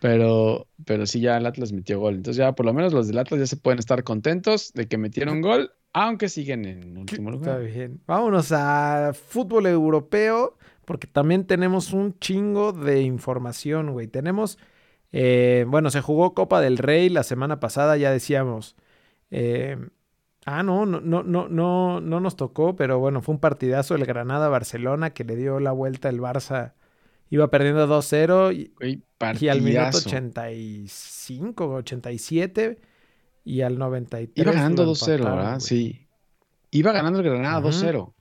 Pero, 0.00 0.68
pero 0.84 1.06
sí, 1.06 1.20
ya 1.20 1.36
el 1.36 1.46
Atlas 1.46 1.72
metió 1.72 1.98
gol. 2.00 2.14
Entonces 2.14 2.38
ya 2.38 2.54
por 2.54 2.66
lo 2.66 2.72
menos 2.72 2.92
los 2.92 3.08
del 3.08 3.18
Atlas 3.18 3.40
ya 3.40 3.46
se 3.46 3.56
pueden 3.56 3.78
estar 3.78 4.04
contentos 4.04 4.72
de 4.74 4.86
que 4.88 4.98
metieron 4.98 5.40
gol, 5.40 5.72
aunque 5.92 6.28
siguen 6.28 6.64
en 6.64 6.96
último 6.96 7.30
Está 7.30 7.58
lugar. 7.58 7.62
bien. 7.62 8.00
Vámonos 8.06 8.52
a 8.52 9.12
fútbol 9.14 9.66
europeo, 9.66 10.56
porque 10.84 11.06
también 11.06 11.46
tenemos 11.46 11.92
un 11.92 12.18
chingo 12.18 12.72
de 12.72 13.02
información, 13.02 13.92
güey. 13.92 14.06
Tenemos, 14.06 14.58
eh, 15.12 15.64
bueno, 15.68 15.90
se 15.90 16.00
jugó 16.00 16.34
Copa 16.34 16.60
del 16.60 16.78
Rey 16.78 17.08
la 17.08 17.22
semana 17.24 17.60
pasada, 17.60 17.96
ya 17.96 18.10
decíamos. 18.12 18.76
eh, 19.30 19.76
ah, 20.46 20.62
no, 20.62 20.86
no, 20.86 21.00
no, 21.00 21.22
no, 21.22 21.48
no, 21.48 22.00
no 22.00 22.20
nos 22.20 22.36
tocó, 22.36 22.76
pero 22.76 22.98
bueno, 22.98 23.20
fue 23.22 23.34
un 23.34 23.40
partidazo 23.40 23.94
el 23.94 24.04
Granada-Barcelona 24.06 25.10
que 25.10 25.24
le 25.24 25.36
dio 25.36 25.60
la 25.60 25.72
vuelta 25.72 26.08
el 26.08 26.20
Barça. 26.20 26.74
Iba 27.30 27.48
perdiendo 27.50 27.86
2-0 27.86 28.52
y, 28.54 28.72
Güey, 28.78 29.02
y 29.40 29.48
al 29.48 29.60
minuto 29.62 29.82
partidazo. 29.82 30.08
85, 30.08 31.66
87 31.74 32.78
y 33.44 33.60
al 33.62 33.78
93. 33.78 34.46
Iba 34.46 34.52
ganando 34.54 34.84
lo 34.84 34.92
2-0, 34.92 35.12
empataron, 35.14 35.36
¿verdad? 35.36 35.50
güey. 35.58 35.60
Sí. 35.60 36.06
Iba 36.70 36.92
ganando 36.92 37.18
el 37.20 37.24
Granada 37.24 37.58
Ujú. 37.60 37.68
2-0. 37.68 38.12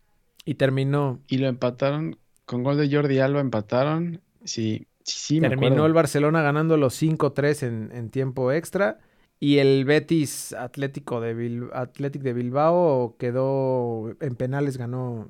Y 0.46 0.54
terminó 0.56 1.20
Y 1.28 1.38
lo 1.40 1.48
empataron 1.48 2.18
con 2.46 2.64
gol 2.64 2.78
de 2.78 2.90
Jordi 2.94 3.20
Alba, 3.20 3.42
empataron. 3.42 4.22
Sí, 4.46 4.88
sí, 5.04 5.20
sí, 5.20 5.42
me 5.42 5.50
Terminó 5.50 5.68
acuerdo. 5.68 5.86
el 5.88 5.94
Barcelona 5.94 6.42
ganando 6.42 6.78
los 6.78 7.02
5-3 7.02 7.64
en, 7.64 7.92
en 7.94 8.10
tiempo 8.10 8.52
extra. 8.52 9.00
Y 9.40 9.58
el 9.60 9.86
Betis 9.86 10.54
Atlético 10.54 11.22
de, 11.22 11.36
Bil- 11.36 11.70
Athletic 11.74 12.22
de 12.24 12.34
Bilbao 12.34 13.18
quedó 13.20 14.16
en 14.20 14.36
penales, 14.36 14.78
ganó 14.78 15.28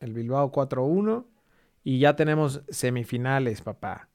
el 0.00 0.12
Bilbao 0.12 0.52
4-1. 0.52 1.24
Y 1.84 1.98
ya 1.98 2.14
tenemos 2.16 2.62
semifinales, 2.68 3.60
papá. 3.60 4.08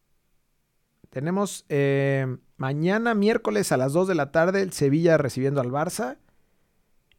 Tenemos 1.09 1.65
eh, 1.69 2.37
mañana, 2.57 3.13
miércoles 3.13 3.71
a 3.71 3.77
las 3.77 3.93
2 3.93 4.07
de 4.07 4.15
la 4.15 4.31
tarde, 4.31 4.61
el 4.61 4.71
Sevilla 4.71 5.17
recibiendo 5.17 5.61
al 5.61 5.71
Barça. 5.71 6.17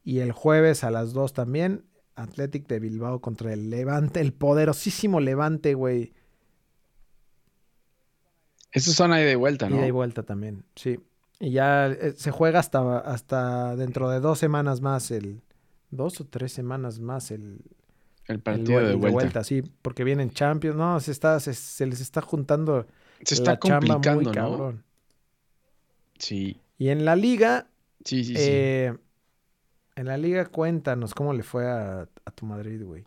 Y 0.05 0.20
el 0.20 0.33
jueves 0.33 0.85
a 0.85 0.91
las 0.91 1.12
2 1.12 1.33
también, 1.35 1.85
Athletic 2.14 2.66
de 2.66 2.81
Bilbao 2.81 3.20
contra 3.20 3.53
el 3.53 3.68
Levante, 3.68 4.20
el 4.20 4.33
poderosísimo 4.33 5.20
Levante, 5.20 5.75
güey. 5.75 6.14
Esos 8.73 8.95
son 8.95 9.12
ahí 9.12 9.25
de 9.25 9.37
vuelta, 9.37 9.68
¿no? 9.68 9.85
Y 9.85 9.91
vuelta 9.91 10.23
también, 10.23 10.64
sí. 10.75 10.99
Y 11.41 11.51
ya 11.51 11.89
eh, 11.89 12.14
se 12.16 12.31
juega 12.31 12.59
hasta, 12.59 12.99
hasta 12.99 13.77
dentro 13.77 14.09
de 14.11 14.20
dos 14.20 14.39
semanas 14.39 14.81
más 14.81 15.11
el... 15.11 15.43
Dos 15.91 16.20
o 16.20 16.27
tres 16.27 16.53
semanas 16.53 17.01
más 17.01 17.31
el, 17.31 17.62
El 18.29 18.37
el 18.37 18.41
partido 18.43 18.81
vuel- 18.81 18.87
de 18.89 18.95
vuelta. 19.11 19.43
sí, 19.45 19.62
porque 19.83 20.05
vienen 20.05 20.31
Champions, 20.31 20.76
no, 20.76 21.01
se 21.01 21.11
está, 21.12 21.41
se, 21.41 21.55
se 21.55 21.87
les 21.87 22.01
está 22.01 22.20
juntando 22.20 22.87
Se 23.24 23.35
está 23.35 23.53
la 23.53 23.59
chamba 23.59 23.79
muy 23.81 23.89
complicando, 24.07 24.22
¿no? 24.22 24.33
cabrón. 24.33 24.85
Sí. 26.18 26.61
Y 26.79 26.89
en 26.91 27.05
la 27.05 27.16
liga, 27.16 27.66
Sí, 28.05 28.24
sí, 28.24 28.35
sí. 28.35 28.41
Eh, 28.41 28.95
en 29.97 30.07
la 30.07 30.16
liga, 30.16 30.47
cuéntanos 30.47 31.14
cómo 31.14 31.33
le 31.35 31.43
fue 31.43 31.66
a, 31.66 32.09
a 32.24 32.31
tu 32.31 32.47
Madrid, 32.47 32.83
güey. 32.85 33.05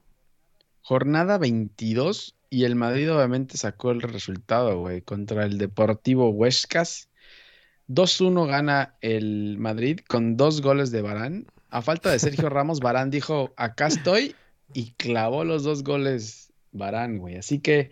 Jornada 0.81 1.37
22 1.37 2.35
y 2.49 2.65
el 2.65 2.75
Madrid 2.75 3.11
obviamente 3.13 3.57
sacó 3.57 3.91
el 3.91 4.01
resultado, 4.01 4.79
güey, 4.79 5.01
contra 5.01 5.45
el 5.45 5.57
Deportivo 5.57 6.29
Huescas. 6.29 7.09
2-1 7.87 8.45
gana 8.47 8.95
el 9.01 9.57
Madrid 9.59 9.99
con 10.07 10.35
dos 10.37 10.61
goles 10.61 10.91
de 10.91 11.01
Barán. 11.01 11.45
A 11.69 11.81
falta 11.81 12.11
de 12.11 12.19
Sergio 12.19 12.49
Ramos, 12.49 12.79
Barán 12.81 13.09
dijo, 13.09 13.53
acá 13.55 13.87
estoy 13.87 14.35
y 14.73 14.91
clavó 14.97 15.43
los 15.43 15.63
dos 15.63 15.83
goles 15.83 16.51
Barán, 16.71 17.17
güey. 17.17 17.35
Así 17.37 17.59
que 17.59 17.91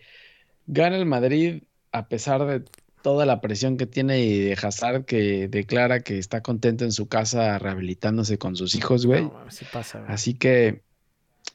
gana 0.67 0.95
el 0.97 1.05
Madrid 1.05 1.63
a 1.91 2.07
pesar 2.07 2.45
de 2.45 2.63
toda 3.01 3.25
la 3.25 3.39
presión 3.41 3.77
que 3.77 3.85
tiene 3.85 4.21
y 4.23 4.39
de 4.39 4.53
Hazard 4.61 5.05
que 5.05 5.47
declara 5.47 6.01
que 6.01 6.17
está 6.17 6.41
contento 6.41 6.83
en 6.85 6.91
su 6.91 7.07
casa 7.07 7.57
rehabilitándose 7.57 8.37
con 8.37 8.55
sus 8.55 8.75
hijos, 8.75 9.05
güey. 9.05 9.23
No, 9.23 9.49
sí 9.49 9.65
pasa, 9.71 9.99
güey. 9.99 10.11
Así 10.13 10.33
que 10.33 10.81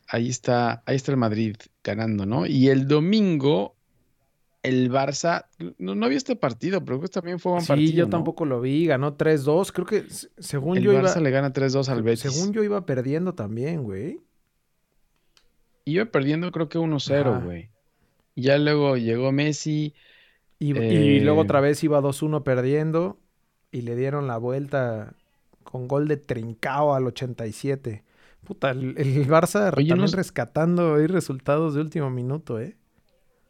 ahí 0.09 0.29
está, 0.29 0.83
ahí 0.87 0.97
está 0.97 1.13
el 1.13 1.19
Madrid 1.19 1.57
ganando, 1.83 2.25
¿no? 2.27 2.47
Y 2.47 2.69
el 2.69 2.89
domingo, 2.89 3.77
el 4.63 4.91
Barça, 4.91 5.45
no, 5.79 5.95
no 5.95 6.09
vi 6.09 6.17
este 6.17 6.35
partido, 6.37 6.83
pero 6.85 6.99
creo 6.99 7.09
que 7.11 7.13
también 7.13 7.39
fue 7.39 7.53
un 7.53 7.61
Sí, 7.61 7.67
partido. 7.69 7.93
yo 7.93 8.05
¿no? 8.05 8.11
tampoco 8.11 8.47
lo 8.47 8.61
vi, 8.63 8.87
ganó 8.87 9.17
3-2. 9.19 9.71
Creo 9.73 9.87
que 9.87 10.05
según 10.39 10.79
El 10.79 10.85
yo 10.85 10.93
Barça 10.95 11.13
iba. 11.17 11.21
le 11.21 11.31
gana 11.31 11.53
3-2 11.53 11.89
al 11.89 12.03
Betis. 12.03 12.21
Según 12.33 12.53
yo 12.55 12.65
iba 12.65 12.85
perdiendo 12.87 13.35
también, 13.35 13.83
güey. 13.83 14.21
Iba 15.85 16.05
perdiendo 16.07 16.51
creo 16.53 16.69
que 16.69 16.79
1-0, 16.79 17.21
Ajá. 17.31 17.45
güey. 17.45 17.71
Y 18.35 18.43
ya 18.43 18.59
luego 18.59 18.97
llegó 18.97 19.33
Messi. 19.33 19.95
Y, 20.59 20.77
y 20.79 21.21
luego 21.21 21.41
Eh, 21.41 21.45
otra 21.45 21.61
vez 21.61 21.83
iba 21.85 22.01
2-1 22.01 22.43
perdiendo. 22.43 23.19
Y 23.71 23.83
le 23.83 23.97
dieron 23.97 24.27
la 24.27 24.37
vuelta 24.39 25.15
con 25.63 25.89
gol 25.89 26.07
de 26.09 26.17
Trincao 26.17 26.95
al 26.95 27.07
87. 27.07 28.03
Puta, 28.45 28.71
el, 28.71 28.95
el 28.99 29.27
Barça 29.27 29.73
Oye, 29.77 29.89
también 29.89 30.11
no- 30.11 30.17
rescatando 30.17 30.95
ahí 30.95 31.07
resultados 31.07 31.75
de 31.75 31.81
último 31.81 32.11
minuto, 32.11 32.61
¿eh? 32.61 32.77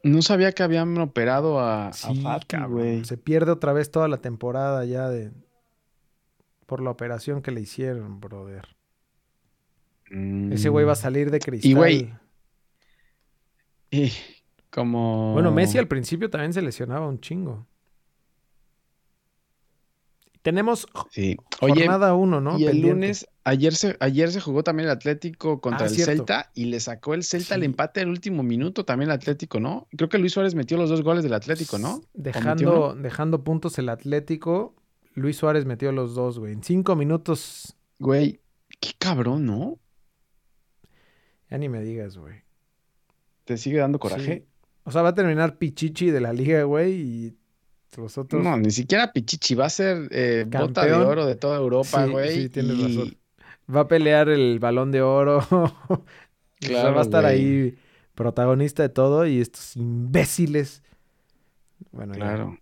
No 0.03 0.21
sabía 0.23 0.53
que 0.53 0.63
habían 0.63 0.97
operado 0.99 1.59
a, 1.61 1.89
a 1.89 1.93
Sí, 1.93 2.21
Fati, 2.23 2.47
cabrón. 2.47 2.73
güey. 2.73 3.05
Se 3.05 3.17
pierde 3.17 3.51
otra 3.53 3.73
vez 3.73 3.91
toda 3.91 4.07
la 4.09 4.19
temporada 4.19 4.85
ya 4.85 5.09
de. 5.09 5.31
Por 6.67 6.81
la 6.83 6.91
operación 6.91 7.43
que 7.43 7.51
le 7.51 7.61
hicieron, 7.61 8.21
brother. 8.21 8.67
Ese 10.53 10.69
güey 10.69 10.85
va 10.85 10.93
a 10.93 10.95
Mm. 10.95 10.99
salir 10.99 11.31
de 11.31 11.41
cristal. 11.41 11.75
güey, 11.75 12.13
Y 13.97 14.13
como... 14.71 15.33
Bueno, 15.35 15.53
Messi 15.53 15.79
al 15.79 15.89
principio 15.89 16.31
también 16.31 16.53
se 16.53 16.63
lesionaba 16.63 17.07
un 17.09 17.21
chingo. 17.21 17.67
Tenemos 20.43 20.87
Sí. 21.11 21.37
Oye, 21.61 21.87
jornada 21.87 22.15
1, 22.15 22.41
¿no? 22.41 22.59
y 22.59 22.65
el 22.65 22.73
Pendiente. 22.73 22.91
lunes, 22.93 23.27
ayer 23.45 23.75
se, 23.75 23.97
ayer 24.01 24.31
se 24.31 24.41
jugó 24.43 24.63
también 24.63 24.89
el 24.89 24.93
Atlético 24.95 25.61
contra 25.63 25.87
Ah, 25.87 25.89
el 25.89 25.95
cierto. 25.95 26.13
Celta 26.13 26.51
y 26.55 26.67
le 26.67 26.81
sacó 26.81 27.15
el 27.15 27.25
Celta 27.25 27.55
el 27.55 27.63
empate 27.63 28.03
al 28.03 28.09
último 28.11 28.43
minuto 28.43 28.85
también 28.85 29.09
el 29.11 29.15
Atlético, 29.17 29.59
¿no? 29.59 29.89
Creo 29.97 30.11
que 30.11 30.19
Luis 30.19 30.33
Suárez 30.35 30.55
metió 30.55 30.77
los 30.77 30.91
dos 30.91 31.03
goles 31.03 31.23
del 31.25 31.33
Atlético, 31.33 31.79
¿no? 31.79 31.95
¿O 31.95 31.97
metió 31.97 32.13
Dejando, 32.13 32.91
uno? 32.93 33.03
dejando 33.03 33.43
puntos 33.43 33.79
el 33.79 33.89
Atlético, 33.89 34.75
Luis 35.15 35.37
Suárez 35.39 35.65
metió 35.65 35.93
los 35.93 36.15
dos, 36.15 36.39
güey. 36.39 36.53
En 36.53 36.63
cinco 36.63 36.95
minutos, 36.95 37.75
Güey, 37.99 38.41
qué 38.81 38.91
cabrón, 38.99 39.47
¿no? 39.47 39.79
ya 41.51 41.57
ni 41.59 41.69
me 41.71 41.81
digas, 41.81 42.19
güey. 42.19 42.44
¿Te 43.45 43.57
sigue 43.59 43.79
dando 43.79 43.99
coraje? 43.99 44.35
Sí. 44.39 44.45
O 44.85 44.91
sea, 44.91 45.03
va 45.03 45.11
a 45.11 45.15
terminar 45.15 45.57
Pichichi 45.59 46.11
de 46.11 46.21
la 46.21 46.33
liga, 46.33 46.63
güey, 46.65 46.93
y 46.95 47.37
los 47.97 48.19
otros... 48.19 48.43
No, 48.43 48.57
ni 48.57 48.71
siquiera 48.71 49.13
Pichichi 49.13 49.55
va 49.55 49.67
a 49.67 49.71
ser 49.71 50.09
eh, 50.11 50.45
bota 50.49 50.85
de 50.85 50.93
oro 50.93 51.25
de 51.27 51.37
toda 51.37 51.57
Europa, 51.59 52.05
Sí, 52.05 52.11
güey. 52.11 52.43
sí, 52.43 52.49
tienes 52.49 52.77
y- 52.77 52.83
razón. 52.99 53.17
Va 53.75 53.81
a 53.81 53.89
pelear 53.89 54.29
el 54.29 54.59
balón 54.59 54.91
de 54.93 55.03
oro. 55.03 55.39
O 56.65 56.67
sea, 56.67 56.81
Claro, 56.83 56.95
va 56.95 57.01
a 57.01 57.05
estar 57.05 57.23
güey. 57.25 57.35
ahí 57.35 57.79
protagonista 58.15 58.83
de 58.83 58.89
todo 58.89 59.27
y 59.27 59.41
estos 59.41 59.77
imbéciles. 59.77 60.83
Bueno. 61.93 62.15
Claro. 62.15 62.59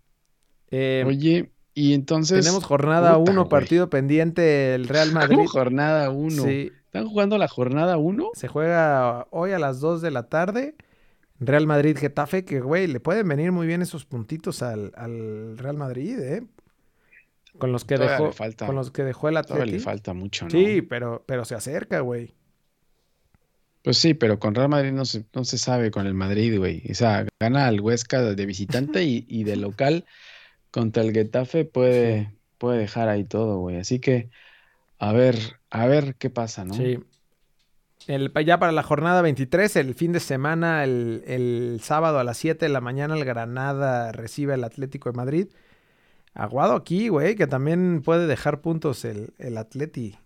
Eh, 0.71 1.03
Oye, 1.07 1.51
y 1.73 1.93
entonces... 1.93 2.43
tenemos 2.43 2.63
jornada 2.65 3.17
puta, 3.17 3.31
1, 3.31 3.41
güey. 3.41 3.49
partido 3.49 3.89
pendiente, 3.89 4.75
el 4.75 4.87
Real 4.89 5.11
Madrid. 5.13 5.37
¿Cómo 5.37 5.47
jornada 5.47 6.09
1? 6.09 6.43
Sí, 6.43 6.71
¿Están 6.93 7.07
jugando 7.09 7.39
la 7.39 7.47
jornada 7.47 7.97
1? 7.97 8.29
se 8.35 8.47
juega 8.47 9.25
hoy 9.31 9.51
a 9.51 9.57
las 9.57 9.79
2 9.79 10.03
de 10.03 10.11
la 10.11 10.29
tarde. 10.29 10.75
Real 11.39 11.65
Madrid 11.65 11.97
Getafe, 11.97 12.45
que 12.45 12.59
güey, 12.61 12.85
le 12.85 12.99
pueden 12.99 13.27
venir 13.27 13.51
muy 13.51 13.65
bien 13.65 13.81
esos 13.81 14.05
puntitos 14.05 14.61
al, 14.61 14.91
al 14.95 15.57
Real 15.57 15.75
Madrid, 15.75 16.19
¿eh? 16.19 16.43
Con 17.57 17.71
los 17.71 17.83
que 17.83 17.95
Todavía 17.95 18.17
dejó, 18.17 18.31
falta- 18.31 18.67
con 18.67 18.75
los 18.75 18.91
que 18.91 19.03
dejó 19.03 19.27
el 19.27 19.41
Todavía 19.41 19.65
le 19.73 19.79
falta 19.79 20.13
mucho, 20.13 20.45
¿no? 20.45 20.51
Sí, 20.51 20.83
pero, 20.83 21.23
pero 21.25 21.45
se 21.45 21.55
acerca, 21.55 22.01
güey. 22.01 22.35
Pues 23.81 23.97
sí, 23.97 24.13
pero 24.13 24.37
con 24.37 24.53
Real 24.53 24.69
Madrid 24.69 24.91
no 24.91 25.05
se, 25.05 25.25
no 25.33 25.43
se 25.45 25.57
sabe 25.57 25.89
con 25.89 26.05
el 26.05 26.13
Madrid, 26.13 26.57
güey. 26.59 26.83
O 26.91 26.93
sea, 26.93 27.25
gana 27.39 27.65
al 27.65 27.81
Huesca 27.81 28.21
de 28.21 28.45
visitante 28.45 29.03
y, 29.03 29.25
y 29.27 29.43
de 29.45 29.55
local 29.55 30.05
contra 30.69 31.01
el 31.01 31.11
Getafe 31.11 31.65
puede, 31.65 32.31
puede 32.59 32.77
dejar 32.77 33.09
ahí 33.09 33.23
todo, 33.23 33.57
güey. 33.57 33.77
Así 33.77 33.99
que, 33.99 34.29
a 34.99 35.11
ver, 35.11 35.35
a 35.73 35.87
ver 35.87 36.15
qué 36.15 36.29
pasa, 36.29 36.63
¿no? 36.65 36.73
Sí. 36.73 36.99
El, 38.07 38.31
ya 38.45 38.59
para 38.59 38.71
la 38.73 38.83
jornada 38.83 39.21
23, 39.21 39.75
el 39.77 39.95
fin 39.95 40.11
de 40.11 40.19
semana, 40.19 40.83
el, 40.83 41.23
el 41.25 41.79
sábado 41.81 42.19
a 42.19 42.23
las 42.23 42.37
7 42.37 42.65
de 42.65 42.69
la 42.71 42.81
mañana, 42.81 43.15
el 43.15 43.23
Granada 43.25 44.11
recibe 44.11 44.53
al 44.53 44.63
Atlético 44.63 45.09
de 45.09 45.15
Madrid. 45.17 45.47
Aguado 46.33 46.75
aquí, 46.75 47.07
güey, 47.09 47.35
que 47.35 47.47
también 47.47 48.01
puede 48.03 48.27
dejar 48.27 48.59
puntos 48.61 49.05
el, 49.05 49.33
el 49.37 49.57
Atleti. 49.57 50.17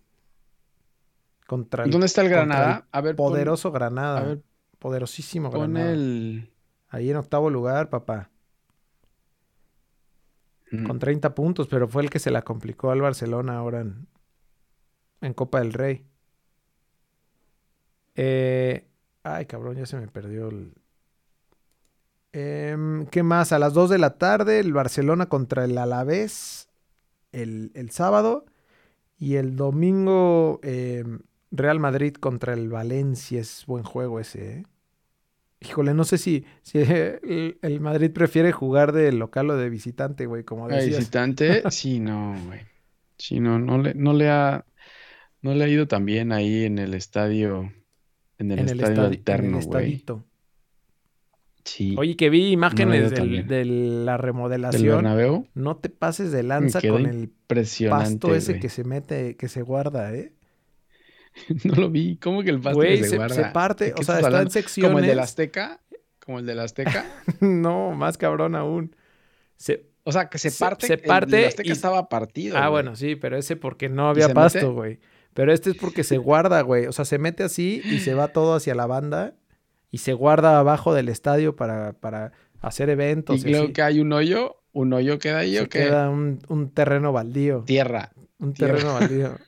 Contra 1.46 1.84
el 1.84 1.90
¿Dónde 1.90 2.06
está 2.06 2.22
el 2.22 2.28
Granada? 2.30 2.86
A 2.90 3.00
ver, 3.00 3.14
pon- 3.16 3.30
poderoso 3.32 3.70
Granada. 3.72 4.18
a 4.18 4.24
ver, 4.24 4.42
poderosísimo 4.78 5.50
pon 5.50 5.72
Granada. 5.72 5.92
el... 5.92 6.50
Ahí 6.88 7.10
en 7.10 7.16
octavo 7.16 7.48
lugar, 7.48 7.90
papá. 7.90 8.30
Mm, 10.70 10.84
Con 10.86 10.98
30 10.98 11.34
puntos, 11.34 11.68
pero 11.68 11.88
fue 11.88 12.02
el 12.02 12.10
que 12.10 12.18
se 12.18 12.30
la 12.30 12.42
complicó 12.42 12.90
al 12.90 13.00
Barcelona 13.00 13.56
ahora 13.56 13.80
en, 13.80 14.06
en 15.20 15.34
Copa 15.34 15.60
del 15.60 15.72
Rey. 15.72 16.04
Eh, 18.14 18.84
ay, 19.22 19.46
cabrón, 19.46 19.76
ya 19.76 19.86
se 19.86 19.96
me 19.96 20.08
perdió 20.08 20.48
el... 20.48 20.74
Em, 22.32 23.06
¿qué 23.06 23.22
más? 23.22 23.52
A 23.52 23.58
las 23.58 23.72
2 23.74 23.90
de 23.90 23.98
la 23.98 24.18
tarde, 24.18 24.60
el 24.60 24.72
Barcelona 24.72 25.26
contra 25.26 25.64
el 25.64 25.78
Alavés 25.78 26.68
el, 27.32 27.70
el 27.74 27.90
sábado. 27.90 28.46
Y 29.18 29.36
el 29.36 29.56
domingo, 29.56 30.60
em, 30.62 31.20
Real 31.50 31.80
Madrid 31.80 32.14
contra 32.14 32.52
el 32.54 32.68
Valencia. 32.68 33.40
Es 33.40 33.64
buen 33.66 33.82
juego 33.84 34.20
ese, 34.20 34.58
¿eh? 34.58 34.66
Híjole, 35.60 35.92
no 35.92 36.04
sé 36.04 36.18
si, 36.18 36.44
si 36.62 36.78
el, 36.78 37.58
el 37.62 37.80
Madrid 37.80 38.12
prefiere 38.12 38.52
jugar 38.52 38.92
de 38.92 39.10
local 39.12 39.50
o 39.50 39.56
de 39.56 39.68
visitante, 39.68 40.26
güey, 40.26 40.44
como 40.44 40.68
decías. 40.68 40.98
visitante, 40.98 41.62
sí, 41.70 41.98
no, 41.98 42.36
güey. 42.46 42.60
Sí, 43.16 43.40
no, 43.40 43.58
no 43.58 43.78
le, 43.78 43.94
no 43.94 44.12
le 44.12 44.30
ha, 44.30 44.64
no 45.42 45.54
le 45.54 45.64
ha 45.64 45.68
ido 45.68 45.86
tan 45.86 46.04
bien 46.04 46.32
ahí 46.32 46.64
en 46.64 46.78
el 46.78 46.94
estadio, 46.94 47.72
en 48.38 48.50
el 48.50 48.58
en 48.60 48.68
el, 48.68 48.80
estadio 48.80 49.00
el 49.02 49.06
alterno, 49.06 49.50
güey. 49.58 49.60
estadito. 49.60 50.24
Sí. 51.64 51.94
Oye, 51.98 52.16
que 52.16 52.30
vi 52.30 52.50
imágenes 52.50 53.10
del- 53.10 53.46
de 53.46 53.64
la 53.66 54.12
¿Del 54.12 54.22
remodelación. 54.22 55.46
No 55.54 55.76
te 55.76 55.90
pases 55.90 56.32
de 56.32 56.42
lanza 56.42 56.80
con 56.80 57.04
el 57.06 57.30
pasto 57.90 58.34
ese 58.34 58.52
güey. 58.52 58.60
que 58.60 58.68
se 58.70 58.84
mete, 58.84 59.36
que 59.36 59.48
se 59.48 59.60
guarda, 59.62 60.14
¿eh? 60.14 60.32
No 61.64 61.74
lo 61.74 61.90
vi. 61.90 62.16
¿Cómo 62.16 62.42
que 62.42 62.50
el 62.50 62.60
pasto 62.60 62.78
Güey, 62.78 62.96
que 62.98 63.04
se 63.04 63.10
se, 63.10 63.16
guarda? 63.16 63.34
se 63.34 63.44
parte, 63.52 63.84
¿De 63.86 63.92
qué 63.92 64.00
o 64.00 64.04
sea, 64.04 64.18
está 64.20 64.40
en 64.42 64.50
secciones. 64.50 64.90
¿Como 64.90 64.98
el 65.00 65.06
del 65.06 65.18
Azteca? 65.20 65.80
¿Como 66.24 66.38
el 66.38 66.46
del 66.46 66.58
Azteca? 66.60 67.04
no, 67.40 67.92
más 67.92 68.16
cabrón 68.16 68.54
aún. 68.54 68.96
Se- 69.56 69.84
O 70.04 70.12
sea, 70.12 70.30
que 70.30 70.38
se 70.38 70.48
Se- 70.50 70.58
parte. 70.64 70.86
se 70.86 70.94
el 70.94 71.00
del 71.00 71.08
parte 71.08 71.46
Azteca 71.46 71.68
y- 71.68 71.72
estaba 71.72 72.08
partido. 72.08 72.56
Ah, 72.56 72.68
güey. 72.68 72.82
bueno, 72.82 72.96
sí, 72.96 73.14
pero 73.14 73.36
ese 73.36 73.56
porque 73.56 73.90
no 73.90 74.08
había 74.08 74.32
pasto, 74.32 74.72
mete? 74.72 75.00
Pero 75.38 75.52
este 75.52 75.70
es 75.70 75.76
porque 75.76 76.02
se 76.02 76.18
guarda, 76.18 76.60
güey. 76.62 76.86
O 76.86 76.92
sea, 76.92 77.04
se 77.04 77.16
mete 77.16 77.44
así 77.44 77.80
y 77.84 78.00
se 78.00 78.12
va 78.12 78.32
todo 78.32 78.56
hacia 78.56 78.74
la 78.74 78.86
banda 78.86 79.36
y 79.88 79.98
se 79.98 80.12
guarda 80.12 80.58
abajo 80.58 80.94
del 80.94 81.08
estadio 81.08 81.54
para, 81.54 81.92
para 81.92 82.32
hacer 82.60 82.90
eventos. 82.90 83.46
Y 83.46 83.54
así. 83.54 83.72
que 83.72 83.82
hay 83.82 84.00
un 84.00 84.12
hoyo, 84.12 84.56
un 84.72 84.92
hoyo 84.92 85.20
queda 85.20 85.38
ahí 85.38 85.52
Se 85.52 85.60
o 85.60 85.68
qué? 85.68 85.78
queda 85.78 86.10
un, 86.10 86.40
un 86.48 86.70
terreno 86.72 87.12
baldío. 87.12 87.62
Tierra. 87.64 88.10
Un 88.40 88.52
tierra. 88.52 88.78
terreno 88.78 88.94
baldío. 88.94 89.38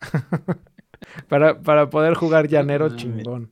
para, 1.30 1.58
para 1.62 1.88
poder 1.88 2.12
jugar 2.12 2.46
llanero 2.48 2.94
chingón. 2.94 3.50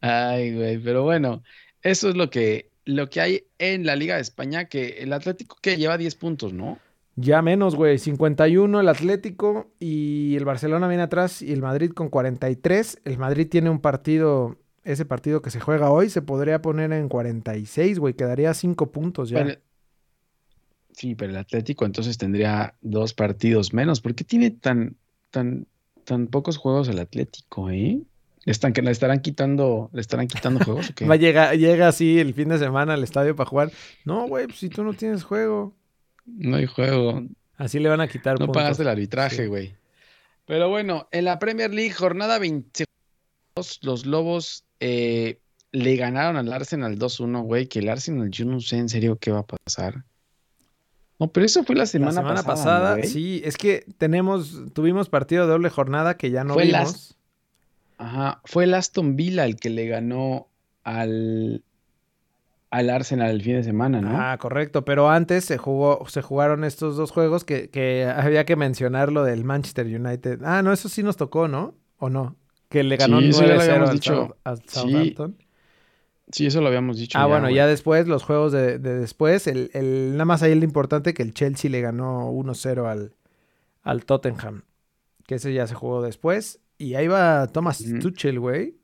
Ay, 0.00 0.52
güey, 0.52 0.78
pero 0.78 1.04
bueno, 1.04 1.44
eso 1.82 2.08
es 2.08 2.16
lo 2.16 2.28
que, 2.28 2.72
lo 2.84 3.08
que 3.08 3.20
hay 3.20 3.44
en 3.58 3.86
la 3.86 3.94
Liga 3.94 4.16
de 4.16 4.22
España, 4.22 4.64
que 4.64 4.96
el 4.98 5.12
Atlético 5.12 5.56
que 5.62 5.76
lleva 5.76 5.96
10 5.96 6.16
puntos, 6.16 6.52
¿no? 6.52 6.80
Ya 7.16 7.40
menos, 7.40 7.74
güey. 7.74 7.98
51 7.98 8.78
el 8.78 8.88
Atlético 8.88 9.70
y 9.80 10.36
el 10.36 10.44
Barcelona 10.44 10.86
viene 10.86 11.02
atrás 11.02 11.40
y 11.40 11.52
el 11.52 11.62
Madrid 11.62 11.90
con 11.92 12.10
43. 12.10 13.00
El 13.04 13.18
Madrid 13.18 13.48
tiene 13.50 13.70
un 13.70 13.80
partido, 13.80 14.58
ese 14.84 15.06
partido 15.06 15.40
que 15.40 15.50
se 15.50 15.58
juega 15.58 15.90
hoy 15.90 16.10
se 16.10 16.20
podría 16.20 16.60
poner 16.60 16.92
en 16.92 17.08
46, 17.08 17.98
güey. 17.98 18.14
Quedaría 18.14 18.52
5 18.52 18.92
puntos 18.92 19.30
ya. 19.30 19.58
Sí, 20.92 21.14
pero 21.14 21.30
el 21.30 21.38
Atlético 21.38 21.86
entonces 21.86 22.18
tendría 22.18 22.74
dos 22.82 23.14
partidos 23.14 23.72
menos. 23.72 24.02
¿Por 24.02 24.14
qué 24.14 24.24
tiene 24.24 24.50
tan, 24.50 24.96
tan, 25.30 25.66
tan 26.04 26.26
pocos 26.26 26.58
juegos 26.58 26.88
el 26.88 26.98
Atlético, 26.98 27.70
eh? 27.70 28.00
¿Le, 28.44 28.52
están, 28.52 28.72
que 28.72 28.80
le 28.82 28.90
estarán 28.90 29.20
quitando, 29.20 29.90
le 29.92 30.00
estarán 30.02 30.28
quitando 30.28 30.64
juegos 30.64 30.90
o 30.90 30.94
qué? 30.94 31.04
Va 31.08 31.14
a 31.14 31.18
llegar, 31.18 31.56
llega 31.56 31.88
así 31.88 32.18
el 32.18 32.32
fin 32.34 32.50
de 32.50 32.58
semana 32.58 32.94
al 32.94 33.02
estadio 33.02 33.34
para 33.34 33.48
jugar. 33.48 33.72
No, 34.04 34.28
güey, 34.28 34.46
pues 34.46 34.58
si 34.58 34.68
tú 34.68 34.84
no 34.84 34.92
tienes 34.92 35.24
juego. 35.24 35.74
No 36.26 36.56
hay 36.56 36.66
juego. 36.66 37.22
Así 37.56 37.78
le 37.78 37.88
van 37.88 38.00
a 38.00 38.08
quitar 38.08 38.38
No 38.38 38.46
puntos. 38.46 38.62
pagaste 38.62 38.82
el 38.82 38.88
arbitraje, 38.88 39.36
Sí. 39.44 39.46
güey. 39.46 39.74
Pero 40.44 40.68
bueno, 40.68 41.08
en 41.10 41.24
la 41.24 41.38
Premier 41.38 41.72
League, 41.72 41.92
jornada 41.92 42.38
22, 42.38 42.86
los 43.82 44.06
Lobos 44.06 44.64
eh, 44.80 45.38
le 45.72 45.96
ganaron 45.96 46.36
al 46.36 46.52
Arsenal 46.52 46.98
2-1, 46.98 47.42
güey. 47.42 47.66
Que 47.66 47.78
el 47.80 47.88
Arsenal, 47.88 48.30
yo 48.30 48.44
no 48.44 48.60
sé 48.60 48.76
en 48.78 48.88
serio 48.88 49.16
qué 49.18 49.30
va 49.32 49.40
a 49.40 49.46
pasar. 49.46 50.04
No, 51.18 51.28
pero 51.28 51.46
eso 51.46 51.64
fue 51.64 51.74
la 51.74 51.82
La 51.82 51.86
semana, 51.86 52.12
semana 52.12 52.42
pasada. 52.42 52.54
pasada, 52.54 52.90
¿no, 52.90 52.96
güey? 52.98 53.08
sí, 53.08 53.40
es 53.44 53.56
que 53.56 53.86
tenemos, 53.96 54.62
tuvimos 54.74 55.08
partido 55.08 55.46
de 55.46 55.52
doble 55.52 55.70
jornada 55.70 56.16
que 56.18 56.30
ya 56.30 56.44
no 56.44 56.52
Fue 56.54 56.64
vimos. 56.66 56.78
las- 56.78 57.16
Ajá, 57.98 58.42
fue 58.44 58.64
el 58.64 58.74
Aston 58.74 59.16
Villa 59.16 59.46
el 59.46 59.56
que 59.56 59.70
le 59.70 59.86
ganó 59.86 60.48
al, 60.84 61.62
al 62.76 62.90
Arsenal 62.90 63.30
el 63.30 63.42
fin 63.42 63.54
de 63.56 63.62
semana, 63.64 64.00
¿no? 64.00 64.10
Ah, 64.20 64.36
correcto, 64.38 64.84
pero 64.84 65.08
antes 65.10 65.44
se 65.44 65.58
jugó, 65.58 66.04
se 66.08 66.22
jugaron 66.22 66.64
estos 66.64 66.96
dos 66.96 67.10
juegos 67.10 67.44
que, 67.44 67.70
que 67.70 68.04
había 68.04 68.44
que 68.44 68.56
mencionar 68.56 69.10
lo 69.12 69.24
del 69.24 69.44
Manchester 69.44 69.86
United. 69.86 70.42
Ah, 70.44 70.62
no, 70.62 70.72
eso 70.72 70.88
sí 70.88 71.02
nos 71.02 71.16
tocó, 71.16 71.48
¿no? 71.48 71.74
¿O 71.98 72.08
no? 72.10 72.36
Que 72.68 72.82
le 72.82 72.96
ganó 72.96 73.20
Sí, 73.20 73.28
eso 73.30 73.44
ya 73.46 73.54
lo 73.54 73.60
9-0 73.60 73.62
habíamos 73.70 73.90
al. 73.90 74.00
South- 74.02 74.34
al. 74.44 74.62
Southampton. 74.68 75.36
Sí, 76.32 76.46
eso 76.46 76.60
lo 76.60 76.66
habíamos 76.66 76.98
dicho. 76.98 77.16
Ah, 77.18 77.26
bueno, 77.26 77.44
güey. 77.44 77.54
ya 77.54 77.66
después, 77.68 78.08
los 78.08 78.24
juegos 78.24 78.50
de, 78.52 78.78
de 78.80 78.98
después, 78.98 79.46
el, 79.46 79.70
el- 79.74 80.12
nada 80.12 80.24
más 80.24 80.42
ahí 80.42 80.50
el 80.52 80.64
importante 80.64 81.14
que 81.14 81.22
el 81.22 81.32
Chelsea 81.34 81.70
le 81.70 81.80
ganó 81.80 82.30
1-0 82.32 82.84
al, 82.90 83.14
al 83.82 84.04
Tottenham. 84.04 84.62
Que 85.26 85.36
ese 85.36 85.52
ya 85.54 85.66
se 85.68 85.74
jugó 85.74 86.02
después. 86.02 86.60
Y 86.78 86.94
ahí 86.94 87.06
va 87.06 87.46
Thomas 87.46 87.80
Ujú. 87.80 88.00
Tuchel, 88.00 88.40
güey. 88.40 88.74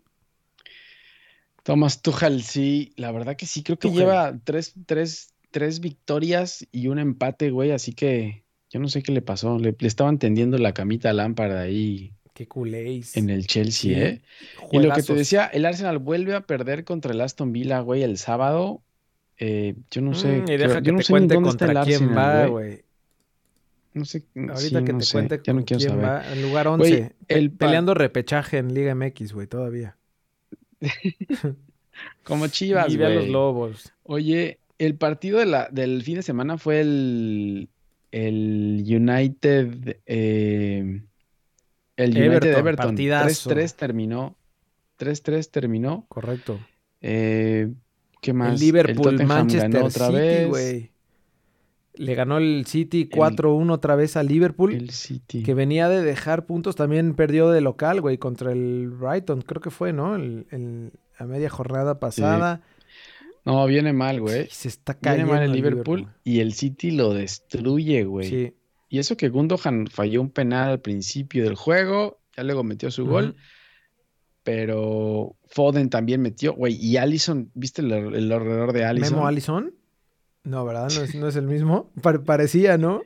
Thomas 1.62 2.02
Tuchel, 2.02 2.42
sí, 2.42 2.92
la 2.96 3.12
verdad 3.12 3.36
que 3.36 3.46
sí, 3.46 3.62
creo 3.62 3.78
que 3.78 3.88
Tuchel. 3.88 4.00
lleva 4.04 4.38
tres, 4.44 4.74
tres, 4.86 5.32
tres 5.50 5.80
victorias 5.80 6.66
y 6.72 6.88
un 6.88 6.98
empate, 6.98 7.50
güey, 7.50 7.70
así 7.70 7.92
que 7.92 8.44
yo 8.70 8.80
no 8.80 8.88
sé 8.88 9.02
qué 9.02 9.12
le 9.12 9.22
pasó. 9.22 9.58
Le, 9.58 9.76
le 9.78 9.88
estaban 9.88 10.18
tendiendo 10.18 10.58
la 10.58 10.72
camita 10.74 11.10
a 11.10 11.12
Lampard 11.12 11.52
ahí 11.56 12.12
Qué 12.34 12.48
culéis. 12.48 13.16
en 13.16 13.28
el 13.30 13.46
Chelsea, 13.46 13.94
Sí, 13.94 13.94
¿eh? 13.94 14.22
Y 14.72 14.78
lo 14.80 14.92
que 14.94 15.02
te 15.02 15.14
decía, 15.14 15.44
el 15.46 15.64
Arsenal 15.66 15.98
vuelve 15.98 16.34
a 16.34 16.40
perder 16.46 16.84
contra 16.84 17.12
el 17.12 17.20
Aston 17.20 17.52
Villa, 17.52 17.80
güey, 17.80 18.02
el 18.02 18.16
sábado. 18.18 18.82
Eh, 19.38 19.74
yo 19.90 20.00
no 20.02 20.14
sé, 20.14 20.28
Mm, 20.42 20.50
y 20.50 20.56
deja 20.56 20.74
yo 20.76 20.82
que 20.82 20.92
no 20.92 20.98
te 20.98 21.04
sé 21.04 21.12
cuente 21.12 21.34
dónde 21.34 21.50
está 21.50 21.66
contra 21.66 21.80
el 21.82 21.86
quién 21.86 22.02
Arsenal, 22.04 22.44
va, 22.44 22.46
güey. 22.46 22.82
No 23.94 24.04
sé, 24.06 24.24
Ahorita 24.34 24.58
sí, 24.78 24.84
que 24.84 24.92
no 24.94 24.98
te 25.00 25.04
sé, 25.04 25.12
cuente 25.12 25.40
ya 25.44 25.52
no 25.52 25.64
quién 25.66 25.80
saber. 25.80 26.04
va. 26.04 26.32
En 26.32 26.42
lugar 26.42 26.66
Güey, 26.68 26.92
11. 26.94 27.14
pe- 27.26 27.34
el 27.38 27.50
peleando 27.50 27.92
repechaje 27.94 28.56
en 28.58 28.72
Liga 28.72 28.94
MX, 28.94 29.32
güey, 29.34 29.46
todavía. 29.46 29.96
Como 32.24 32.46
Chivas, 32.48 32.92
y 32.92 32.96
ve 32.96 33.06
a 33.06 33.08
los 33.10 33.18
güey. 33.24 33.32
lobos. 33.32 33.92
Oye, 34.04 34.58
el 34.78 34.96
partido 34.96 35.38
de 35.38 35.46
la, 35.46 35.68
del 35.70 36.02
fin 36.02 36.16
de 36.16 36.22
semana 36.22 36.58
fue 36.58 36.80
el, 36.80 37.68
el 38.10 38.82
United, 38.86 39.98
eh, 40.06 41.02
el 41.96 42.10
United 42.10 42.24
Everton, 42.24 42.58
Everton. 42.60 42.86
partidazo. 42.88 43.50
3-3 43.50 43.74
terminó. 43.76 44.36
3-3 44.98 45.50
terminó. 45.50 46.06
Correcto. 46.08 46.58
Eh, 47.00 47.68
¿qué 48.20 48.32
más? 48.32 48.54
El 48.54 48.60
Liverpool, 48.60 49.02
Tottenham 49.16 49.28
Manchester 49.28 49.70
ganó 49.70 49.86
otra 49.86 50.06
City, 50.06 50.18
vez. 50.18 50.48
güey. 50.48 50.91
Le 51.94 52.14
ganó 52.14 52.38
el 52.38 52.64
City 52.66 53.08
4-1 53.10 53.70
otra 53.70 53.96
vez 53.96 54.16
a 54.16 54.22
Liverpool. 54.22 54.72
El 54.74 54.90
City. 54.90 55.42
Que 55.42 55.52
venía 55.54 55.88
de 55.88 56.02
dejar 56.02 56.46
puntos, 56.46 56.74
también 56.74 57.14
perdió 57.14 57.50
de 57.50 57.60
local, 57.60 58.00
güey, 58.00 58.16
contra 58.18 58.52
el 58.52 58.88
Brighton, 58.88 59.42
creo 59.42 59.60
que 59.60 59.70
fue, 59.70 59.92
¿no? 59.92 60.16
El, 60.16 60.46
el- 60.50 60.92
a 61.18 61.26
media 61.26 61.50
jornada 61.50 62.00
pasada. 62.00 62.62
No, 63.44 63.66
viene 63.66 63.92
mal, 63.92 64.20
güey. 64.20 64.44
Y 64.46 64.50
se 64.50 64.68
está 64.68 64.94
Viene 64.94 65.02
cayendo 65.02 65.32
mal 65.34 65.42
el 65.42 65.52
Liverpool 65.52 66.08
y 66.24 66.40
el 66.40 66.52
City 66.54 66.92
lo 66.92 67.12
destruye, 67.12 68.04
güey. 68.04 68.28
Sí. 68.28 68.54
Y 68.88 68.98
eso 68.98 69.16
que 69.16 69.28
Gundogan 69.28 69.86
falló 69.86 70.20
un 70.20 70.30
penal 70.30 70.70
al 70.70 70.80
principio 70.80 71.44
del 71.44 71.54
juego, 71.54 72.20
ya 72.36 72.42
luego 72.44 72.62
metió 72.64 72.90
su 72.90 73.06
gol. 73.06 73.36
Pero 74.42 75.36
Foden 75.46 75.88
también 75.88 76.20
metió, 76.20 76.54
güey, 76.54 76.74
y 76.74 76.96
Allison, 76.96 77.50
¿viste 77.54 77.80
el, 77.82 77.92
el 77.92 78.28
de 78.28 78.84
Allison? 78.84 79.14
¿Memo 79.14 79.26
Allison? 79.26 79.72
No, 80.44 80.64
¿verdad? 80.64 80.90
No 80.94 81.02
es, 81.02 81.14
no 81.14 81.28
es 81.28 81.36
el 81.36 81.46
mismo. 81.46 81.90
Pare- 82.02 82.18
parecía, 82.18 82.76
¿no? 82.78 83.02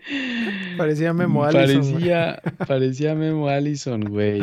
Parecía 0.78 1.12
Memo 1.12 1.45
Allison. 1.45 1.93
Parecía, 1.93 2.43
parecía 2.66 3.14
Memo 3.14 3.49
Allison, 3.49 4.01
güey. 4.05 4.43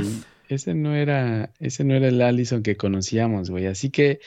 Ese 0.50 0.74
no 0.76 0.94
era, 0.94 1.52
ese 1.60 1.84
no 1.84 1.96
era 1.96 2.08
el 2.10 2.22
Allison 2.22 2.62
que 2.62 2.78
conocíamos, 2.78 3.50
güey. 3.50 3.66
Así 3.66 3.89
que 3.89 4.20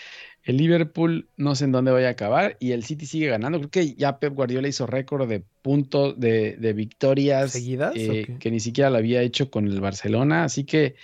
el 0.42 0.56
Liverpool 0.56 1.28
no 1.36 1.54
sé 1.54 1.66
en 1.66 1.72
dónde 1.72 1.92
vaya 1.92 2.08
a 2.08 2.12
acabar 2.12 2.56
y 2.58 2.72
el 2.72 2.82
City 2.84 3.06
sigue 3.06 3.28
ganando. 3.28 3.58
Creo 3.58 3.70
que 3.70 3.94
ya 3.94 4.18
Pep 4.18 4.34
Guardiola 4.34 4.66
hizo 4.68 4.86
récord 4.86 5.28
de 5.28 5.42
puntos, 5.62 6.18
de, 6.18 6.56
de 6.56 6.72
victorias 6.72 7.52
¿Seguidas 7.52 7.92
eh, 7.96 8.36
que 8.40 8.50
ni 8.50 8.58
siquiera 8.60 8.90
lo 8.90 8.96
había 8.96 9.22
hecho 9.22 9.50
con 9.50 9.68
el 9.68 9.80
Barcelona. 9.80 10.44
Así 10.44 10.64
que 10.64 10.96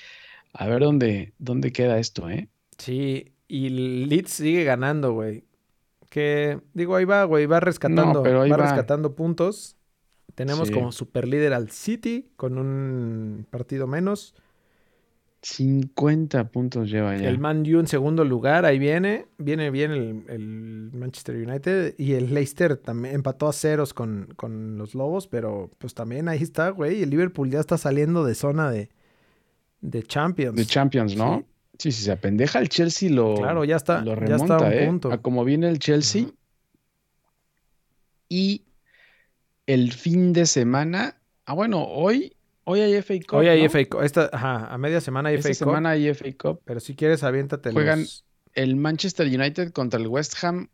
a 0.52 0.66
ver 0.66 0.80
dónde, 0.80 1.32
dónde 1.38 1.72
queda 1.72 1.98
esto, 1.98 2.28
¿eh? 2.28 2.48
Sí, 2.78 3.32
y 3.46 3.68
Leeds 3.68 4.30
sigue 4.32 4.64
ganando, 4.64 5.12
güey. 5.12 5.44
Que, 6.12 6.60
digo, 6.74 6.94
ahí 6.94 7.06
va, 7.06 7.24
güey, 7.24 7.46
va 7.46 7.58
rescatando, 7.58 8.22
pero 8.22 8.42
ahí 8.42 8.50
va, 8.50 8.58
va. 8.58 8.64
rescatando 8.64 9.14
puntos. 9.14 9.76
Tenemos 10.34 10.68
Sí. 10.68 10.74
como 10.74 10.92
superlíder 10.92 11.54
al 11.54 11.70
City 11.70 12.28
con 12.36 12.58
un 12.58 13.46
partido 13.50 13.86
menos. 13.86 14.34
50 15.40 16.50
puntos 16.50 16.90
lleva 16.90 17.16
ya. 17.16 17.28
El 17.28 17.38
Man 17.38 17.62
U 17.62 17.80
en 17.80 17.86
segundo 17.86 18.24
lugar, 18.24 18.64
ahí 18.64 18.78
viene. 18.78 19.26
Viene 19.38 19.70
bien 19.70 19.90
el, 19.90 20.22
el 20.28 20.90
Manchester 20.92 21.34
United. 21.36 21.94
Y 21.98 22.12
el 22.12 22.32
Leicester 22.34 22.76
también 22.76 23.14
empató 23.14 23.48
a 23.48 23.52
ceros 23.52 23.92
con, 23.94 24.28
con 24.36 24.76
los 24.78 24.94
Lobos, 24.94 25.26
pero 25.26 25.70
pues 25.78 25.94
también 25.94 26.28
ahí 26.28 26.42
está, 26.42 26.68
güey. 26.70 27.02
El 27.02 27.10
Liverpool 27.10 27.50
ya 27.50 27.58
está 27.60 27.76
saliendo 27.78 28.24
de 28.24 28.34
zona 28.34 28.70
de, 28.70 28.90
de 29.80 30.02
Champions. 30.02 30.56
de 30.56 30.66
Champions, 30.66 31.16
¿no? 31.16 31.38
Sí. 31.38 31.44
Sí, 31.82 31.90
si 31.90 32.04
se 32.04 32.12
apendeja 32.12 32.60
el 32.60 32.68
Chelsea 32.68 33.10
lo, 33.10 33.34
Claro, 33.34 33.64
ya 33.64 33.74
está, 33.76 34.02
lo 34.02 34.14
ya 34.14 34.36
está 34.36 34.56
remonta, 34.58 34.66
un 34.66 34.72
¿eh? 34.72 34.86
punto. 34.86 35.12
A 35.12 35.18
como 35.20 35.44
viene 35.44 35.68
el 35.68 35.80
Chelsea. 35.80 36.26
Y 38.28 38.64
el 39.66 39.92
fin 39.92 40.32
de 40.32 40.46
semana, 40.46 41.20
ah, 41.44 41.54
bueno, 41.54 41.82
hoy, 41.84 42.36
hoy 42.64 42.80
hay 42.80 42.94
FA 43.02 43.14
Cup, 43.26 43.38
Hoy 43.40 43.48
hay 43.48 43.62
¿no? 43.62 43.68
FA 43.70 43.84
Cup. 43.86 44.02
Esta, 44.02 44.30
ajá, 44.32 44.66
a 44.72 44.78
media 44.78 45.00
semana 45.00 45.30
hay 45.30 45.36
Esta 45.36 45.48
FA 45.48 45.58
Cup. 45.64 45.68
semana 45.70 45.90
hay 45.90 46.08
FA 46.14 46.28
Cup. 46.38 46.60
Pero 46.64 46.80
si 46.80 46.94
quieres, 46.94 47.22
aviéntate 47.24 47.72
Juegan 47.72 48.00
los- 48.02 48.24
El 48.54 48.76
Manchester 48.76 49.26
United 49.26 49.72
contra 49.72 49.98
el 50.00 50.06
West 50.06 50.34
Ham 50.44 50.68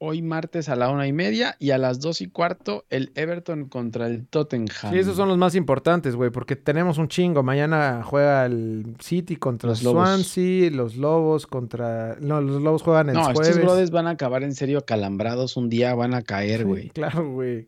hoy 0.00 0.22
martes 0.22 0.68
a 0.68 0.76
la 0.76 0.90
una 0.90 1.06
y 1.06 1.12
media 1.12 1.56
y 1.58 1.70
a 1.70 1.78
las 1.78 2.00
dos 2.00 2.20
y 2.20 2.28
cuarto 2.28 2.84
el 2.90 3.10
Everton 3.14 3.68
contra 3.68 4.06
el 4.06 4.26
Tottenham. 4.26 4.92
Sí, 4.92 4.98
esos 4.98 5.16
son 5.16 5.28
los 5.28 5.38
más 5.38 5.54
importantes, 5.54 6.14
güey, 6.14 6.30
porque 6.30 6.54
tenemos 6.56 6.98
un 6.98 7.08
chingo. 7.08 7.42
Mañana 7.42 8.02
juega 8.04 8.46
el 8.46 8.94
City 9.00 9.36
contra 9.36 9.70
Los 9.70 9.82
Lobos. 9.82 10.08
Swansea, 10.08 10.70
los 10.70 10.96
Lobos 10.96 11.46
contra... 11.46 12.16
No, 12.20 12.40
los 12.40 12.62
Lobos 12.62 12.82
juegan 12.82 13.08
el 13.08 13.14
No, 13.16 13.24
jueves. 13.24 13.48
estos 13.48 13.62
brothers 13.64 13.90
van 13.90 14.06
a 14.06 14.10
acabar 14.10 14.42
en 14.44 14.54
serio 14.54 14.78
acalambrados 14.78 15.56
un 15.56 15.68
día, 15.68 15.94
van 15.94 16.14
a 16.14 16.22
caer, 16.22 16.58
Sí, 16.60 16.64
güey. 16.64 16.88
Claro, 16.90 17.30
güey. 17.32 17.66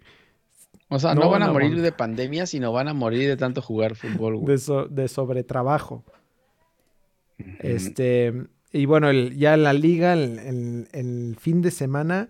O 0.89 0.99
sea, 0.99 1.15
no, 1.15 1.23
No, 1.23 1.31
van 1.31 1.43
a 1.43 1.47
no 1.47 1.53
morir 1.53 1.81
de 1.81 1.93
pandemia, 1.93 2.47
sino 2.47 2.73
van 2.73 2.89
a 2.89 2.95
morir 2.95 3.29
de 3.29 3.37
tanto 3.37 3.63
jugar 3.63 3.95
fútbol, 3.95 4.37
güey. 4.37 4.47
De, 4.55 4.59
so- 4.59 4.87
de 4.89 5.07
sobretrabajo. 5.09 6.05
Este... 7.61 8.35
Y 8.73 8.87
bueno, 8.87 9.11
el- 9.11 9.37
ya 9.37 9.57
la 9.57 9.73
liga, 9.73 10.13
el, 10.13 10.39
el- 10.39 10.89
el 10.93 11.37
fin 11.41 11.61
de 11.63 11.71
semana, 11.71 12.29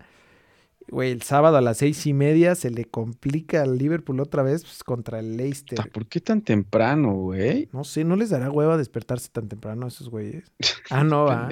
güey, 0.89 1.11
el 1.11 1.21
sábado 1.21 1.57
a 1.57 1.61
las 1.61 1.77
seis 1.77 2.05
y 2.07 2.13
media 2.13 2.55
se 2.55 2.69
le 2.71 2.85
complica 2.85 3.61
al 3.61 3.77
Liverpool 3.77 4.19
otra 4.19 4.43
vez 4.43 4.63
pues, 4.63 4.83
contra 4.83 5.19
el 5.19 5.37
Leicester. 5.37 5.77
Puta, 5.77 5.89
¿Por 5.91 6.07
qué 6.07 6.19
tan 6.19 6.41
temprano, 6.41 7.13
güey? 7.13 7.69
No 7.71 7.83
sé, 7.83 8.03
¿no 8.03 8.15
les 8.15 8.29
dará 8.31 8.49
hueva 8.51 8.77
despertarse 8.77 9.29
tan 9.31 9.47
temprano 9.47 9.85
a 9.85 9.89
esos 9.89 10.09
güeyes? 10.09 10.43
Ah, 10.89 11.03
no, 11.03 11.25
va. 11.25 11.49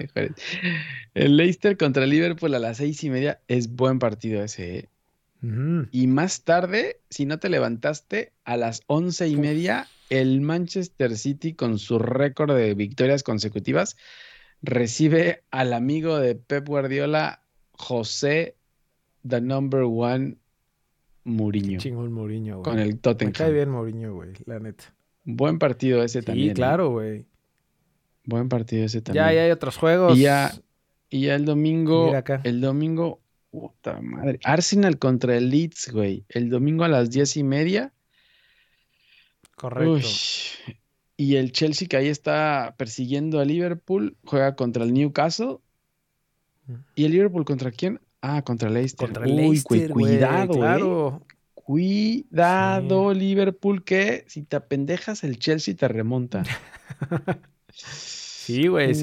El 1.14 1.38
Leicester 1.38 1.78
contra 1.78 2.04
el 2.04 2.10
Liverpool 2.10 2.54
a 2.56 2.60
las 2.60 2.78
seis 2.78 3.04
y 3.04 3.10
media 3.10 3.40
es 3.48 3.76
buen 3.76 4.00
partido 4.00 4.44
ese, 4.44 4.78
¿eh? 4.80 4.90
Y 5.92 6.08
más 6.08 6.44
tarde, 6.44 7.00
si 7.10 7.26
no 7.26 7.40
te 7.40 7.48
levantaste, 7.48 8.34
a 8.44 8.58
las 8.58 8.82
once 8.88 9.26
y 9.30 9.38
media, 9.38 9.88
el 10.10 10.42
Manchester 10.42 11.16
City, 11.18 11.54
con 11.54 11.80
su 11.80 11.98
récord 11.98 12.54
de 12.58 12.74
victorias 12.74 13.24
consecutivas, 13.24 13.96
recibe 14.62 15.44
al 15.52 15.74
amigo 15.74 16.18
de 16.20 16.36
Pep 16.36 16.68
Guardiola, 16.68 17.42
José, 17.72 18.56
the 19.28 19.42
number 19.42 19.82
one, 19.84 20.38
Mourinho, 21.24 21.80
Chingón 21.80 22.12
Mourinho, 22.12 22.56
güey. 22.58 22.64
con 22.64 22.80
el 22.80 22.88
Me 22.88 22.92
cae 22.94 23.00
Tottenham. 23.02 23.54
bien 23.54 23.70
Mourinho, 23.70 24.14
güey, 24.14 24.32
la 24.46 24.60
neta. 24.60 24.94
Buen 25.26 25.60
partido 25.60 26.04
ese 26.04 26.20
Sí, 26.22 26.26
también. 26.26 26.50
¿eh? 26.52 26.54
claro, 26.54 26.90
güey. 26.92 27.26
Buen 28.26 28.50
partido 28.50 28.86
ese 28.86 29.02
también. 29.02 29.26
Ya, 29.26 29.34
ya 29.34 29.42
hay 29.44 29.52
otros 29.52 29.78
juegos. 29.78 30.18
Y 30.18 30.22
ya, 30.22 30.52
y 31.10 31.22
ya 31.28 31.36
el 31.36 31.46
domingo, 31.46 32.08
Mira 32.08 32.20
acá. 32.20 32.42
el 32.44 32.62
domingo, 32.62 33.20
Puta 33.52 34.00
madre. 34.02 34.40
Arsenal 34.44 35.00
contra 35.00 35.36
el 35.36 35.50
Leeds, 35.50 35.92
güey. 35.92 36.24
El 36.30 36.50
domingo 36.50 36.84
a 36.84 36.88
las 36.88 37.10
diez 37.10 37.36
y 37.38 37.44
media. 37.44 37.92
Correcto. 39.56 39.92
Uy. 39.94 40.04
Y 41.22 41.36
el 41.36 41.52
Chelsea 41.52 41.88
que 41.90 41.98
ahí 41.98 42.08
está 42.08 42.76
persiguiendo 42.78 43.42
a 43.42 43.46
Liverpool 43.46 44.16
juega 44.24 44.56
contra 44.56 44.86
el 44.86 44.94
Newcastle. 44.94 45.58
Mm. 46.66 46.74
¿Y 46.96 47.04
el 47.06 47.12
Liverpool 47.12 47.44
contra 47.44 47.72
quién? 47.72 48.00
Ah, 48.22 48.42
contra 48.42 48.70
el 48.70 48.76
Leicester. 48.76 49.08
Contra 49.08 49.26
el 49.26 49.32
Uy, 49.34 49.38
Leicester, 49.38 49.92
cuidado, 49.92 50.54
eh. 50.54 50.58
claro. 50.58 51.26
Cuidado, 51.54 53.14
Liverpool, 53.14 53.84
que 53.84 54.24
si 54.28 54.44
te 54.44 54.56
apendejas, 54.56 55.24
el 55.26 55.38
Chelsea 55.40 55.76
te 55.76 55.88
remonta. 55.88 56.44
Sí, 57.72 58.68
güey. 58.68 58.94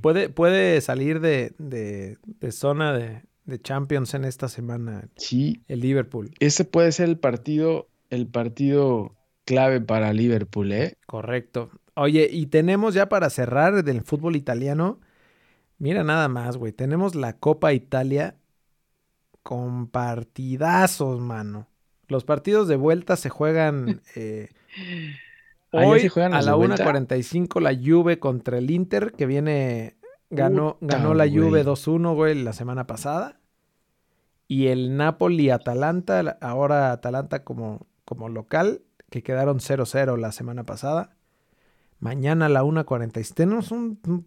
puede, 0.00 0.30
puede 0.30 0.80
salir 0.80 1.20
de, 1.20 1.52
de- 1.58 2.16
de 2.24 2.52
zona 2.52 2.94
de, 2.94 3.22
de 3.44 3.60
Champions 3.60 4.14
en 4.14 4.24
esta 4.24 4.48
semana 4.48 5.06
Sí, 5.16 5.62
el 5.68 5.80
Liverpool. 5.80 6.30
ese 6.40 6.64
puede 6.64 6.90
ser 6.92 7.10
el 7.10 7.18
partido, 7.18 7.88
el 8.08 8.26
partido 8.26 9.14
clave 9.50 9.80
para 9.80 10.12
Liverpool, 10.12 10.70
¿eh? 10.70 10.96
Correcto. 11.06 11.70
Oye, 11.94 12.28
y 12.30 12.46
tenemos 12.46 12.94
ya 12.94 13.08
para 13.08 13.30
cerrar 13.30 13.82
del 13.82 14.02
fútbol 14.02 14.36
italiano, 14.36 15.00
mira 15.78 16.04
nada 16.04 16.28
más, 16.28 16.56
güey, 16.56 16.70
tenemos 16.72 17.16
la 17.16 17.32
Copa 17.36 17.72
Italia 17.72 18.36
con 19.42 19.88
partidazos, 19.88 21.18
mano. 21.18 21.66
Los 22.06 22.22
partidos 22.22 22.68
de 22.68 22.76
vuelta 22.76 23.16
se 23.16 23.28
juegan 23.28 24.02
eh, 24.14 24.50
Ah, 25.72 25.82
¿ya 25.82 25.88
hoy 25.88 26.00
se 26.00 26.08
juegan 26.08 26.32
a 26.34 26.42
la 26.42 26.52
de 26.52 26.56
vuelta? 26.56 26.84
1.45 26.84 27.60
la 27.60 27.74
Juve 27.74 28.20
contra 28.20 28.58
el 28.58 28.70
Inter, 28.70 29.12
que 29.16 29.26
viene, 29.26 29.96
ganó, 30.30 30.78
Puta, 30.78 30.96
ganó 30.96 31.14
la 31.14 31.26
Juve 31.28 31.62
güey. 31.62 31.64
2-1, 31.64 32.14
güey, 32.14 32.40
la 32.42 32.52
semana 32.52 32.86
pasada. 32.86 33.40
Y 34.46 34.68
el 34.68 34.96
Napoli-Atalanta, 34.96 36.38
ahora 36.40 36.92
Atalanta 36.92 37.44
como, 37.44 37.86
como 38.04 38.28
local, 38.28 38.82
que 39.10 39.22
quedaron 39.22 39.58
0-0 39.58 40.16
la 40.18 40.32
semana 40.32 40.64
pasada. 40.64 41.16
Mañana 41.98 42.46
a 42.46 42.48
la 42.48 42.62
1.46. 42.62 43.34
Tenemos 43.34 43.70
un, 43.72 43.98
un 44.06 44.26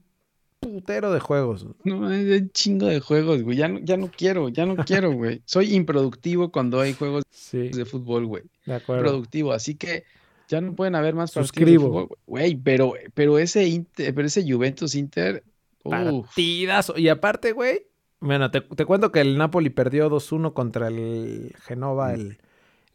putero 0.59 1.11
de 1.11 1.19
juegos. 1.19 1.65
No, 1.83 2.11
es 2.11 2.41
un 2.41 2.49
chingo 2.51 2.85
de 2.85 2.99
juegos, 2.99 3.41
güey. 3.41 3.57
Ya 3.57 3.67
no, 3.67 3.79
ya 3.79 3.97
no 3.97 4.11
quiero, 4.15 4.49
ya 4.49 4.65
no 4.65 4.75
quiero, 4.75 5.11
güey. 5.13 5.41
Soy 5.45 5.73
improductivo 5.73 6.51
cuando 6.51 6.79
hay 6.79 6.93
juegos 6.93 7.23
Sí, 7.31 7.69
de 7.69 7.85
fútbol, 7.85 8.25
güey. 8.27 8.43
de 8.65 8.75
acuerdo. 8.75 9.03
Productivo, 9.03 9.53
así 9.53 9.75
que 9.75 10.03
ya 10.47 10.61
no 10.61 10.75
pueden 10.75 10.93
haber 10.95 11.15
más 11.15 11.31
partidos 11.31 11.51
de 11.55 11.61
Suscribo. 11.73 12.09
güey. 12.27 12.55
Pero, 12.55 12.93
pero 13.13 13.39
ese 13.39 13.65
Inter- 13.67 14.13
pero 14.13 14.27
ese 14.27 14.43
Juventus 14.49 14.93
Inter, 14.95 15.43
Partidazo. 15.83 16.97
Y 16.97 17.09
aparte, 17.09 17.51
güey, 17.51 17.87
bueno, 18.19 18.51
te, 18.51 18.61
te 18.61 18.85
cuento 18.85 19.11
que 19.11 19.19
el 19.21 19.37
Napoli 19.37 19.69
perdió 19.69 20.09
2-1 20.09 20.53
contra 20.53 20.87
el 20.87 21.53
Genova 21.65 22.13
el, 22.13 22.37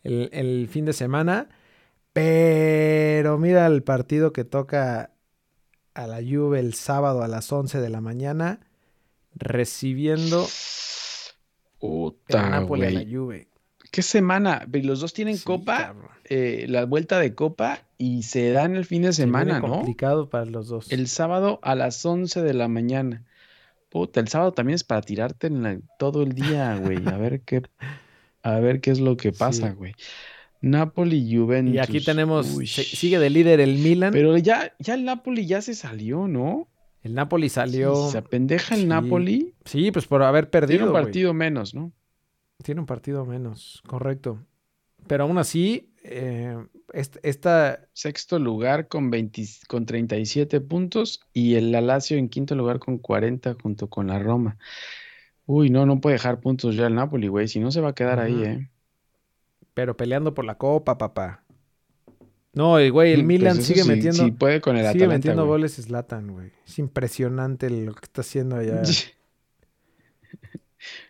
el- 0.04 0.30
el 0.32 0.68
fin 0.68 0.84
de 0.84 0.92
semana. 0.92 1.48
Pero 2.18 3.38
mira 3.38 3.66
el 3.66 3.82
partido 3.82 4.32
que 4.32 4.44
toca 4.44 5.10
a 5.94 6.06
la 6.06 6.16
Juve 6.16 6.60
el 6.60 6.74
sábado 6.74 7.22
a 7.22 7.28
las 7.28 7.50
11 7.52 7.80
de 7.80 7.88
la 7.90 8.00
mañana, 8.00 8.60
recibiendo 9.34 10.44
el 10.44 11.78
puta, 11.78 12.48
Napoli 12.50 12.84
a 12.86 12.90
la. 12.90 13.04
Juve. 13.08 13.48
¿Qué 13.90 14.02
semana? 14.02 14.66
Los 14.70 15.00
dos 15.00 15.12
tienen 15.14 15.38
Sí, 15.38 15.44
copa, 15.44 15.94
eh, 16.24 16.66
la 16.68 16.84
vuelta 16.84 17.18
de 17.18 17.34
copa 17.34 17.80
y 17.96 18.22
se 18.24 18.50
dan 18.52 18.76
el 18.76 18.84
fin 18.84 19.02
de 19.02 19.12
Se 19.12 19.22
semana, 19.22 19.60
¿no? 19.60 19.68
complicado 19.68 20.28
para 20.28 20.44
los 20.44 20.68
dos. 20.68 20.92
El 20.92 21.08
sábado 21.08 21.58
a 21.62 21.74
las 21.74 22.04
11 22.04 22.42
de 22.42 22.52
la 22.54 22.68
mañana. 22.68 23.24
Puta, 23.88 24.20
el 24.20 24.28
sábado 24.28 24.52
también 24.52 24.74
es 24.74 24.84
para 24.84 25.00
tirarte 25.00 25.46
en 25.46 25.62
la- 25.62 25.78
todo 25.98 26.22
el 26.22 26.34
día, 26.34 26.76
güey. 26.76 26.98
A 27.08 27.16
ver 27.16 27.40
qué, 27.40 27.62
a 28.42 28.58
ver 28.60 28.80
qué 28.82 28.90
es 28.90 29.00
lo 29.00 29.16
que 29.16 29.32
pasa, 29.32 29.70
Sí. 29.70 29.74
güey. 29.74 29.94
Napoli, 30.60 31.34
Juventus. 31.36 31.74
y 31.74 31.78
aquí 31.78 32.00
tenemos, 32.04 32.54
Uy. 32.56 32.66
sigue 32.66 33.18
de 33.18 33.30
líder 33.30 33.60
el 33.60 33.78
Milan. 33.78 34.12
Pero 34.12 34.36
ya, 34.38 34.74
ya 34.78 34.94
el 34.94 35.04
Napoli 35.04 35.46
ya 35.46 35.62
se 35.62 35.74
salió, 35.74 36.26
¿no? 36.28 36.68
el 37.04 37.14
Napoli 37.14 37.48
salió. 37.48 38.08
Se 38.10 38.18
apendeja 38.18 38.74
el 38.74 38.82
Sí. 38.82 38.86
Napoli, 38.86 39.54
Sí, 39.64 39.90
pues 39.92 40.06
por 40.06 40.22
haber 40.22 40.46
tiene 40.46 40.66
perdido. 40.66 40.84
un 40.86 40.90
güey. 40.90 41.04
partido 41.04 41.32
menos, 41.32 41.72
¿no? 41.74 41.92
Tiene 42.62 42.80
un 42.80 42.86
partido 42.86 43.24
menos, 43.24 43.82
correcto. 43.86 44.44
Pero 45.06 45.22
aún 45.24 45.38
así, 45.38 45.92
eh, 46.02 46.56
est- 46.92 47.16
esta, 47.22 47.88
Sexto 47.92 48.38
lugar 48.40 48.88
con 48.88 49.10
20 49.10 49.44
con 49.68 49.86
37 49.86 50.60
puntos 50.60 51.20
y 51.32 51.54
el 51.54 51.70
Lazio 51.70 52.18
en 52.18 52.28
quinto 52.28 52.56
lugar 52.56 52.78
con 52.80 52.98
40 52.98 53.54
junto 53.62 53.88
con 53.88 54.08
la 54.08 54.18
Roma. 54.18 54.58
Uy, 55.46 55.70
no, 55.70 55.86
no 55.86 56.00
puede 56.00 56.14
dejar 56.14 56.40
puntos 56.40 56.74
ya 56.76 56.88
el 56.88 56.94
Napoli, 56.96 57.28
güey. 57.28 57.46
Si 57.48 57.60
no 57.60 57.70
se 57.70 57.80
va 57.80 57.90
a 57.90 57.94
quedar 57.94 58.18
ahí. 58.20 58.42
¿eh? 58.42 58.68
Pero 59.78 59.96
peleando 59.96 60.34
por 60.34 60.44
la 60.44 60.56
copa, 60.58 60.98
papá. 60.98 61.44
No, 62.52 62.80
y 62.80 62.88
güey, 62.90 63.12
el 63.12 63.22
Mm, 63.22 63.26
Milan 63.28 63.54
pues 63.58 63.66
sigue 63.68 63.82
sí- 63.84 63.88
metiendo, 63.88 64.24
sí 64.24 64.32
puede 64.32 64.60
con 64.60 64.74
el 64.76 64.80
sigue 64.82 65.04
Atalanta, 65.04 65.14
metiendo 65.18 65.42
güey. 65.46 65.58
goles 65.60 65.76
Zlatan, 65.76 66.32
güey. 66.32 66.50
Es 66.66 66.80
impresionante 66.80 67.70
lo 67.70 67.94
que 67.94 68.00
está 68.04 68.22
haciendo 68.22 68.56
allá. 68.56 68.82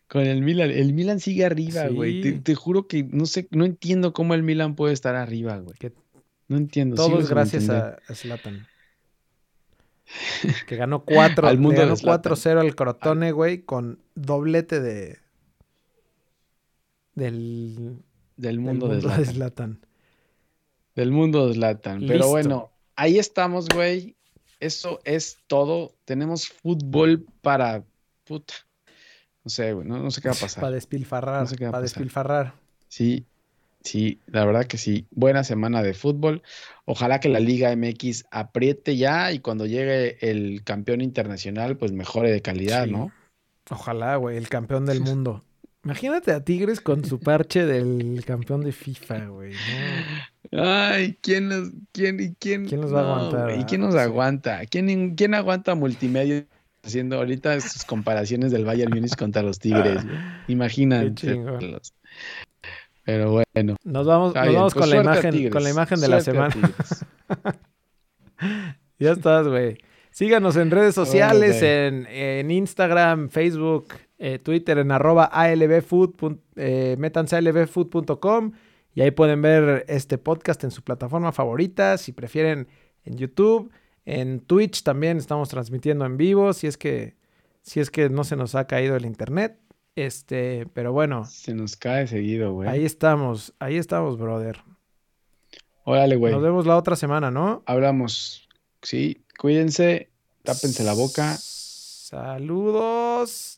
Con 0.06 0.26
el 0.26 0.42
Milan, 0.42 0.70
el 0.70 0.92
Milan 0.92 1.18
sigue 1.18 1.46
arriba, 1.46 1.88
güey. 1.88 2.20
Te, 2.20 2.30
Sí. 2.32 2.40
te 2.40 2.54
juro 2.54 2.86
que 2.86 3.04
no 3.04 3.24
sé, 3.24 3.48
no 3.52 3.64
entiendo 3.64 4.12
cómo 4.12 4.34
el 4.34 4.42
Milan 4.42 4.74
puede 4.74 4.92
estar 4.92 5.14
arriba, 5.16 5.56
güey. 5.58 5.74
Que 5.78 5.94
No 6.48 6.58
entiendo. 6.58 6.96
Todo 6.96 7.20
es 7.20 7.30
gracias 7.30 7.70
a, 7.70 7.96
Zlatan. 8.14 8.66
Que 10.66 10.76
ganó 10.76 11.04
4, 11.06 11.48
Al 11.48 11.58
mundo 11.58 11.80
ganó 11.80 11.96
Zlatan. 11.96 12.32
4-0 12.34 12.60
al 12.60 12.74
Crotone, 12.74 13.32
güey, 13.32 13.62
con 13.62 13.98
doblete 14.14 14.80
de 14.80 15.18
del, 17.14 17.98
del 18.38 18.56
del 18.56 18.60
mundo, 18.60 18.88
de 18.88 18.94
mundo 18.94 19.08
de 19.08 19.24
Zlatan. 19.24 19.34
Zlatan. 19.34 19.80
Del 20.94 21.12
mundo 21.12 21.46
de 21.48 21.54
Zlatan. 21.54 22.00
Pero 22.00 22.12
Listo. 22.14 22.28
bueno, 22.30 22.70
ahí 22.96 23.18
estamos, 23.18 23.68
güey. 23.68 24.16
Eso 24.60 25.00
es 25.04 25.38
todo. 25.46 25.94
Tenemos 26.04 26.48
fútbol 26.48 27.24
para. 27.42 27.84
Puta. 28.24 28.54
No 29.44 29.50
sé, 29.50 29.72
güey. 29.72 29.86
No, 29.86 29.98
no 29.98 30.10
sé 30.10 30.20
qué 30.20 30.28
va 30.28 30.32
a 30.32 30.34
Para 30.36 30.46
pasar. 30.46 30.72
despilfarrar, 30.72 31.40
No 31.42 31.46
sé 31.46 31.56
qué 31.56 31.64
va 31.64 31.68
a 31.68 31.72
para 31.72 31.82
despilfarrar. 31.82 32.54
Sí, 32.88 33.24
sí, 33.84 34.18
la 34.26 34.44
verdad 34.44 34.64
que 34.66 34.78
sí. 34.78 35.06
Buena 35.10 35.44
semana 35.44 35.82
de 35.82 35.94
fútbol. 35.94 36.42
Ojalá 36.86 37.20
que 37.20 37.28
la 37.28 37.38
Liga 37.38 37.74
MX 37.76 38.24
apriete 38.30 38.96
ya 38.96 39.30
y 39.32 39.38
cuando 39.38 39.66
llegue 39.66 40.18
el 40.28 40.64
campeón 40.64 41.00
internacional, 41.02 41.76
pues 41.76 41.92
mejore 41.92 42.32
de 42.32 42.42
calidad, 42.42 42.86
Sí. 42.86 42.90
¿no? 42.92 43.12
Ojalá, 43.70 44.16
güey, 44.16 44.36
el 44.38 44.48
campeón 44.48 44.86
del 44.86 45.00
mundo. 45.02 45.44
Imagínate 45.88 46.32
a 46.32 46.44
Tigres 46.44 46.82
con 46.82 47.02
su 47.02 47.18
parche 47.18 47.64
del 47.64 48.22
campeón 48.26 48.60
de 48.60 48.72
FIFA, 48.72 49.24
güey. 49.28 49.54
¿no? 50.50 50.62
Ay, 50.62 51.16
¿quién 51.22 51.48
nos, 51.48 51.70
quién, 51.92 52.20
y 52.20 52.34
quién, 52.34 52.66
¿Quién 52.66 52.82
nos 52.82 52.92
va 52.92 53.00
a 53.00 53.04
aguantar, 53.04 53.44
güey, 53.44 53.62
ah? 53.62 53.66
¿quién 53.66 53.80
nos 53.80 53.94
Sí. 53.94 54.00
aguanta? 54.00 54.60
¿Quién, 54.66 55.14
quién 55.14 55.32
aguanta 55.32 55.74
multimedia 55.74 56.44
haciendo 56.82 57.16
ahorita 57.16 57.54
estas 57.54 57.86
comparaciones 57.86 58.52
del 58.52 58.66
Bayern 58.66 58.92
Múnich 58.92 59.16
contra 59.16 59.40
los 59.42 59.58
Tigres? 59.58 60.04
Imagínate. 60.48 61.42
Pero 63.04 63.42
bueno. 63.54 63.76
Nos 63.82 64.06
vamos, 64.06 64.34
nos 64.34 64.54
vamos 64.54 64.74
Pues 64.74 64.86
con, 64.86 64.90
la 64.90 65.02
suerte 65.02 65.28
a 65.28 65.30
imagen, 65.30 65.50
con 65.50 65.62
la 65.62 65.70
imagen 65.70 66.00
de 66.00 66.08
la 66.08 66.20
suerte 66.20 66.52
semana. 66.52 67.58
Ya 68.98 69.12
estás, 69.12 69.48
güey. 69.48 69.78
Síganos 70.10 70.56
en 70.56 70.70
redes 70.70 70.94
sociales, 70.94 71.62
en, 71.62 72.06
en 72.08 72.50
Instagram, 72.50 73.30
Facebook, 73.30 73.94
eh, 74.18 74.38
Twitter, 74.38 74.78
en 74.78 74.90
arroba 74.90 75.24
albfood, 75.24 76.10
eh, 76.56 76.96
métanse 76.98 77.36
a 77.36 77.38
albfood.com 77.38 78.52
y 78.94 79.00
ahí 79.02 79.10
pueden 79.12 79.42
ver 79.42 79.84
este 79.88 80.18
podcast 80.18 80.64
en 80.64 80.70
su 80.70 80.82
plataforma 80.82 81.30
favorita. 81.32 81.96
Si 81.98 82.12
prefieren 82.12 82.66
en 83.04 83.16
YouTube, 83.16 83.70
en 84.04 84.40
Twitch 84.40 84.82
también 84.82 85.18
estamos 85.18 85.48
transmitiendo 85.48 86.04
en 86.04 86.16
vivo, 86.16 86.52
si 86.52 86.66
es 86.66 86.76
que, 86.76 87.14
si 87.62 87.78
es 87.80 87.90
que 87.90 88.08
no 88.08 88.24
se 88.24 88.34
nos 88.36 88.54
ha 88.54 88.66
caído 88.66 88.96
el 88.96 89.06
internet. 89.06 89.58
Este, 89.94 90.66
pero 90.74 90.92
bueno, 90.92 91.24
Se 91.24 91.54
nos 91.54 91.76
cae 91.76 92.06
seguido, 92.06 92.52
güey. 92.52 92.68
ahí 92.68 92.84
estamos, 92.84 93.54
ahí 93.58 93.76
estamos, 93.76 94.18
brother. 94.18 94.62
Órale, 95.84 96.16
güey. 96.16 96.32
Nos 96.32 96.42
vemos 96.42 96.66
la 96.66 96.76
otra 96.76 96.96
semana, 96.96 97.30
¿no? 97.30 97.62
Hablamos. 97.66 98.48
Sí, 98.82 99.24
cuídense, 99.38 100.10
tápense 100.42 100.84
la 100.84 100.92
boca. 100.94 101.36
Saludos. 102.08 103.57